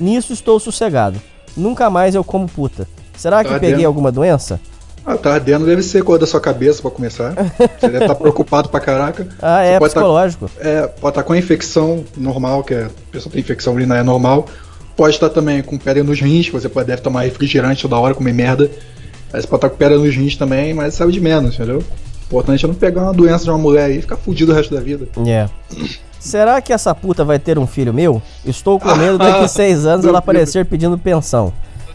[0.00, 1.20] Nisso estou sossegado.
[1.56, 2.86] Nunca mais eu como puta.
[3.16, 3.86] Será que Tá peguei ardendo.
[3.86, 4.60] alguma doença?
[5.06, 7.34] Ah, tá ardendo deve ser cor da sua cabeça pra começar.
[7.78, 9.26] Você deve estar preocupado pra caraca.
[9.42, 10.50] Ah, é pode tá- psicológico.
[10.58, 14.46] é, pode estar com a infecção normal, que é, a pessoa tem infecção urinária normal.
[14.96, 18.14] Pode estar também com pedra nos rins, que você pode, deve tomar refrigerante toda hora,
[18.14, 18.70] comer merda.
[19.32, 21.82] Aí você pode estar com pedra nos rins também, mas sabe de menos, entendeu?
[22.34, 24.74] Importante é não pegar uma doença de uma mulher aí e ficar fudido o resto
[24.74, 25.06] da vida.
[25.24, 25.48] É.
[26.18, 28.20] Será que essa puta vai ter um filho meu?
[28.44, 31.52] Estou com medo daqui seis anos ela aparecer pedindo pensão.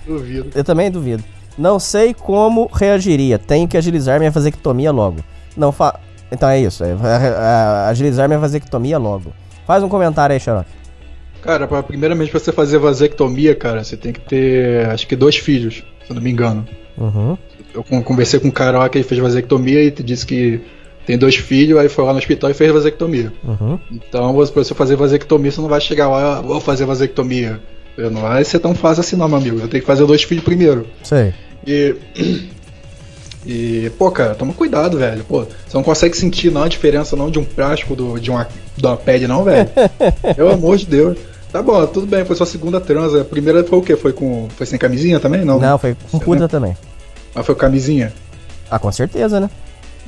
[0.07, 0.49] Duvido.
[0.55, 1.23] Eu também duvido.
[1.57, 3.37] Não sei como reagiria.
[3.37, 5.17] Tenho que agilizar minha vasectomia logo.
[5.57, 5.99] Não fa...
[6.31, 6.85] Então é isso.
[6.85, 9.33] É, é, é, agilizar minha vasectomia logo.
[9.67, 10.69] Faz um comentário aí, Xarope.
[11.41, 15.37] Cara, pra, primeiramente pra você fazer vasectomia, cara, você tem que ter, acho que dois
[15.37, 16.65] filhos, se eu não me engano.
[16.97, 17.37] Uhum.
[17.73, 20.59] Eu con- conversei com um cara lá que ele fez vasectomia e disse que
[21.05, 23.31] tem dois filhos, aí foi lá no hospital e fez vasectomia.
[23.43, 23.79] Uhum.
[23.91, 27.59] Então, pra você fazer vasectomia, você não vai chegar lá, "Ah, vou fazer vasectomia.
[27.97, 29.59] Eu Não vai ser tão fácil assim não, meu amigo.
[29.59, 30.87] Eu tenho que fazer dois filhos primeiro.
[31.03, 31.33] Sei.
[31.67, 31.95] E.
[33.45, 35.23] E, pô, cara, toma cuidado, velho.
[35.23, 38.47] Pô, você não consegue sentir não a diferença não de um plástico do, de, uma,
[38.75, 39.69] de uma pele, não, velho.
[40.35, 41.17] Pelo amor de Deus.
[41.51, 43.21] Tá bom, tudo bem, foi sua segunda transa.
[43.21, 43.95] A primeira foi o quê?
[43.95, 44.47] Foi com.
[44.55, 45.43] Foi sem camisinha também?
[45.43, 45.59] Não.
[45.59, 46.77] Não, foi com puta também.
[47.33, 48.13] Mas foi com camisinha.
[48.69, 49.49] Ah, com certeza, né?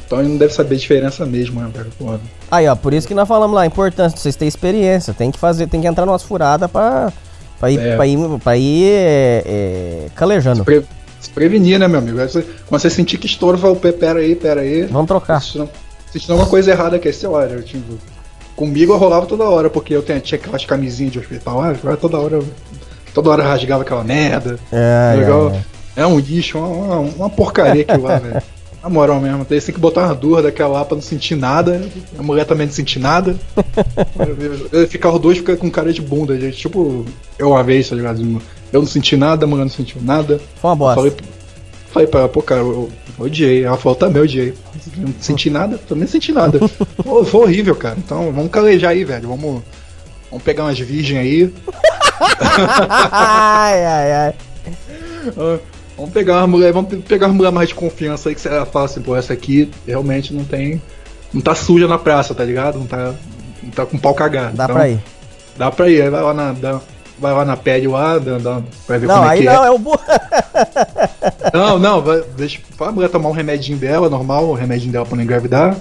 [0.06, 1.90] Então ele não deve saber a diferença mesmo, né, velho?
[1.98, 2.14] Pô.
[2.52, 5.14] Aí, ó, por isso que nós falamos lá, a importância de vocês terem experiência.
[5.14, 7.12] Tem que fazer, tem que entrar numas furadas pra,
[7.60, 7.96] pra ir, É.
[7.96, 10.64] pra ir, pra ir é, é, calejando.
[10.64, 10.84] Pre-
[11.20, 12.18] se prevenir, né, meu amigo?
[12.20, 14.84] Você- quando você sentir que estouro, fala, "Pê, pera aí, pera aí.
[14.84, 15.42] Vamos trocar.
[15.42, 15.70] Sentindo
[16.12, 17.94] sentindo alguma coisa errada aqui, sei lá, eu, tipo,
[18.66, 22.18] comigo eu rolava toda hora, porque eu tinha, aquelas camisinhas de hospital, ah, eu toda
[22.20, 22.46] hora, eu-
[23.14, 24.58] toda hora rasgava aquela merda.
[24.72, 25.52] É, legal.
[25.98, 28.42] é, É, um lixo, uma, uma, porcaria aquilo lá, velho.
[28.84, 31.82] Na moral mesmo, tem tem que botar uma dura daquela lá pra não sentir nada.
[32.18, 33.36] A mulher também não sentir nada.
[34.72, 36.58] Eu- eu- Ficar os dois fica com cara de bunda, gente.
[36.58, 37.06] Tipo,
[37.38, 38.22] eu uma vez, tá ligado?
[38.74, 40.40] Eu não senti nada, a mulher não sentiu nada.
[40.60, 40.96] Foi uma bosta.
[40.96, 41.14] Falei,
[41.92, 43.64] falei pra ela, pô, cara, eu, odiei.
[43.66, 44.54] Ela falou, também odiei.
[44.98, 46.60] Não senti nada, também não senti nada.
[47.04, 47.96] Pô, foi horrível, cara.
[47.98, 49.28] Então vamos calejar aí, velho.
[49.30, 49.62] Vamos,
[50.30, 51.54] vamos pegar umas virgens aí.
[53.12, 54.34] ai, ai, ai.
[55.38, 55.60] Ah,
[55.98, 58.86] Vamos pegar uma mulher, vamos pegar uma mulher mais de confiança aí que você fala
[58.86, 60.82] assim, pô, essa aqui realmente não tem.
[61.32, 62.80] Não tá suja na praça, tá ligado?
[62.80, 63.14] Não tá.
[63.62, 64.56] Não tá com pau cagado.
[64.58, 65.00] Dá Então, pra ir.
[65.58, 66.54] Dá pra ir, aí vai lá na.
[66.54, 66.82] dá-
[67.22, 69.64] vai lá na pele lá, dá, dá, vai ver Não, como é aí que não,
[69.64, 69.68] é.
[69.68, 70.00] é o burro.
[71.54, 75.16] Não, não, vai, deixa a mulher tomar um remedinho dela, normal, o remedinho dela pra
[75.18, 75.76] não engravidar.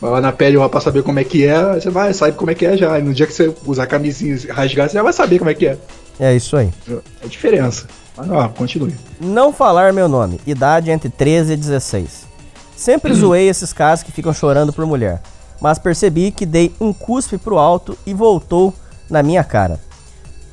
[0.00, 2.36] Vai lá na pele lá pra saber como é que é, aí você vai, sabe
[2.36, 2.98] como é que é já.
[2.98, 5.50] E no dia que você usar a camisinha e rasgar, você já vai saber como
[5.50, 5.78] é que é.
[6.20, 6.70] É isso aí.
[6.88, 7.86] É a diferença.
[8.16, 8.94] Mas ó, continue.
[9.20, 10.40] Não falar meu nome.
[10.46, 12.26] Idade entre 13 e 16.
[12.76, 15.20] Sempre zoei esses caras que ficam chorando por mulher.
[15.60, 18.72] Mas percebi que dei um cuspe pro alto e voltou
[19.10, 19.80] na minha cara.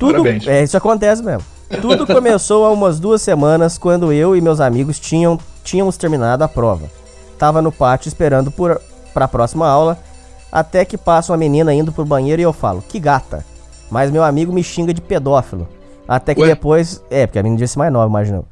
[0.00, 0.46] Tudo, Parabéns.
[0.48, 1.44] é, isso acontece mesmo.
[1.82, 6.48] Tudo começou há umas duas semanas quando eu e meus amigos tinham, tínhamos terminado a
[6.48, 6.86] prova.
[7.38, 8.80] Tava no pátio esperando por,
[9.12, 9.98] pra próxima aula,
[10.50, 13.44] até que passa uma menina indo pro banheiro e eu falo, que gata.
[13.90, 15.68] Mas meu amigo me xinga de pedófilo.
[16.08, 16.48] Até que Ué?
[16.48, 17.02] depois.
[17.10, 18.42] É, porque a menina disse mais nova, imagina.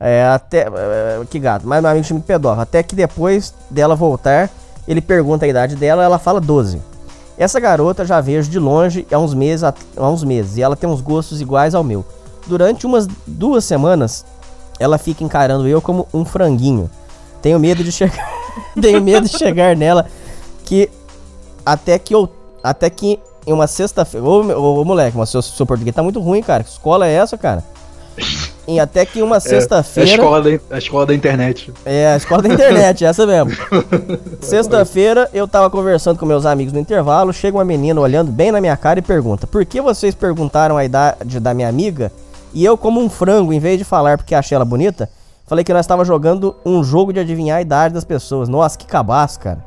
[0.00, 0.66] É, até.
[0.66, 1.66] é, que gato.
[1.66, 2.62] Mas meu amigo xinga de pedófilo.
[2.62, 4.48] Até que depois dela voltar,
[4.88, 6.80] ele pergunta a idade dela, ela fala 12.
[7.36, 10.88] Essa garota já vejo de longe há uns meses, há uns meses e ela tem
[10.88, 12.04] uns gostos iguais ao meu.
[12.46, 14.24] Durante umas duas semanas,
[14.78, 16.90] ela fica encarando eu como um franguinho.
[17.42, 18.28] Tenho medo de chegar,
[18.80, 20.06] tenho medo de chegar nela
[20.64, 20.88] que
[21.66, 22.28] até que eu
[22.62, 26.20] até que em uma sexta-feira, ô, ô, ô, moleque, mas seu, seu português tá muito
[26.20, 26.64] ruim, cara.
[26.64, 27.62] Que escola é essa, cara?
[28.66, 31.72] Em até que uma É a sexta-feira, escola, da, a escola da internet.
[31.84, 33.52] é, a escola da internet, essa mesmo.
[34.40, 38.60] Sexta-feira eu tava conversando com meus amigos no intervalo, chega uma menina olhando bem na
[38.60, 42.10] minha cara e pergunta: "Por que vocês perguntaram a idade da minha amiga?"
[42.52, 45.08] E eu como um frango, em vez de falar porque achei ela bonita,
[45.46, 48.48] falei que nós tava jogando um jogo de adivinhar a idade das pessoas.
[48.48, 49.64] Nossa, que cabaço, cara.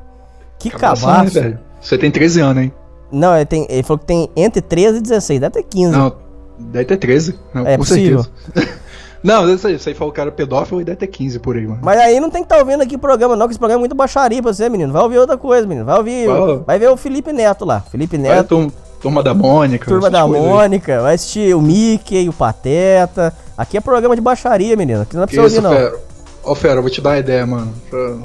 [0.58, 1.58] Que Cabaço, né, cabaço.
[1.82, 2.74] Você tem 13 anos, hein?
[3.12, 5.92] Não, ele, tem, ele falou que tem entre 13 e 16, deve ter 15.
[5.92, 6.16] Não,
[6.60, 7.36] deve ter 13.
[7.54, 8.24] Não, É possível.
[8.24, 8.78] certeza.
[9.28, 11.68] Não, isso aí, isso aí falou que era pedófilo e deve ter 15 por aí,
[11.68, 11.82] mano.
[11.84, 13.84] Mas aí não tem que estar ouvindo aqui o programa, não, que esse programa é
[13.84, 14.94] muito baixaria pra você, menino.
[14.94, 15.86] Vai ouvir outra coisa, menino.
[15.86, 16.28] Vai ouvir.
[16.28, 16.64] Fala.
[16.66, 17.82] Vai ver o Felipe Neto lá.
[17.82, 18.72] Felipe Vai, Neto, turma,
[19.02, 19.86] turma da Mônica.
[19.86, 20.50] Turma da coisas aí.
[20.50, 23.34] Mônica, vai assistir o Mickey, o Pateta.
[23.58, 25.02] Aqui é programa de baixaria, menino.
[25.02, 25.72] Aqui não é pra você ouvir, não.
[25.72, 26.00] fera?
[26.44, 27.74] Ó, Fera, eu vou te dar uma ideia, mano.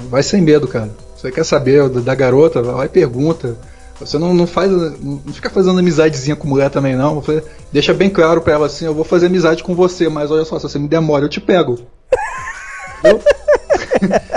[0.09, 0.89] Vai sem medo, cara.
[1.17, 3.57] Você quer saber da, da garota, vai lá e pergunta.
[4.05, 4.71] Você não, não faz.
[4.71, 7.15] Não fica fazendo amizadezinha com mulher também, não.
[7.15, 10.45] Você deixa bem claro pra ela assim, eu vou fazer amizade com você, mas olha
[10.45, 11.79] só, se você me demora, eu te pego.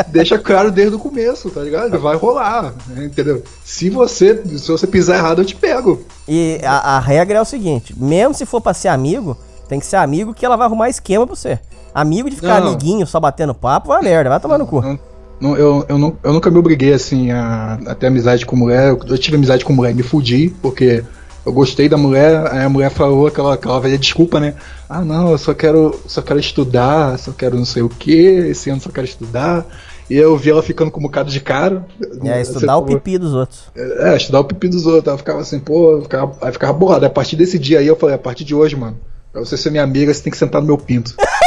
[0.08, 1.98] Deixa claro desde o começo, tá ligado?
[1.98, 3.42] Vai rolar, entendeu?
[3.64, 6.04] Se você, se você pisar errado, eu te pego.
[6.28, 9.36] E a, a regra é o seguinte: mesmo se for pra ser amigo,
[9.68, 11.58] tem que ser amigo que ela vai arrumar esquema pra você.
[11.94, 12.68] Amigo de ficar Não.
[12.68, 14.80] amiguinho só batendo papo, vai merda, vai tomar no cu.
[14.82, 14.98] Não,
[15.40, 18.88] não, eu, eu, não, eu nunca me obriguei assim a, a ter amizade com mulher.
[18.88, 21.04] Eu, eu tive amizade com mulher e me fudi, porque
[21.44, 24.54] eu gostei da mulher, aí a mulher falou aquela, aquela velha desculpa, né?
[24.88, 28.68] Ah não, eu só quero, só quero estudar, só quero não sei o que, esse
[28.70, 29.64] ano só quero estudar.
[30.08, 31.84] E eu vi ela ficando com um bocado de cara.
[32.24, 33.64] É, estudar o pipi dos outros.
[33.74, 35.06] É, estudar o pipi dos outros.
[35.06, 37.06] Ela ficava assim, pô, ficava, aí ficava borrada.
[37.06, 38.96] A partir desse dia aí eu falei, a partir de hoje, mano,
[39.32, 41.14] pra você ser minha amiga, você tem que sentar no meu pinto.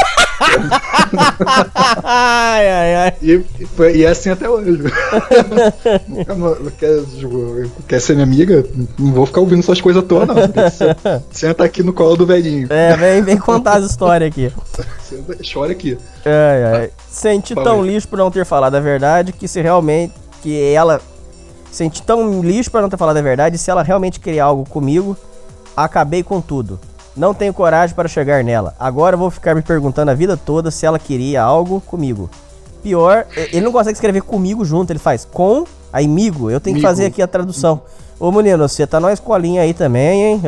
[2.03, 3.14] ai, ai, ai.
[3.22, 3.40] E,
[3.76, 4.84] foi- e é assim até hoje.
[6.38, 8.66] Não- quer, tipo, quer ser minha amiga?
[8.98, 10.26] Não vou ficar ouvindo essas coisas não.
[10.26, 10.98] Tem que ser-
[11.32, 12.68] Senta aqui no colo do velhinho.
[12.72, 14.52] É, vem, vem contar as histórias aqui.
[15.02, 15.98] Senta, chora aqui.
[16.26, 16.90] Ai, ai.
[17.10, 20.14] Senti tão lixo por não ter falado a verdade que se realmente.
[20.41, 21.02] Que ela.
[21.72, 25.16] Senti tão lixo por não ter falado a verdade se ela realmente queria algo comigo,
[25.76, 26.80] acabei com tudo.
[27.19, 28.73] Não tenho coragem para chegar nela.
[28.79, 32.29] Agora vou ficar me perguntando a vida toda se ela queria algo comigo.
[32.81, 36.49] Pior, ele não consegue escrever comigo junto, ele faz com, aí migo.
[36.49, 36.87] Eu tenho que Migo.
[36.87, 37.81] fazer aqui a tradução.
[38.17, 40.41] Ô menino, você tá numa escolinha aí também, hein?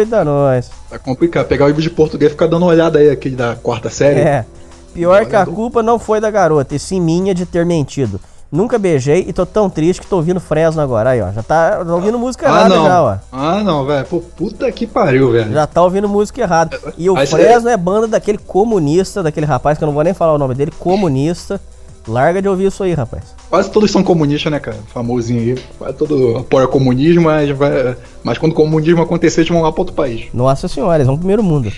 [0.00, 0.70] Eita, nós.
[0.88, 1.46] Tá complicado.
[1.46, 4.20] Pegar o livro de português e ficar dando uma olhada aí, aquele da quarta série.
[4.20, 4.46] É.
[4.94, 8.18] Pior que a Olha, culpa não foi da garota, e sim minha de ter mentido.
[8.54, 11.10] Nunca beijei e tô tão triste que tô ouvindo Fresno agora.
[11.10, 11.32] Aí, ó.
[11.32, 12.86] Já tá ouvindo música Ah, errada não.
[12.86, 13.16] já, ó.
[13.32, 14.06] Ah, não, velho.
[14.06, 15.52] Pô, puta que pariu, velho.
[15.52, 16.78] Já tá ouvindo música errada.
[16.96, 20.14] E o Aí Fresno é banda daquele comunista, daquele rapaz que eu não vou nem
[20.14, 21.60] falar o nome dele, comunista.
[22.06, 23.34] Larga de ouvir isso aí, rapaz.
[23.50, 24.76] Quase todos são comunistas, né, cara?
[24.92, 25.58] Famosinho aí.
[25.76, 27.96] Quase todo apoia o comunismo, mas, vai...
[28.22, 30.26] mas quando o comunismo acontecer, eles vão lá pra outro país.
[30.32, 31.72] Nossa senhora, eles vão pro primeiro mundo.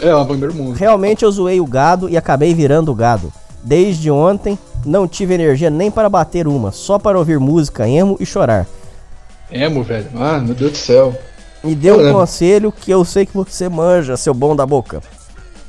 [0.00, 0.76] É, o primeiro mundo.
[0.78, 3.30] Realmente eu zoei o gado e acabei virando o gado.
[3.62, 8.26] Desde ontem, não tive energia nem para bater uma, só para ouvir música, emo e
[8.26, 8.66] chorar.
[9.50, 10.08] Emo, velho.
[10.16, 11.16] Ah, meu Deus do céu.
[11.62, 15.00] Me dê um conselho que eu sei que você manja, seu bom da boca.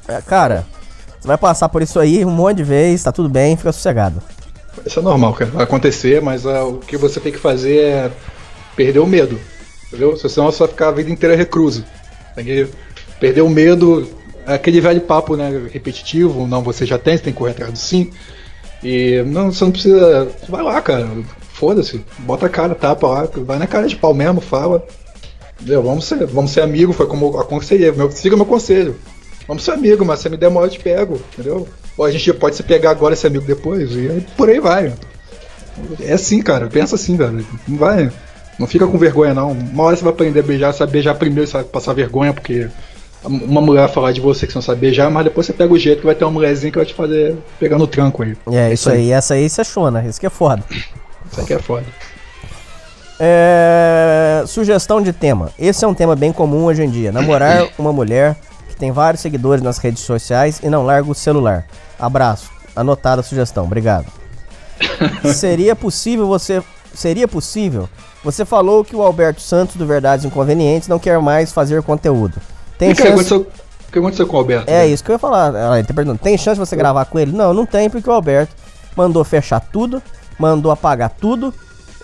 [0.07, 0.65] É, cara,
[1.19, 4.21] você vai passar por isso aí um monte de vezes, tá tudo bem, fica sossegado.
[4.85, 5.51] Isso é normal, cara.
[5.51, 8.11] Vai acontecer, mas ah, o que você tem que fazer é
[8.75, 9.39] perder o medo.
[9.87, 10.17] Entendeu?
[10.17, 11.85] Senão você vai ficar a vida inteira recluso.
[12.35, 12.67] Tem que
[13.19, 14.09] perder o medo,
[14.45, 17.77] aquele velho papo, né, repetitivo, não, você já tem, você tem que correr atrás do
[17.77, 18.11] sim.
[18.83, 20.27] E não, você não precisa.
[20.49, 21.07] Vai lá, cara.
[21.53, 22.03] Foda-se.
[22.19, 24.85] Bota a cara, tapa lá, vai na cara de pau mesmo, fala.
[25.61, 27.91] Vamos ser, vamos ser amigos, foi como eu aconselhei.
[27.91, 28.95] Meu, siga meu conselho.
[29.47, 31.67] Vamos ser amigos, mas se me demora, eu te pego, entendeu?
[31.97, 34.59] Ou a gente pode se pegar agora e ser amigo depois, e aí por aí
[34.59, 34.93] vai.
[36.01, 37.45] É assim, cara, pensa assim, velho.
[37.67, 38.11] Não vai.
[38.59, 39.51] Não fica com vergonha, não.
[39.51, 42.67] Uma hora você vai aprender a beijar, vai beijar primeiro, vai passar vergonha, porque
[43.25, 45.77] uma mulher falar de você que você não sabe beijar, mas depois você pega o
[45.77, 48.35] jeito que vai ter uma mulherzinha que vai te fazer pegar no tranco aí.
[48.51, 49.11] É, isso aí.
[49.11, 50.03] Essa aí você chona.
[50.05, 50.63] Isso que é foda.
[51.31, 51.85] Isso aqui é foda.
[53.19, 55.51] É, Sugestão de tema.
[55.57, 57.11] Esse é um tema bem comum hoje em dia.
[57.11, 58.35] Namorar uma mulher
[58.69, 61.65] que tem vários seguidores nas redes sociais e não larga o celular.
[61.97, 62.51] Abraço.
[62.75, 63.65] Anotada a sugestão.
[63.65, 64.07] Obrigado.
[65.33, 66.61] Seria possível você.
[66.93, 67.89] Seria possível?
[68.23, 72.39] Você falou que o Alberto Santos do Verdades Inconvenientes não quer mais fazer conteúdo.
[72.83, 73.13] Tem E o que chance.
[73.13, 73.39] aconteceu,
[73.87, 74.69] o que aconteceu com o Alberto?
[74.69, 74.87] É né?
[74.87, 75.53] isso que eu ia falar.
[75.55, 77.31] Ela tá perguntando, tem chance de você gravar com ele?
[77.31, 78.53] Não, não tem, porque o Alberto
[78.95, 80.01] mandou fechar tudo,
[80.37, 81.53] mandou apagar tudo.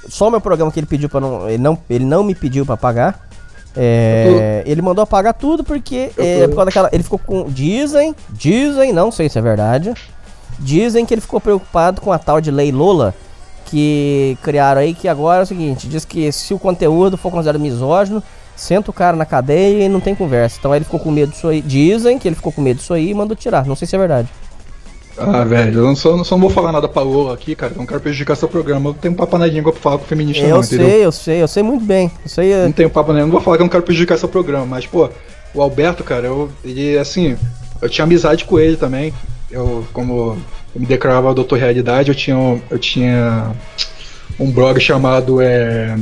[0.08, 1.48] Só o meu programa que ele pediu para não.
[1.50, 3.28] Ele não, ele não me pediu pra apagar.
[3.76, 6.90] É, ele mandou apagar tudo porque é, tô- por causa daquela.
[6.92, 7.44] Ele ficou com.
[7.50, 9.94] Dizem, dizem, não sei se é verdade.
[10.58, 13.14] Dizem que ele ficou preocupado com a tal de Lei Lola
[13.66, 17.62] que criaram aí, que agora é o seguinte, diz que se o conteúdo for considerado
[17.62, 18.22] misógino,
[18.60, 20.58] senta o cara na cadeia e não tem conversa.
[20.60, 21.62] Então ele ficou com medo disso aí.
[21.62, 23.66] Dizem que ele ficou com medo disso aí e mandou tirar.
[23.66, 24.30] Não sei se é verdade.
[25.18, 27.74] Ah, velho, eu não, sou, não, só não vou falar nada pra Lola aqui, cara.
[27.74, 28.90] Eu não quero prejudicar seu programa.
[28.90, 30.98] Eu não tenho papo na língua pra falar com feminista, eu não, sei, entendeu?
[30.98, 32.10] eu sei, eu sei muito bem.
[32.24, 32.54] Eu sei.
[32.54, 34.66] é- Não tenho papo nenhum, não vou falar que eu não quero prejudicar seu programa,
[34.66, 35.10] mas, pô,
[35.54, 37.36] o Alberto, cara, eu, ele, assim,
[37.82, 39.14] eu tinha amizade com ele também.
[39.52, 40.38] Eu, como
[40.74, 43.52] eu me declarava doutor realidade, eu tinha, eu tinha
[44.40, 45.98] um blog chamado, é...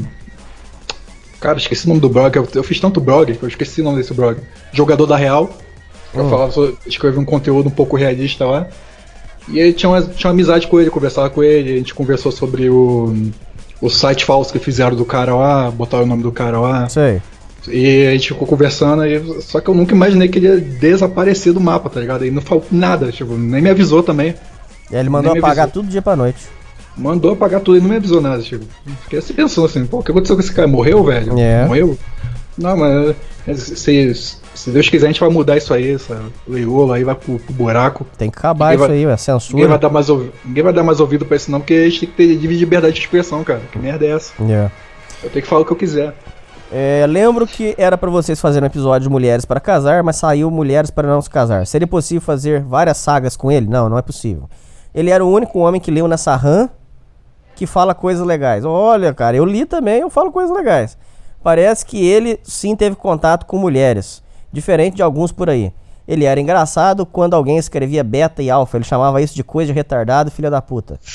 [1.39, 3.83] Cara, esqueci o nome do blog, eu, eu fiz tanto blog que eu esqueci o
[3.83, 4.37] nome desse blog.
[4.73, 5.49] Jogador da Real.
[6.13, 6.29] Eu Hum.
[6.29, 8.67] falava, sobre- escrevi um conteúdo um pouco realista lá.
[9.47, 12.31] E aí tinha uma, tinha uma amizade com ele, conversava com ele, a gente conversou
[12.31, 13.13] sobre o,
[13.81, 16.89] o site falso que fizeram do cara lá, botaram o nome do cara lá.
[16.89, 17.21] Sei.
[17.67, 21.53] E a gente ficou conversando, e, só que eu nunca imaginei que ele ia desaparecer
[21.53, 22.23] do mapa, tá ligado?
[22.23, 24.33] Ele não falou nada, tipo, nem me avisou também.
[24.89, 25.83] E aí ele mandou apagar avisou.
[25.83, 26.39] tudo dia pra noite.
[26.97, 28.65] Mandou apagar tudo e não me avisou nada, tipo.
[29.03, 30.67] Fiquei assim pensando assim, pô, o que aconteceu com esse cara?
[30.67, 31.37] Morreu, velho?
[31.37, 31.65] É.
[31.65, 31.97] Morreu?
[32.57, 33.15] Não, mas
[33.47, 37.13] é, se, se Deus quiser a gente vai mudar isso aí, essa leiola aí vai
[37.13, 38.03] pro, pro buraco.
[38.17, 39.15] Tem que acabar Ninguém isso vai- aí, ué.
[39.15, 39.77] Ninguém vai, Censura.
[39.77, 42.09] dar mais, ouvi- ninguém vai dar mais ouvido pra isso não, porque a gente tem
[42.09, 43.61] que ter dividir liberdade de expressão, cara.
[43.71, 44.33] Que merda é essa?
[44.41, 44.71] É.
[45.23, 46.15] Eu tenho que falar o que eu quiser.
[46.71, 50.49] É, lembro que era pra vocês fazerem um episódio de Mulheres para Casar, mas saiu
[50.51, 51.65] Mulheres para Não Se Casar.
[51.67, 53.67] Seria possível fazer várias sagas com ele?
[53.67, 54.49] Não, não é possível.
[54.95, 56.69] Ele era o único homem que leu nessa RAM
[57.57, 58.63] que fala coisas legais.
[58.63, 60.97] Olha, cara, eu li também, eu falo coisas legais.
[61.43, 64.21] Parece que ele sim teve contato com mulheres,
[64.51, 65.73] diferente de alguns por aí.
[66.07, 69.75] Ele era engraçado quando alguém escrevia beta e alfa, ele chamava isso de coisa de
[69.75, 70.99] retardado, filha da puta.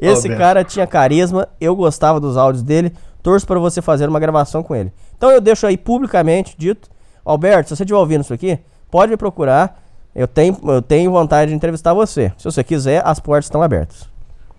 [0.00, 0.38] Esse Alberto.
[0.38, 2.92] cara tinha carisma, eu gostava dos áudios dele.
[3.22, 4.92] Torço pra você fazer uma gravação com ele.
[5.16, 6.88] Então eu deixo aí publicamente dito,
[7.24, 8.58] Alberto, se você estiver ouvindo isso aqui,
[8.90, 9.80] pode me procurar.
[10.14, 12.32] Eu tenho, eu tenho vontade de entrevistar você.
[12.36, 14.08] Se você quiser, as portas estão abertas.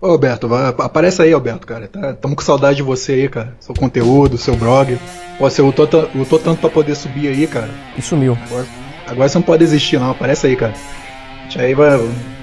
[0.02, 1.86] Ô, Alberto, aparece aí, Alberto, cara.
[1.86, 3.54] Tá, tamo com saudade de você aí, cara.
[3.60, 4.98] Seu conteúdo, seu blog.
[5.38, 7.70] Pô, você lutou, lutou tanto pra poder subir aí, cara.
[7.96, 8.36] E sumiu.
[8.46, 8.66] Agora,
[9.06, 10.10] agora você não pode desistir, não.
[10.10, 10.74] Aparece aí, cara.
[10.74, 11.90] A gente aí vai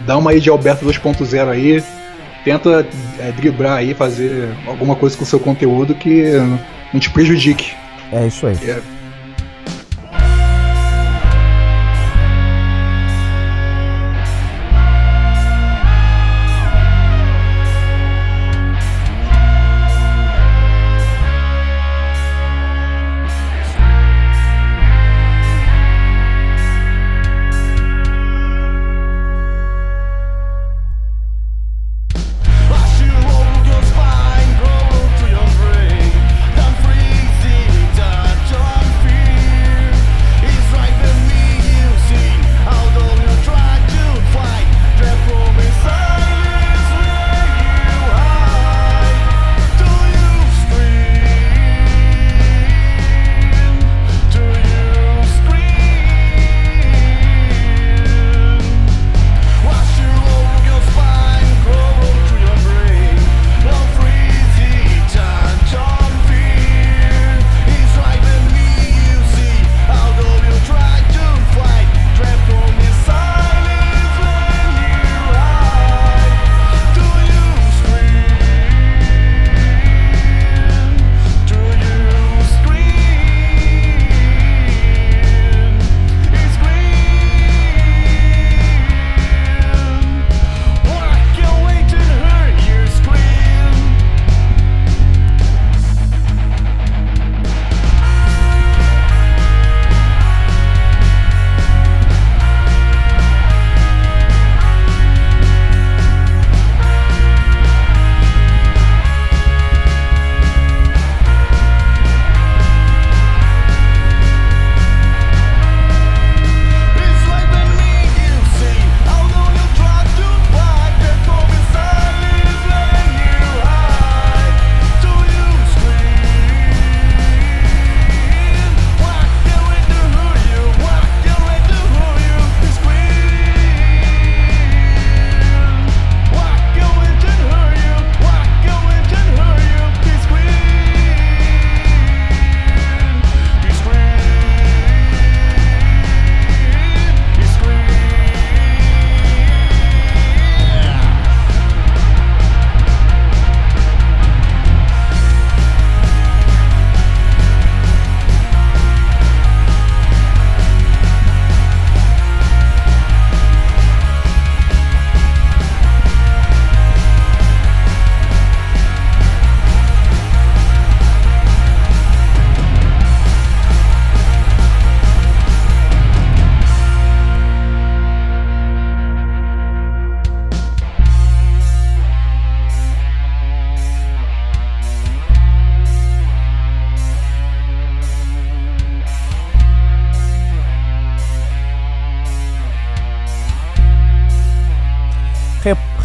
[0.06, 1.84] dar uma aí de Alberto 2.0 aí.
[2.46, 2.88] Tenta
[3.20, 6.32] é, driblar aí, fazer alguma coisa com o seu conteúdo que
[6.94, 7.74] não te prejudique.
[8.14, 8.56] É isso aí.
[8.64, 8.82] É,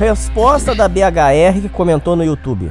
[0.05, 2.70] resposta da BHR que comentou no YouTube.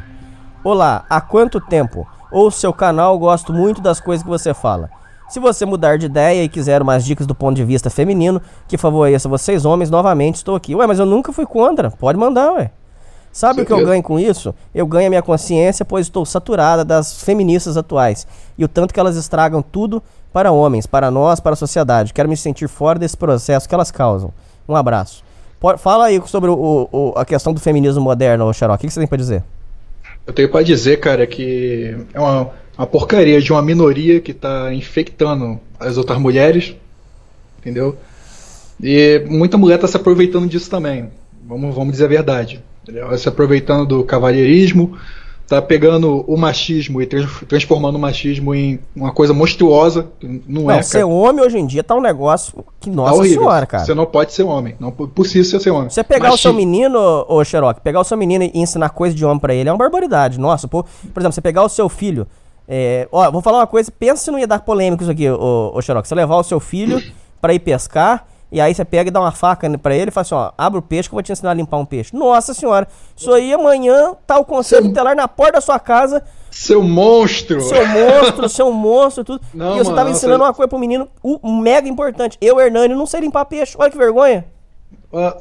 [0.63, 2.07] Olá, há quanto tempo?
[2.31, 4.87] Ou seu canal, gosto muito das coisas que você fala.
[5.29, 8.77] Se você mudar de ideia e quiser umas dicas do ponto de vista feminino que
[8.77, 10.75] favoreça vocês homens, novamente estou aqui.
[10.75, 11.89] Ué, mas eu nunca fui contra.
[11.89, 12.69] Pode mandar, ué.
[13.31, 14.53] Sabe o que eu ganho com isso?
[14.75, 18.27] Eu ganho a minha consciência, pois estou saturada das feministas atuais.
[18.55, 22.13] E o tanto que elas estragam tudo para homens, para nós, para a sociedade.
[22.13, 24.31] Quero me sentir fora desse processo que elas causam.
[24.69, 25.23] Um abraço.
[25.77, 28.83] Fala aí sobre o- o- a questão do feminismo moderno, Xarope.
[28.83, 29.43] O que você tem pra dizer?
[30.27, 34.73] Eu tenho pra dizer, cara, que é uma, uma porcaria de uma minoria que tá
[34.73, 36.75] infectando as outras mulheres,
[37.59, 37.95] entendeu?
[38.81, 41.09] E muita mulher tá se aproveitando disso também.
[41.47, 42.61] Vamos, vamos dizer a verdade.
[42.87, 44.97] Ela Se aproveitando do cavalheirismo,
[45.47, 50.07] tá pegando o machismo e trans- transformando o machismo em uma coisa monstruosa.
[50.21, 51.07] Não, Não, é, ser cara.
[51.07, 53.39] homem hoje em dia tá um negócio que, Tá nossa horrível.
[53.41, 53.85] senhora, cara.
[53.85, 54.75] Você não pode ser homem.
[54.79, 55.89] Não é possível você ser homem.
[55.89, 59.15] Você pegar o Machi- seu menino, ô Xerox, pegar o seu menino e ensinar coisa
[59.15, 60.39] de homem pra ele é uma barbaridade.
[60.39, 62.25] Nossa, pô, por exemplo, você pegar o seu filho.
[62.67, 65.71] É, ó, vou falar uma coisa, pensa se não ia dar polêmica isso aqui, ô,
[65.75, 66.07] ô Xerox.
[66.07, 67.01] Você levar o seu filho
[67.41, 70.21] pra ir pescar, e aí você pega e dá uma faca pra ele e fala
[70.21, 72.15] assim: ó, abre o peixe que eu vou te ensinar a limpar um peixe.
[72.15, 76.81] Nossa senhora, isso aí amanhã tá o conselho tutelar na porta da sua casa, Seu
[76.83, 77.59] monstro!
[77.61, 79.41] seu monstro, seu monstro, tudo.
[79.53, 82.37] Não, e você mano, tava não, ensinando você- uma coisa pro menino o- mega importante.
[82.39, 83.75] Eu, Hernani, não sei limpar peixe.
[83.77, 84.45] Olha que vergonha.
[85.15, 85.37] Ah,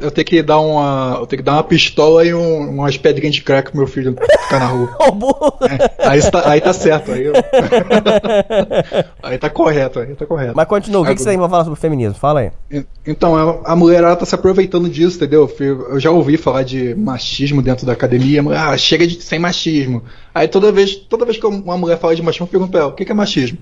[0.00, 1.18] eu tenho que dar uma.
[1.20, 4.16] Eu tenho que dar uma pistola e um- umas pedrinhas de crack pro meu filho
[4.42, 4.96] ficar na rua.
[5.14, 5.52] Burro.
[5.98, 7.32] Aí tá, aí tá certo, aí, eu-
[9.22, 10.54] aí tá correto, aí tá correto.
[10.56, 12.14] Mas continua, o que, que você pra falar sobre o feminismo?
[12.18, 12.84] Fala aí.
[13.06, 15.48] Então, a- a mulherada tá se aproveitando disso, entendeu?
[15.60, 18.42] Eu já ouvi falar de machismo dentro da academia.
[18.58, 20.02] Ah, chega de, sem machismo.
[20.34, 22.88] Aí toda vez, toda vez que uma mulher fala de machismo, eu pergunto pra ela,
[22.90, 23.58] o que que é machismo?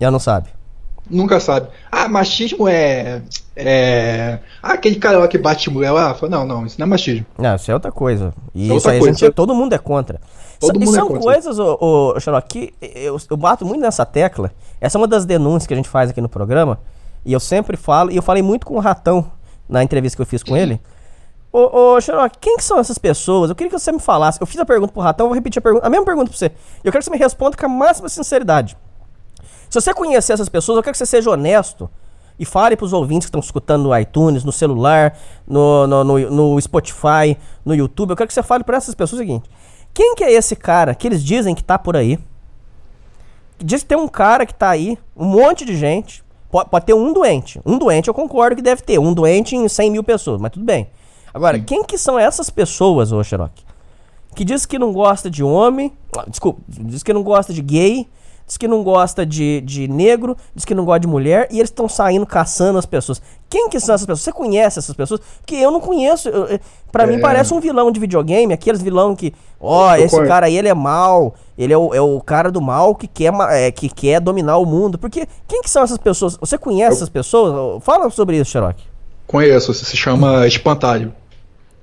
[0.00, 0.48] Ela não sabe.
[1.08, 1.68] Nunca sabe.
[1.92, 3.20] Ah, machismo é.
[3.54, 4.38] É.
[4.62, 6.10] Ah, aquele cara lá que bate mulher lá.
[6.10, 7.26] Eu falo, Não, não, isso não é machismo.
[7.38, 8.32] Não, isso é outra coisa.
[8.54, 9.18] E Isso é isso aí coisa.
[9.18, 10.20] gente, todo mundo é contra.
[10.58, 11.22] Todo e mundo é são contra.
[11.22, 14.50] coisas, ô, ô, Xarope, que eu, eu bato muito nessa tecla.
[14.80, 16.78] Essa é uma das denúncias que a gente faz aqui no programa.
[17.24, 19.30] E eu sempre falo, e eu falei muito com o Ratão
[19.68, 20.80] na entrevista que eu fiz com ele.
[21.52, 23.48] Ô, ô Xarope, quem que são essas pessoas?
[23.48, 24.40] Eu queria que você me falasse.
[24.40, 26.36] Eu fiz a pergunta pro Ratão, eu vou repetir a, pergunta, a mesma pergunta pra
[26.36, 26.46] você.
[26.82, 28.76] Eu quero que você me responda com a máxima sinceridade.
[29.74, 31.90] Se você conhecer essas pessoas, eu quero que você seja honesto
[32.38, 36.60] e fale pros ouvintes que estão escutando no iTunes, no celular, no, no, no, no
[36.60, 38.10] Spotify, no YouTube.
[38.10, 39.50] Eu quero que você fale para essas pessoas o seguinte:
[39.92, 42.20] quem que é esse cara que eles dizem que tá por aí?
[43.58, 46.22] Diz que tem um cara que tá aí, um monte de gente.
[46.52, 47.60] Pode, pode ter um doente.
[47.66, 49.00] Um doente eu concordo que deve ter.
[49.00, 50.86] Um doente em 100 mil pessoas, mas tudo bem.
[51.34, 53.64] Agora, quem que são essas pessoas, ô Xerox?
[54.34, 58.08] que diz que não gosta de homem, ah, desculpa, diz que não gosta de gay,
[58.46, 61.70] diz que não gosta de, de negro, diz que não gosta de mulher, e eles
[61.70, 63.20] estão saindo caçando as pessoas.
[63.48, 64.22] Quem que são essas pessoas?
[64.22, 65.20] Você conhece essas pessoas?
[65.40, 66.28] Porque eu não conheço.
[66.28, 66.60] Eu, eu-
[66.90, 67.20] pra mim É.
[67.20, 70.74] parece um vilão de videogame, aqueles vilão que, ó, Eu esse cara aí ele é
[70.74, 74.58] mal, ele é o, é o cara do mal que quer, é, que quer dominar
[74.58, 74.98] o mundo.
[74.98, 76.36] Porque quem que são essas pessoas?
[76.40, 77.82] Você conhece essas pessoas?
[77.84, 78.82] Fala sobre isso, Xerox.
[79.26, 81.12] Conheço, se chama espantalho.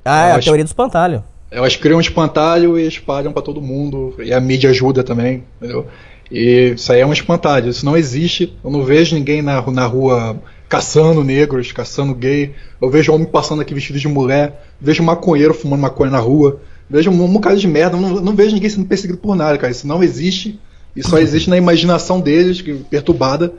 [0.05, 1.23] Ah, é Eu a teoria do espantalho.
[1.49, 4.15] Elas criam um espantalho e espalham pra todo mundo.
[4.19, 5.85] E a mídia ajuda também, entendeu?
[6.31, 7.69] E isso aí é um espantalho.
[7.69, 8.57] Isso não existe.
[8.63, 10.37] Eu não vejo ninguém na, na rua
[10.69, 12.55] caçando negros, caçando gay.
[12.81, 14.65] Eu vejo homem passando aqui vestido de mulher.
[14.79, 16.61] Vejo maconheiro fumando maconha na rua.
[16.89, 17.97] Vejo um, um bocado de merda.
[17.97, 19.71] Eu não, não vejo ninguém sendo perseguido por nada, cara.
[19.71, 20.59] Isso não existe.
[20.95, 23.53] Isso só existe na imaginação deles, que perturbada.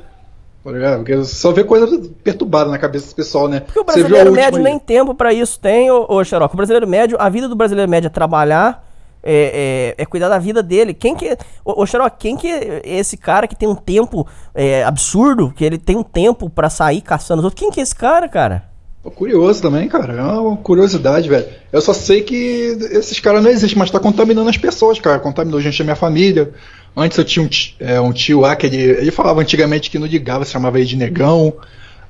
[0.65, 0.97] Tá?
[0.99, 3.61] Porque só vê coisa perturbada na cabeça desse pessoal, né?
[3.61, 4.65] Porque o brasileiro médio aí?
[4.65, 6.55] nem tempo pra isso tem, ô, ô Xerox.
[6.55, 8.87] O brasileiro médio, a vida do brasileiro médio é trabalhar,
[9.23, 10.93] é, é- é cuidar da vida dele.
[10.95, 11.37] Quem que.
[11.65, 15.79] Ô, Xerox, quem que é esse cara que tem um tempo é, absurdo, que ele
[15.79, 17.61] tem um tempo pra sair caçando os outros?
[17.61, 18.71] Quem que é esse cara, cara?
[19.03, 20.13] Tô curioso também, cara.
[20.13, 21.47] É uma curiosidade, velho.
[21.73, 25.19] Eu só sei que esses caras não existem, mas tá contaminando as pessoas, cara.
[25.19, 26.53] Contaminou gente da minha família.
[26.97, 29.99] Antes eu tinha um tio, é, um tio lá que ele, ele falava antigamente que
[29.99, 31.53] não ligava, se chamava ele de negão.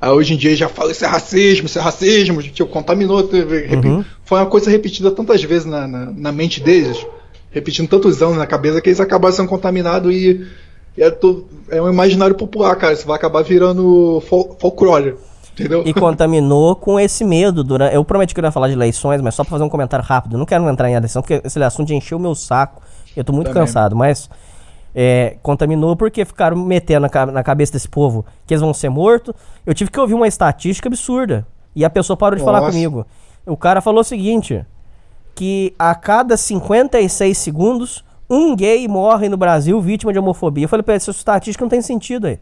[0.02, 2.42] Aí hoje em dia já fala isso é racismo, isso é racismo.
[2.42, 3.22] Tio, contaminou.
[3.22, 7.06] teve- repi- Foi uma coisa repetida tantas vezes na, na, na mente deles,
[7.52, 10.44] repetindo tantos anos na cabeça, que eles acabaram sendo contaminados e,
[10.98, 11.16] e é,
[11.70, 12.92] é um imaginário popular, cara.
[12.94, 15.14] Isso vai acabar virando fol- folclore.
[15.52, 15.84] Entendeu?
[15.86, 17.62] E contaminou com esse medo.
[17.62, 17.94] Durante...
[17.94, 20.32] Eu prometi que eu ia falar de eleições, mas só pra fazer um comentário rápido.
[20.34, 22.82] Eu não quero entrar em eleição, porque esse assunto encheu o meu saco.
[23.16, 23.62] Eu tô muito Também.
[23.62, 24.28] cansado, mas.
[24.94, 29.34] É, contaminou porque ficaram metendo na, na cabeça desse povo que eles vão ser mortos.
[29.64, 31.46] Eu tive que ouvir uma estatística absurda.
[31.74, 32.72] E a pessoa parou de falar Nossa.
[32.72, 33.06] comigo.
[33.46, 34.64] O cara falou o seguinte:
[35.34, 40.64] que a cada 56 segundos, um gay morre no Brasil vítima de homofobia.
[40.64, 42.38] Eu falei pra ele, essa estatística não tem sentido aí.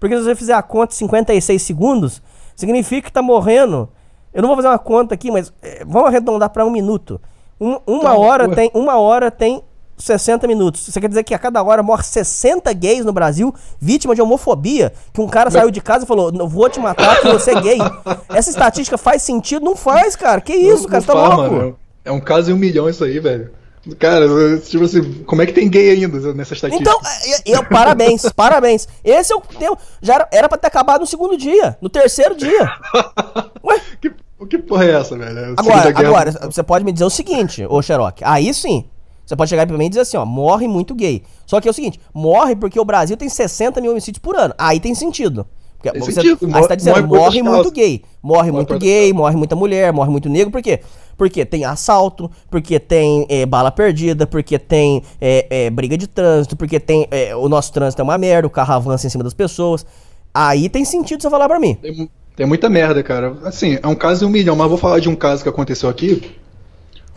[0.00, 2.20] Porque se você fizer a conta de 56 segundos,
[2.56, 3.88] significa que tá morrendo
[4.34, 7.20] Eu não vou fazer uma conta aqui, mas é, vamos arredondar para um minuto.
[7.60, 9.62] Um- uma, Tá, hora tem, uma hora tem
[9.96, 10.84] 60 minutos.
[10.86, 14.92] Você quer dizer que a cada hora morre 60 gays no Brasil, vítima de homofobia?
[15.12, 17.60] Que um cara saiu de casa e falou: "Não vou te matar porque você é
[17.60, 17.78] gay.
[18.30, 19.64] Essa estatística faz sentido?
[19.64, 20.40] Não faz, cara.
[20.40, 20.94] Que isso, Não- cara?
[20.94, 21.54] não Você tá louco?
[21.54, 21.78] mano.
[22.04, 23.50] É um caso em um milhão isso aí, velho.
[23.98, 24.26] Cara,
[24.60, 26.88] tipo assim, como é que tem gay ainda nessa estatística?
[26.88, 27.00] Então,
[27.46, 28.86] eu, eu- parabéns, parabéns.
[29.02, 29.76] Esse é o tema.
[30.00, 32.70] Já era, era pra ter acabado no segundo dia, no terceiro dia.
[33.64, 34.12] Ué, que,
[34.48, 35.36] que porra é essa, velho?
[35.36, 38.20] É agora, agora, você pode me dizer o seguinte, ô Xerox.
[38.22, 38.84] Aí sim.
[39.32, 41.22] Você pode chegar pra mim e dizer assim, ó, morre muito gay.
[41.46, 44.52] Só que é o seguinte, morre porque o Brasil tem 60 mil homicídios por ano.
[44.58, 45.46] Aí tem sentido.
[45.78, 48.02] Porque Tem você, sentido, aí morre- você tá dizendo, morre morre, muito gay.
[48.22, 50.50] Morre muito por outras gay, morre muita mulher, morre muito negro.
[50.50, 50.80] Por quê?
[51.16, 56.54] Porque tem assalto, porque tem é, bala perdida, porque tem é, é, briga de trânsito,
[56.54, 59.32] porque tem é, o nosso trânsito é uma merda, o carro avança em cima das
[59.32, 59.86] pessoas.
[60.34, 61.72] Aí tem sentido você falar pra mim.
[61.76, 63.38] Tem, tem muita merda, cara.
[63.44, 65.88] Assim, é um caso em um milhão, mas vou falar de um caso que aconteceu
[65.88, 66.36] aqui.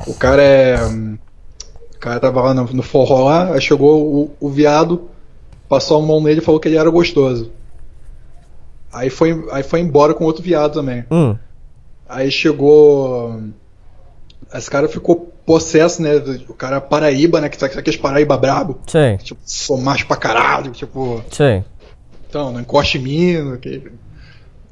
[0.07, 0.75] O cara é.
[2.05, 5.09] O cara tava lá no, no forró lá, aí chegou o, o viado,
[5.67, 7.49] passou a mão nele e falou que ele era gostoso.
[8.93, 11.03] Aí foi, aí foi embora com outro viado também.
[11.09, 11.35] Hum.
[12.07, 13.41] Aí chegou.
[14.53, 16.11] Esse cara ficou possesso, né?
[16.47, 17.49] O cara é Paraíba, né?
[17.49, 18.77] Que sabe aqueles Paraíba brabo.
[18.85, 20.71] Sei, Tipo, sou macho pra caralho.
[20.73, 21.63] Tipo, sei.
[22.29, 23.57] então, não encoste em mim.
[23.57, 23.91] que-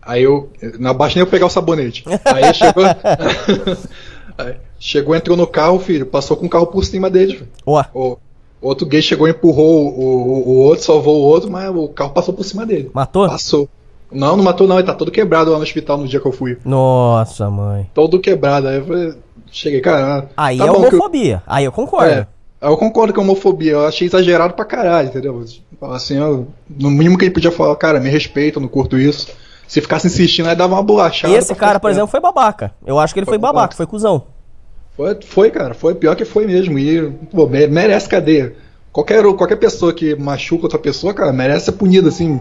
[0.04, 0.52] Aí eu.
[0.78, 2.04] Não basta nem eu pegar o sabonete.
[2.26, 2.84] Aí chegou.
[4.38, 6.06] Aí chegou, entrou no carro, filho.
[6.06, 7.34] Passou com o carro por cima dele.
[7.36, 7.48] filho.
[7.66, 8.18] Ó, O
[8.62, 12.34] outro gay chegou, empurrou o, o, o outro, salvou o outro, mas o carro passou
[12.34, 12.92] por cima dele.
[12.94, 13.28] matou?
[13.28, 13.70] Passou.
[14.12, 14.78] Não, não matou, não.
[14.78, 16.58] Ele tá todo quebrado lá no hospital no dia que eu fui.
[16.64, 17.90] Nossa, mãe.
[17.94, 18.68] Todo quebrado.
[18.68, 19.14] Aí eu falei,
[19.52, 20.30] cheguei, cara.
[20.38, 21.42] Aí tá é que eu- homofobia.
[21.48, 22.12] Aí eu concordo.
[22.12, 22.28] É,
[22.62, 25.44] eu concordo com a homofobia, eu achei exagerado pra caralho, entendeu?
[25.82, 29.28] Assim, eu- no mínimo que ele podia falar, cara, me respeita, eu não curto isso.
[29.68, 31.34] Se ficasse insistindo, aí dava uma bolachada.
[31.34, 32.72] Esse cara, por exemplo, foi babaca.
[32.86, 33.76] Eu acho que ele foi Foi babaca, babaca.
[33.78, 34.24] foi cuzão.
[34.96, 36.78] Foi, foi, cara, foi pior que foi mesmo.
[36.78, 38.56] E, pô, me- merece cadeia.
[38.92, 42.40] Qualquer, qualquer pessoa que machuca outra pessoa, cara, merece ser punida, assim.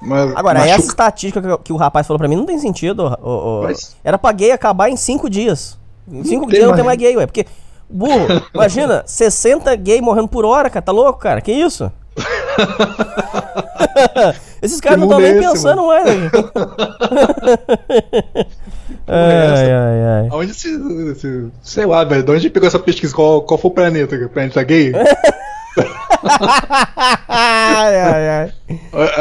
[0.00, 3.14] Mas Agora, machuca- essa estatística que, que o rapaz falou pra mim não tem sentido.
[3.22, 3.62] ô.
[3.64, 5.78] Mas- Era pra gay acabar em cinco dias.
[6.10, 7.26] Em cinco tem dias não tem mais gay, ué.
[7.26, 7.46] Porque,
[7.88, 10.82] burro, imagina, 60 gay morrendo por hora, cara.
[10.84, 11.40] Tá louco, cara?
[11.42, 11.92] Que isso?
[14.62, 16.04] Esses caras não estão é nem esse, pensando mais.
[19.06, 20.28] ai, ai, ai.
[20.30, 23.14] Aonde se, se- Sei lá, velho, de onde pegou essa pesquisa?
[23.14, 24.16] Qual, qual foi o planeta?
[24.16, 24.92] O planeta gay?
[27.28, 28.52] ai, ai, ai.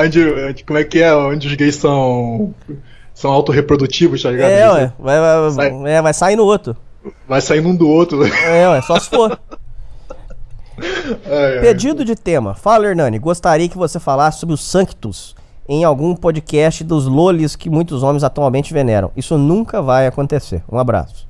[0.05, 1.13] onde, onde- como é que é?
[1.15, 2.53] Onde os gays são.
[3.13, 4.49] São autorreprodutivos, tá ligado?
[4.49, 4.93] É, ué.
[4.97, 5.71] Vai, vai, Sai.
[5.91, 6.75] é, vai sair no outro.
[7.27, 8.23] Vai saindo um do outro.
[8.25, 9.37] É, ué, só se for.
[11.27, 11.59] Ai, ai.
[11.59, 12.55] Pedido de tema.
[12.55, 13.19] Fala, Hernani.
[13.19, 15.35] Gostaria que você falasse sobre o Sanctus
[15.71, 19.09] em algum podcast dos lolis que muitos homens atualmente veneram.
[19.15, 20.61] Isso nunca vai acontecer.
[20.69, 21.25] Um abraço.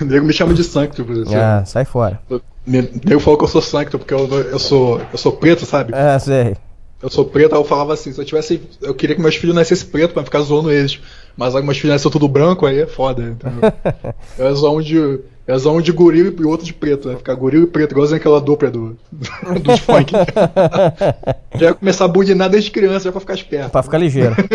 [0.00, 1.36] O nego me chama de Sancto, por exemplo.
[1.40, 2.20] Ah, sai fora.
[2.28, 5.94] O nego falou que eu sou Sancto porque eu, eu, sou, eu sou preto, sabe?
[5.94, 6.56] É, sei.
[7.00, 8.60] Eu sou preto, aí eu falava assim, se eu tivesse.
[8.82, 11.00] Eu queria que meus filhos nascessem preto pra ficar zoando eles.
[11.36, 13.72] Mas aí meus filhos nasceram tudo branco, aí é foda, entendeu?
[14.36, 15.20] eu zoar um de.
[15.48, 17.16] Ia zoar um de gorila e outro de preto, né?
[17.16, 20.12] Ficar gorila e preto, igualzinho aquela dupla do, do funk.
[21.56, 23.70] já ia começar a bulinar desde criança, já pra ficar esperto.
[23.70, 24.36] Pra ficar ligeiro.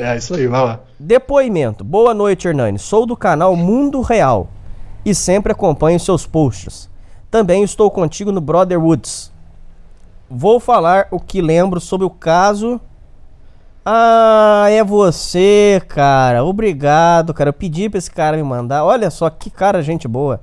[0.00, 0.80] É, isso aí, vai lá.
[0.96, 1.82] Depoimento.
[1.82, 2.78] Boa noite, Hernani.
[2.78, 4.48] Sou do canal Mundo Real
[5.04, 6.88] e sempre acompanho seus posts.
[7.28, 9.32] Também estou contigo no Brotherwoods.
[10.30, 12.80] Vou falar o que lembro sobre o caso.
[13.90, 16.44] Ah, é você, cara.
[16.44, 17.48] Obrigado, cara.
[17.48, 18.84] Eu pedi pra esse cara me mandar.
[18.84, 20.42] Olha só que cara, gente boa.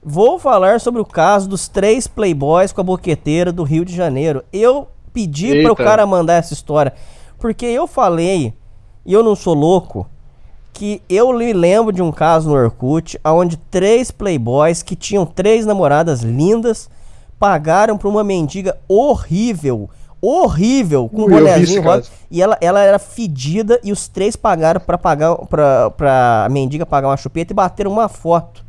[0.00, 4.44] Vou falar sobre o caso dos três playboys com a boqueteira do Rio de Janeiro.
[4.52, 6.94] Eu pedi para o cara mandar essa história
[7.36, 8.54] porque eu falei,
[9.04, 10.08] e eu não sou louco,
[10.72, 15.66] que eu me lembro de um caso no Orkut onde três playboys que tinham três
[15.66, 16.88] namoradas lindas
[17.40, 21.82] pagaram pra uma mendiga horrível, horrível, com um bonezinho.
[22.30, 27.08] E ela, ela era fedida e os três pagaram pra pagar pra, pra mendiga pagar
[27.08, 28.64] uma chupeta e bateram uma foto.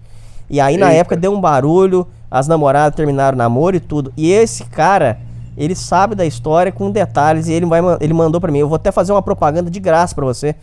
[0.49, 0.99] E aí na Eita.
[0.99, 4.11] época deu um barulho, as namoradas terminaram o namoro e tudo.
[4.15, 5.19] E esse cara,
[5.57, 8.59] ele sabe da história com detalhes e ele, vai, ele mandou pra mim.
[8.59, 10.55] Eu vou até fazer uma propaganda de graça pra você.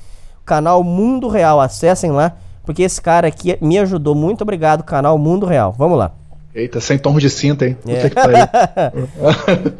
[0.44, 2.32] Canal Mundo Real, acessem lá,
[2.64, 4.14] porque esse cara aqui me ajudou.
[4.14, 5.72] Muito obrigado, canal Mundo Real.
[5.76, 6.12] Vamos lá.
[6.56, 7.76] Eita, sem tons de cinta, hein?
[7.86, 8.08] É.
[8.08, 8.16] Que.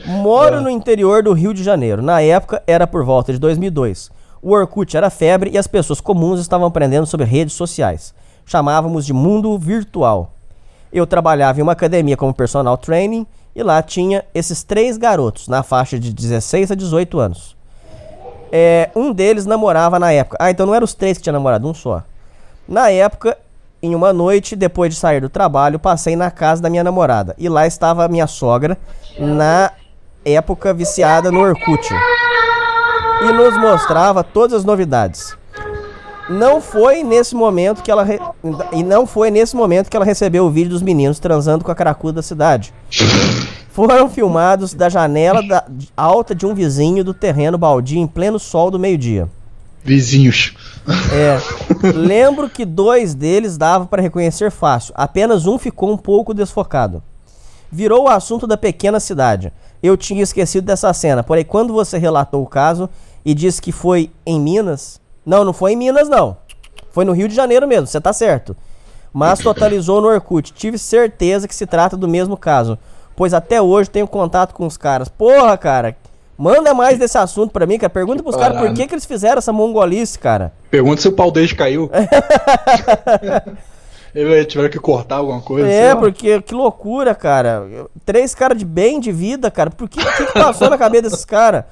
[0.13, 2.03] Moro no interior do Rio de Janeiro.
[2.03, 4.11] Na época era por volta de 2002.
[4.43, 8.15] O Orkut era febre e as pessoas comuns estavam aprendendo sobre redes sociais.
[8.45, 10.35] Chamávamos de mundo virtual.
[10.93, 15.63] Eu trabalhava em uma academia como personal training e lá tinha esses três garotos na
[15.63, 17.57] faixa de 16 a 18 anos.
[18.53, 20.37] É, um deles namorava na época.
[20.39, 22.03] Ah, então não eram os três que tinham namorado, um só.
[22.69, 23.39] Na época,
[23.87, 27.35] em uma noite, depois de sair do trabalho, passei na casa da minha namorada.
[27.39, 28.77] E lá estava a minha sogra,
[29.19, 29.71] na
[30.25, 31.89] época viciada no Orkut.
[33.23, 35.37] E nos mostrava todas as novidades.
[36.29, 38.21] Não foi nesse momento que ela re-
[38.73, 41.75] e não foi nesse momento que ela recebeu o vídeo dos meninos transando com a
[41.75, 42.75] cracuda da cidade.
[43.71, 45.65] Foram filmados da janela da-
[45.97, 49.29] alta de um vizinho do terreno baldio em pleno sol do meio-dia.
[49.87, 50.55] Vizinhos.
[51.13, 51.39] É.
[51.95, 54.93] Lembro que dois deles dava para reconhecer fácil.
[54.97, 57.03] Apenas um ficou um pouco desfocado.
[57.71, 59.53] Virou o assunto da pequena cidade.
[59.83, 62.89] Eu tinha esquecido dessa cena, porém quando você relatou o caso
[63.25, 66.37] e disse que foi em Minas, não, não foi em Minas não.
[66.91, 68.57] Foi no Rio de Janeiro mesmo, você tá certo.
[69.13, 70.53] Mas totalizou no Orkut.
[70.53, 72.79] Tive certeza que se trata do mesmo caso,
[73.15, 75.09] pois até hoje tenho contato com os caras.
[75.09, 75.97] Porra, cara,
[76.37, 77.91] manda mais desse assunto pra mim, cara.
[77.91, 80.53] Pergunta pros caras por que, que eles fizeram essa mongolice, cara.
[80.71, 81.91] Pergunta se o pau deles caiu.
[84.15, 85.69] Eles tiveram que cortar alguma coisa.
[85.69, 87.67] É, porque que loucura, cara.
[88.03, 89.69] Três caras de bem de vida, cara.
[89.69, 91.65] Por que, que, que passou na cabeça desses caras?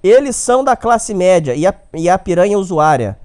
[0.00, 3.18] Eles são da classe média e a, e a piranha usuária.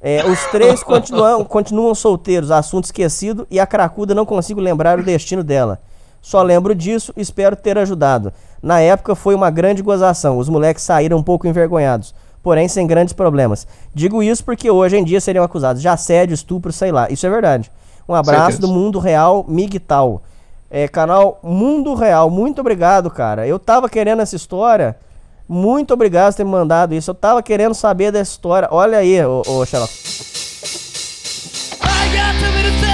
[0.00, 5.02] É, os três continuam, continuam solteiros, assunto esquecido, e a cracuda não consigo lembrar o
[5.02, 5.80] destino dela.
[6.24, 8.32] Só lembro disso, espero ter ajudado.
[8.62, 13.12] Na época foi uma grande gozação, os moleques saíram um pouco envergonhados, porém sem grandes
[13.12, 13.66] problemas.
[13.94, 17.10] Digo isso porque hoje em dia seriam acusados de assédio, estupro, sei lá.
[17.10, 17.70] Isso é verdade.
[18.08, 18.60] Um abraço Certeza.
[18.62, 20.22] do Mundo Real Migtal.
[20.70, 23.46] É, canal Mundo Real, muito obrigado, cara.
[23.46, 24.96] Eu tava querendo essa história.
[25.46, 27.10] Muito obrigado por ter me mandado isso.
[27.10, 28.66] Eu tava querendo saber dessa história.
[28.70, 29.92] Olha aí, ô, ô Xerox.
[31.82, 32.93] I got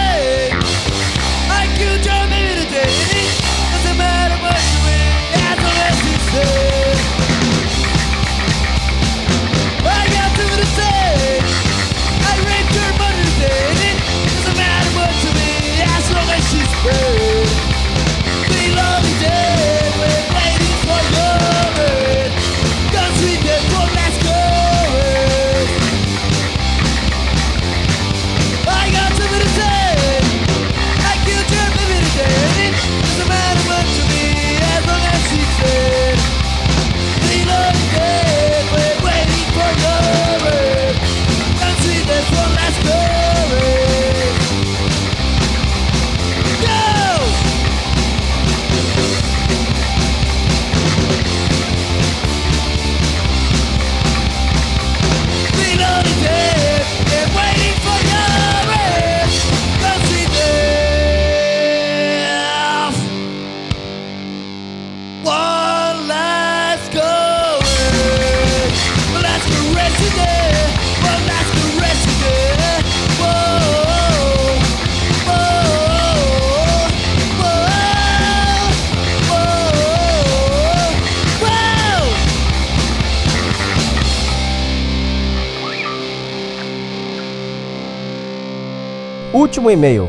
[89.70, 90.08] E-mail.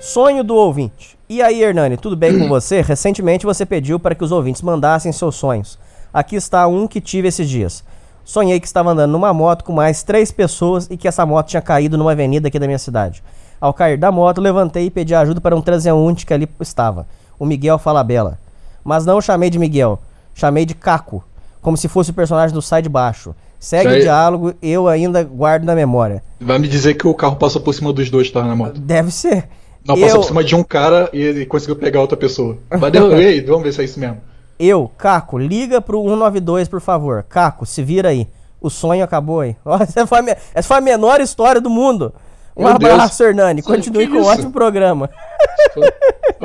[0.00, 1.16] Sonho do ouvinte.
[1.28, 2.80] E aí, Hernani, tudo bem com você?
[2.82, 5.78] Recentemente você pediu para que os ouvintes mandassem seus sonhos.
[6.12, 7.84] Aqui está um que tive esses dias.
[8.24, 11.62] Sonhei que estava andando numa moto com mais três pessoas e que essa moto tinha
[11.62, 13.22] caído numa avenida aqui da minha cidade.
[13.60, 17.06] Ao cair da moto, levantei e pedi ajuda para um transeunte que ali estava,
[17.38, 18.38] o Miguel Falabella.
[18.82, 20.00] Mas não o chamei de Miguel,
[20.34, 21.22] chamei de Caco,
[21.62, 23.34] como se fosse o personagem do Sai de Baixo.
[23.64, 26.22] Segue o diálogo, eu ainda guardo na memória.
[26.40, 28.78] Vai me dizer que o carro passou por cima dos dois estavam na moto.
[28.78, 29.48] Deve ser.
[29.86, 32.58] Não, eu, passou por cima de um cara e ele conseguiu pegar outra pessoa.
[32.70, 34.18] Vai derrubar aí, vamos ver se é isso mesmo.
[34.58, 37.22] eu, Caco, liga pro 192, por favor.
[37.28, 38.28] Caco, se vira aí.
[38.60, 39.56] O sonho acabou aí.
[39.80, 42.12] Essa foi a, me- essa foi a menor história do mundo.
[42.56, 42.92] Um Meu Deus.
[42.92, 43.60] abraço, Hernani.
[43.60, 44.30] Isso aí, Continue que com o isso?
[44.30, 45.10] ótimo programa.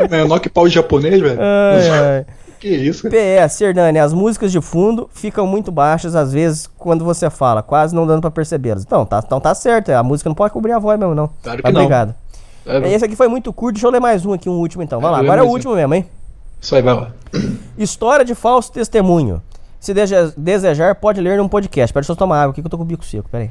[0.09, 1.39] Menor que pau de japonês, velho.
[1.39, 2.25] Ai, ai.
[2.59, 3.47] Que isso, cara.
[3.47, 7.95] PS, Hernani, as músicas de fundo ficam muito baixas às vezes quando você fala, quase
[7.95, 8.83] não dando pra percebê-las.
[8.83, 11.29] Então, tá, então tá certo, a música não pode cobrir a voz mesmo, não.
[11.41, 11.81] Claro que Mas não.
[11.81, 12.15] Obrigado.
[12.65, 14.99] É, Esse aqui foi muito curto, deixa eu ler mais um aqui, um último então.
[14.99, 16.05] Vai lá, agora é o último mesmo, hein?
[16.61, 17.11] Isso aí, vai lá.
[17.77, 19.41] História de falso testemunho.
[19.79, 19.93] Se
[20.37, 21.93] desejar, pode ler num podcast.
[21.93, 23.49] Pera, deixa eu tomar água aqui que eu tô com o bico seco, pera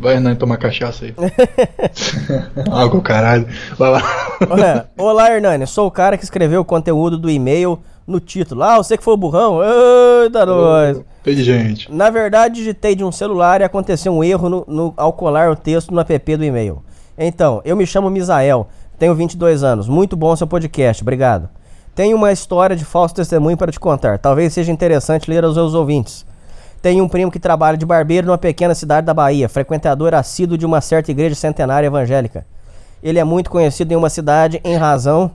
[0.00, 1.14] Vai, Hernani, tomar cachaça aí.
[2.70, 3.46] Água, caralho.
[3.78, 4.02] Vai lá.
[4.50, 5.66] Olha, Olá, Hernani.
[5.66, 8.62] Sou o cara que escreveu o conteúdo do e-mail no título.
[8.62, 9.60] Ah, você que foi o burrão?
[10.24, 11.00] Eita, nós.
[11.20, 11.90] Inteligente.
[11.90, 15.56] Na verdade, digitei de um celular e aconteceu um erro no, no- ao colar o
[15.56, 16.82] texto no app do e-mail.
[17.16, 18.68] Então, eu me chamo Misael,
[18.98, 19.88] tenho 22 anos.
[19.88, 21.48] Muito bom seu podcast, obrigado.
[21.94, 24.18] Tenho uma história de falso testemunho para te contar.
[24.18, 26.26] Talvez seja interessante ler aos seus ouvintes.
[26.84, 30.66] Tem um primo que trabalha de barbeiro numa pequena cidade da Bahia, frequentador assíduo de
[30.66, 32.44] uma certa igreja centenária evangélica.
[33.02, 35.30] Ele é muito conhecido em uma cidade em razão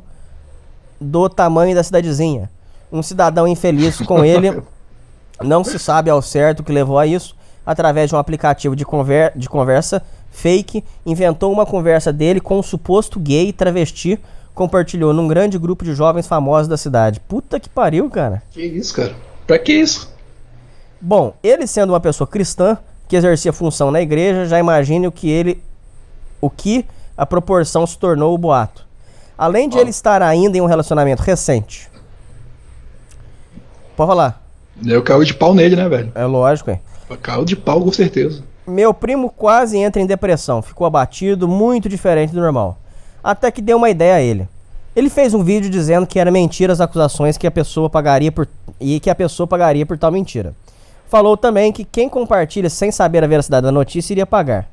[1.01, 2.51] do tamanho da cidadezinha.
[2.91, 4.61] Um cidadão infeliz com ele,
[5.41, 7.35] não se sabe ao certo o que levou a isso,
[7.65, 12.63] através de um aplicativo de, conver de conversa fake, inventou uma conversa dele com um
[12.63, 14.19] suposto gay travesti,
[14.53, 17.19] compartilhou num grande grupo de jovens famosos da cidade.
[17.21, 18.43] Puta que pariu, cara.
[18.51, 19.15] Que isso, cara?
[19.47, 20.18] Pra que isso?
[21.01, 22.77] Bom, ele sendo uma pessoa cristã
[23.07, 25.61] que exercia função na igreja, já imagine o que ele
[26.41, 26.85] o que
[27.17, 28.85] a proporção se tornou o boato.
[29.37, 31.89] Além de ele estar ainda em um relacionamento recente.
[33.95, 34.41] Pode falar.
[34.85, 36.11] Eu caio de pau nele, né, velho?
[36.15, 36.79] É lógico, hein?
[37.21, 38.43] Caiu de pau com certeza.
[38.65, 42.77] Meu primo quase entra em depressão, ficou abatido, muito diferente do normal.
[43.23, 44.47] Até que deu uma ideia a ele.
[44.95, 48.47] Ele fez um vídeo dizendo que era mentira as acusações que a pessoa pagaria por
[48.79, 50.53] e que a pessoa pagaria por tal mentira.
[51.09, 54.69] Falou também que quem compartilha sem saber a veracidade da notícia iria pagar.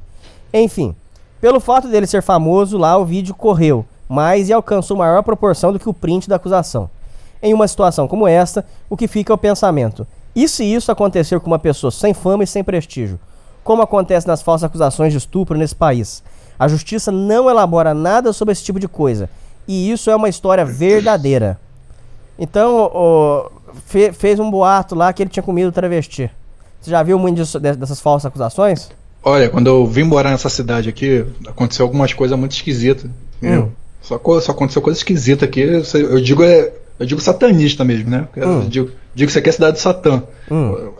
[0.52, 0.94] Enfim,
[1.40, 5.78] pelo fato dele ser famoso, lá o vídeo correu mais e alcançou maior proporção do
[5.80, 6.88] que o print da acusação.
[7.42, 11.40] Em uma situação como esta, o que fica é o pensamento: e se isso acontecer
[11.40, 13.18] com uma pessoa sem fama e sem prestígio?
[13.64, 16.22] Como acontece nas falsas acusações de estupro nesse país?
[16.58, 19.28] A justiça não elabora nada sobre esse tipo de coisa.
[19.66, 21.58] E isso é uma história verdadeira.
[22.38, 23.50] Então, o-
[23.85, 26.31] fe- fez um boato lá que ele tinha comido travesti.
[26.81, 28.90] Você já viu muito disso- de- dessas falsas acusações?
[29.23, 33.11] Olha, quando eu vim morar nessa cidade aqui, aconteceu algumas coisas muito esquisitas.
[33.39, 33.73] entendeu?
[34.01, 35.61] Só, só aconteceu coisa esquisita aqui.
[35.61, 38.28] Eu, digo é, eu digo satanista mesmo, né?
[38.36, 40.23] Eu digo, digo que isso aqui é cidade de Satã.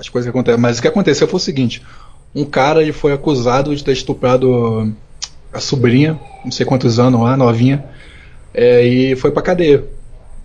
[0.01, 0.61] As coisas que acontecem.
[0.61, 1.83] Mas o que aconteceu foi o seguinte:
[2.35, 4.93] um cara ele foi acusado de ter estuprado
[5.53, 7.85] a sobrinha, não sei quantos anos lá, novinha,
[8.53, 9.85] é, e foi pra cadeia.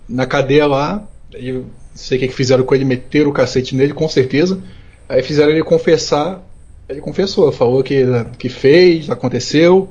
[0.08, 1.02] Na cadeia lá,
[1.36, 4.58] e não sei o que, que fizeram com ele, meteram o cacete nele, com certeza.
[5.08, 6.42] Aí fizeram ele confessar.
[6.88, 8.04] Ele confessou, falou que,
[8.38, 9.88] que fez, aconteceu.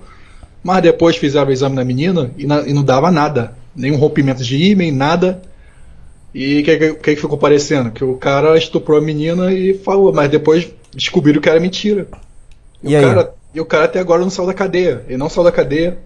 [0.64, 3.54] Mas depois fizeram o exame na menina e, na- e não dava nada.
[3.76, 5.42] Nenhum rompimento de ímã, nada.
[6.34, 7.92] E o que, que, que ficou parecendo?
[7.92, 12.08] Que o cara estuprou a menina e falou, mas depois descobriram que era mentira.
[12.84, 13.04] E o aí?
[13.06, 15.04] Cara, e o cara até agora não saiu da cadeia.
[15.08, 15.98] Ele não saiu da cadeia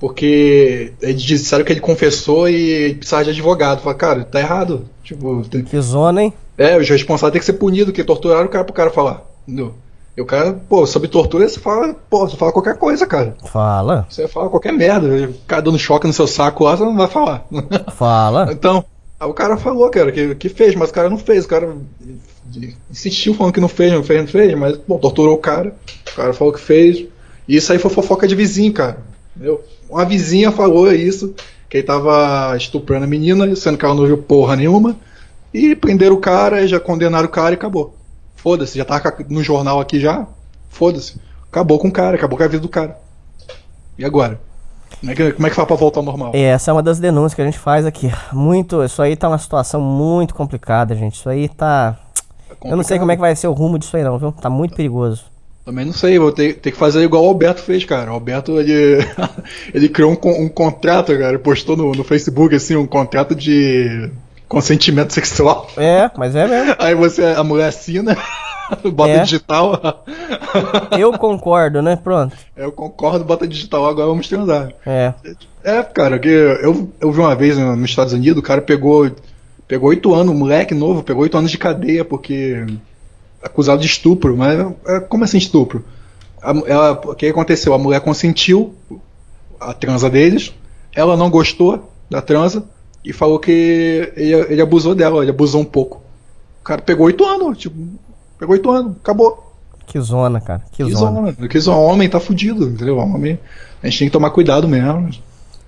[0.00, 3.80] porque eles disseram que ele confessou e precisava de advogado.
[3.82, 4.86] Falaram, cara, tá errado.
[5.04, 6.32] Tipo, tem- Que zona, hein?
[6.56, 9.22] é, os responsáveis têm que ser punidos, que torturaram o cara pro cara falar.
[9.46, 9.74] Entendeu?
[10.16, 13.36] E o cara, pô, sobre tortura você fala, pô, você fala qualquer coisa, cara.
[13.46, 15.06] Fala, Você fala qualquer merda.
[15.06, 17.46] O cara dando choque no seu saco lá, você não vai falar.
[17.96, 18.48] fala.
[18.52, 18.84] Então,
[19.18, 21.44] aí o cara falou, cara, que, que fez, mas o cara não fez.
[21.44, 21.74] O cara
[22.90, 25.74] insistiu falando que não fez, não fez, não fez, mas, bom, torturou o cara.
[26.12, 27.06] O cara falou que fez.
[27.48, 28.98] E isso aí foi fofoca de vizinho, cara.
[29.36, 29.62] Entendeu?
[29.90, 31.34] Uma vizinha falou isso,
[31.68, 34.96] que ele tava estuprando a menina, sendo que ela não viu porra nenhuma.
[35.52, 37.96] E prenderam o cara, já condenaram o cara e acabou.
[38.36, 40.26] Foda-se, já tava no jornal aqui já.
[40.68, 41.20] Foda-se.
[41.50, 42.96] Acabou com o cara, acabou com a vida do cara.
[43.98, 44.40] E agora?
[45.00, 46.32] Como é que, como é que faz pra voltar ao normal?
[46.34, 48.12] Essa é uma das denúncias que a gente faz aqui.
[48.32, 51.14] Muito, isso aí tá uma situação muito complicada, gente.
[51.14, 51.98] Isso aí tá.
[52.64, 54.30] Eu não sei como é que vai ser o rumo disso aí, não, viu?
[54.32, 55.24] Tá muito perigoso.
[55.70, 58.10] Também não sei, vou ter, ter que fazer igual o Alberto fez, cara.
[58.10, 58.98] O Alberto, ele,
[59.72, 61.38] ele criou um, um contrato, cara.
[61.38, 64.10] Postou no, no Facebook, assim, um contrato de
[64.48, 65.70] consentimento sexual.
[65.76, 66.74] É, mas é mesmo.
[66.76, 68.16] Aí você, a mulher assina,
[68.92, 69.22] bota É.
[69.22, 70.04] digital.
[70.98, 71.94] Eu concordo, né?
[72.02, 72.34] Pronto.
[72.56, 74.72] Eu concordo, bota digital, agora vamos transar.
[74.84, 75.14] É.
[75.62, 79.08] É, cara, que eu, eu vi uma vez no- nos Estados Unidos, o cara pegou
[79.68, 82.66] pegou oito anos, um moleque novo, pegou oito anos de cadeia porque
[83.42, 85.84] acusado de estupro, mas é, como assim estupro?
[86.66, 87.74] Ela- o que aconteceu?
[87.74, 88.74] A mulher consentiu
[89.60, 90.52] a transa deles,
[90.94, 92.64] ela não gostou da transa
[93.04, 96.00] e falou que ele, ele abusou dela, ele abusou um pouco.
[96.60, 97.76] O cara pegou oito anos, tipo,
[98.38, 99.46] pegou oito anos, acabou.
[99.86, 100.62] Que zona, cara.
[100.72, 101.32] Que, Que zona.
[101.32, 101.48] zona.
[101.48, 101.78] Que zona.
[101.78, 102.96] Homem tá fudido, entendeu?
[102.98, 103.38] Homem,
[103.82, 105.10] a gente tem que tomar cuidado mesmo.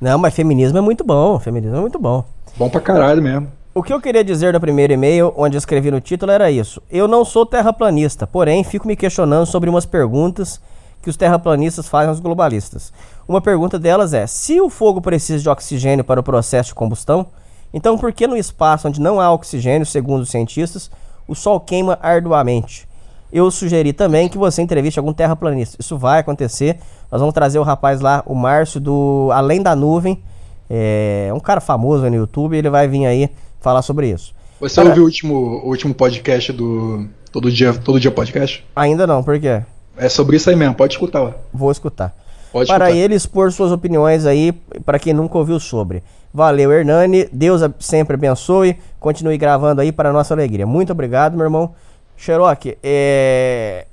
[0.00, 1.38] Não, mas feminismo é muito bom.
[1.40, 2.24] Feminismo é muito bom.
[2.56, 3.48] Bom pra caralho mesmo.
[3.74, 6.82] O que eu queria dizer no primeiro e-mail, onde escrevi no título, era isso.
[6.90, 10.60] Eu não sou terraplanista, porém fico me questionando sobre umas perguntas
[11.00, 12.92] que os terraplanistas fazem aos globalistas.
[13.26, 17.28] Uma pergunta delas é: se o fogo precisa de oxigênio para o processo de combustão,
[17.72, 20.90] então por que no espaço onde não há oxigênio, segundo os cientistas,
[21.26, 22.86] o Sol queima arduamente?
[23.32, 25.78] Eu sugeri também que você entreviste algum terraplanista.
[25.80, 26.78] Isso vai acontecer.
[27.10, 30.22] Nós vamos trazer o rapaz lá, o Márcio, do Além da Nuvem.
[30.68, 32.54] É um cara famoso no YouTube.
[32.54, 33.30] Ele vai vir aí
[33.62, 34.34] falar sobre isso.
[34.60, 38.64] Você ouviu o último, o último podcast do Todo Dia, Todo Dia Podcast?
[38.76, 39.62] Ainda não, por quê?
[39.97, 41.34] É sobre isso aí mesmo, pode escutar lá.
[41.52, 42.14] Vou escutar.
[42.52, 43.05] Pode para escutar.
[43.05, 44.52] ele expor suas opiniões aí,
[44.84, 46.02] para quem nunca ouviu sobre.
[46.34, 47.28] Valeu, Hernani.
[47.32, 48.78] Deus sempre abençoe.
[49.01, 50.66] Continue gravando aí para a nossa alegria.
[50.66, 51.74] Muito obrigado, meu irmão.
[52.16, 53.86] Xeroque, é...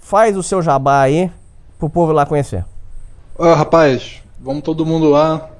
[0.00, 1.30] faz o seu jabá aí
[1.78, 2.64] pro povo lá conhecer.
[3.38, 5.50] Ó, rapaz, vamos todo mundo lá.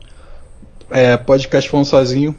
[0.91, 2.35] É, podcast falando sozinho.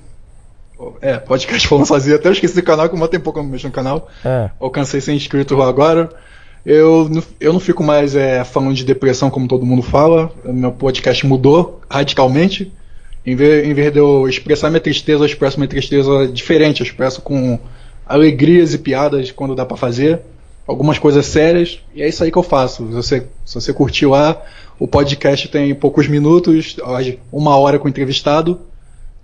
[1.01, 2.15] É, podcast falando sozinho.
[2.15, 4.09] Até eu esqueci do canal, que um pouco eu não mexo no canal.
[4.23, 4.49] É.
[4.59, 6.09] Alcancei 100 inscritos lá agora.
[6.65, 10.31] Eu, não- eu não fico mais é, falando de depressão como todo mundo fala.
[10.43, 12.71] Meu podcast mudou radicalmente.
[13.25, 16.81] Em vez, em vez de eu expressar minha tristeza, eu expresso minha tristeza diferente.
[16.81, 17.57] Eu expresso com
[18.05, 20.21] alegrias e piadas quando dá pra fazer.
[20.67, 21.79] Algumas coisas sérias.
[21.93, 22.85] E é isso aí que eu faço.
[22.87, 24.41] Se você, se você curtiu lá,
[24.79, 26.75] o podcast tem poucos minutos,
[27.31, 28.59] uma hora com o entrevistado.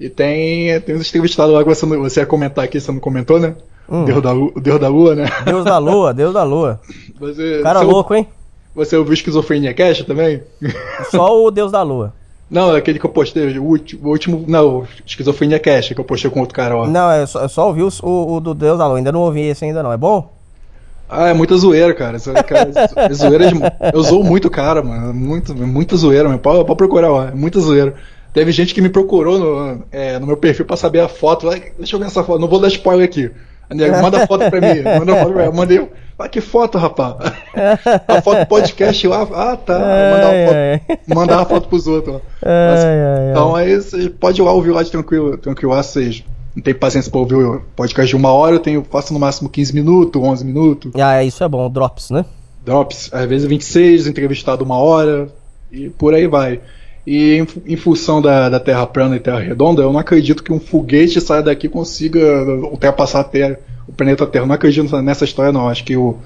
[0.01, 3.39] E tem, tem uns entrevistados lá que você, você ia comentar aqui, você não comentou,
[3.39, 3.53] né?
[3.87, 4.01] Hum.
[4.01, 5.25] O, Deus da Lua, o Deus da Lua, né?
[5.45, 6.79] Deus da lua, Deus da lua.
[7.19, 8.27] Você, Cara você, louco, hein?
[8.73, 10.41] Você ouviu Esquizofrenia Cash também?
[11.11, 12.13] Só o Deus da lua.
[12.49, 16.31] Não, aquele que eu postei, o último, o último não, Esquizofrenia Cash, que eu postei
[16.31, 16.87] com outro cara, ó.
[16.87, 18.97] Não, eu só, eu só ouvi o, o- do Deus da lua.
[18.97, 19.91] Ainda não ouvi esse ainda não.
[19.93, 20.33] É bom?
[21.07, 22.17] Ah, é muita zoeira, cara.
[22.47, 23.59] Cara é zoeira de-
[23.93, 25.13] eu zoo muito cara, mano.
[25.13, 26.39] Muito, muita zoeira, mano.
[26.39, 27.23] Pode, pode procurar, ó.
[27.27, 27.93] É muita zoeira.
[28.33, 31.49] Teve gente que me procurou no, é, no meu perfil pra saber a foto.
[31.77, 32.39] Deixa eu ver essa foto.
[32.39, 33.29] Não vou dar spoiler aqui.
[33.69, 34.81] Nego, Manda a foto pra mim.
[34.81, 35.47] Manda a foto pra mim.
[35.47, 35.89] Eu mandei.
[36.17, 37.15] Ah, que foto, rapaz?
[38.07, 39.27] A foto do podcast lá.
[39.33, 39.79] Ah, tá.
[41.07, 42.15] Mandar a foto, foto pros outros.
[42.15, 42.19] ó.
[42.45, 43.31] Ai, Mas- ai, ai.
[43.31, 46.23] Então aí você pode ir lá ouvir lá de tranquilo, tranquilo vocês
[46.55, 49.49] não tem paciência pra ouvir o podcast de uma hora, eu tenho, faço no máximo
[49.49, 50.91] 15 minutos, 11 minutos.
[50.95, 52.25] Ah, isso é bom, drops, né?
[52.65, 55.29] Drops, às vezes 26, entrevistado uma hora,
[55.71, 56.59] e por aí vai.
[57.05, 60.53] E em, em função da, da Terra plana e Terra redonda, eu não acredito que
[60.53, 62.19] um foguete saia daqui e consiga
[62.71, 63.57] ultrapassar a Terra,
[63.87, 64.43] o planeta Terra.
[64.43, 65.67] Eu não acredito nessa história, não.
[65.67, 66.17] Acho que o,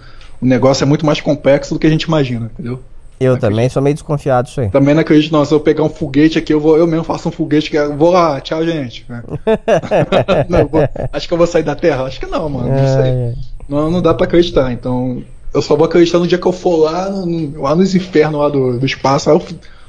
[0.41, 2.79] o negócio é muito mais complexo do que a gente imagina, entendeu?
[3.17, 4.69] Eu também sou meio desconfiado disso aí.
[4.69, 5.45] Também não acredito, não.
[5.45, 7.95] Se eu pegar um foguete aqui, eu, vou, eu mesmo faço um foguete que eu
[7.95, 9.05] vou lá, tchau, gente.
[10.49, 10.81] Não, vou-
[11.13, 12.03] acho que eu vou sair da Terra?
[12.03, 12.67] Acho que não, mano.
[12.69, 13.33] Não sei.
[13.69, 14.71] Não, não dá pra acreditar.
[14.73, 15.23] Então,
[15.53, 18.49] eu só vou acreditar no dia que eu for lá, no- lá nos infernos lá
[18.49, 19.29] do, do espaço.
[19.29, 19.41] Aí eu,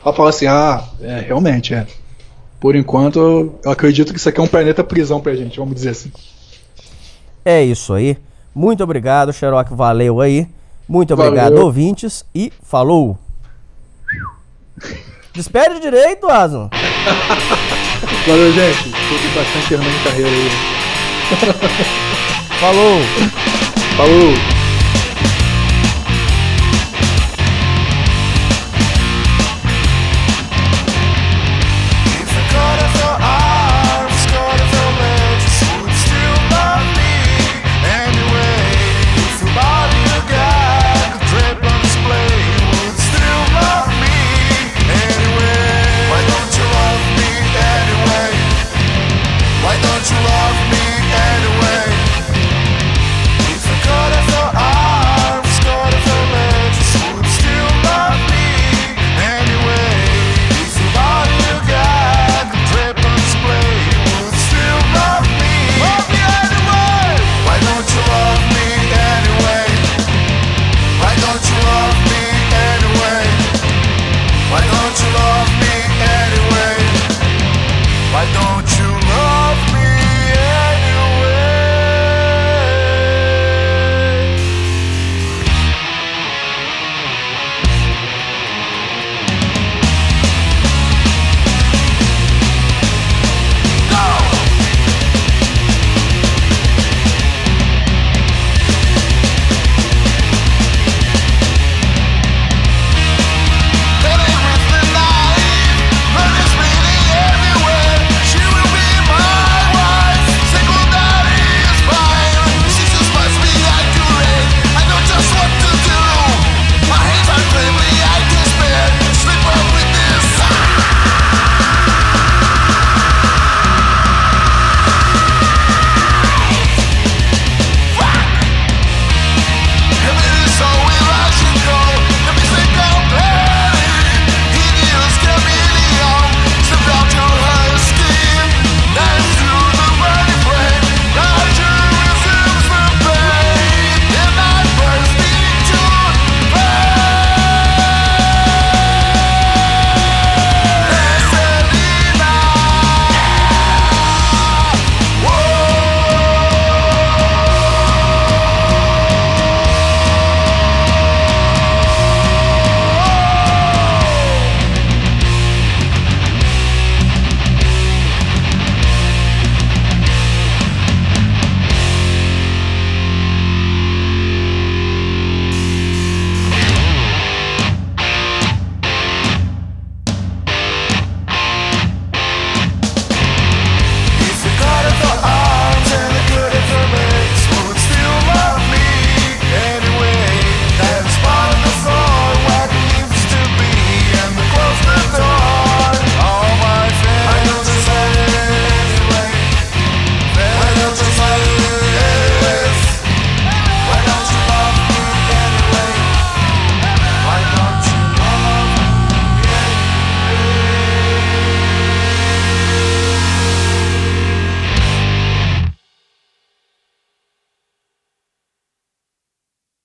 [0.07, 1.87] f- eu falo assim: ah, é, realmente, é.
[2.61, 5.91] Por enquanto, eu, acredito que isso aqui é um planeta prisão pra gente, vamos dizer
[5.91, 6.11] assim.
[7.45, 8.17] É isso aí.
[8.55, 9.71] Muito obrigado, Xerox.
[9.73, 10.49] Valeu aí.
[10.89, 11.67] Muito obrigado, Valeu.
[11.67, 12.25] ouvintes.
[12.35, 13.19] E falou.
[15.35, 16.71] Despede direito, Aslan.
[18.27, 18.85] Valeu, gente.
[18.91, 20.51] Curti bastante Hernani Carreira aí.
[22.59, 23.01] Falou.
[23.97, 24.56] Falou!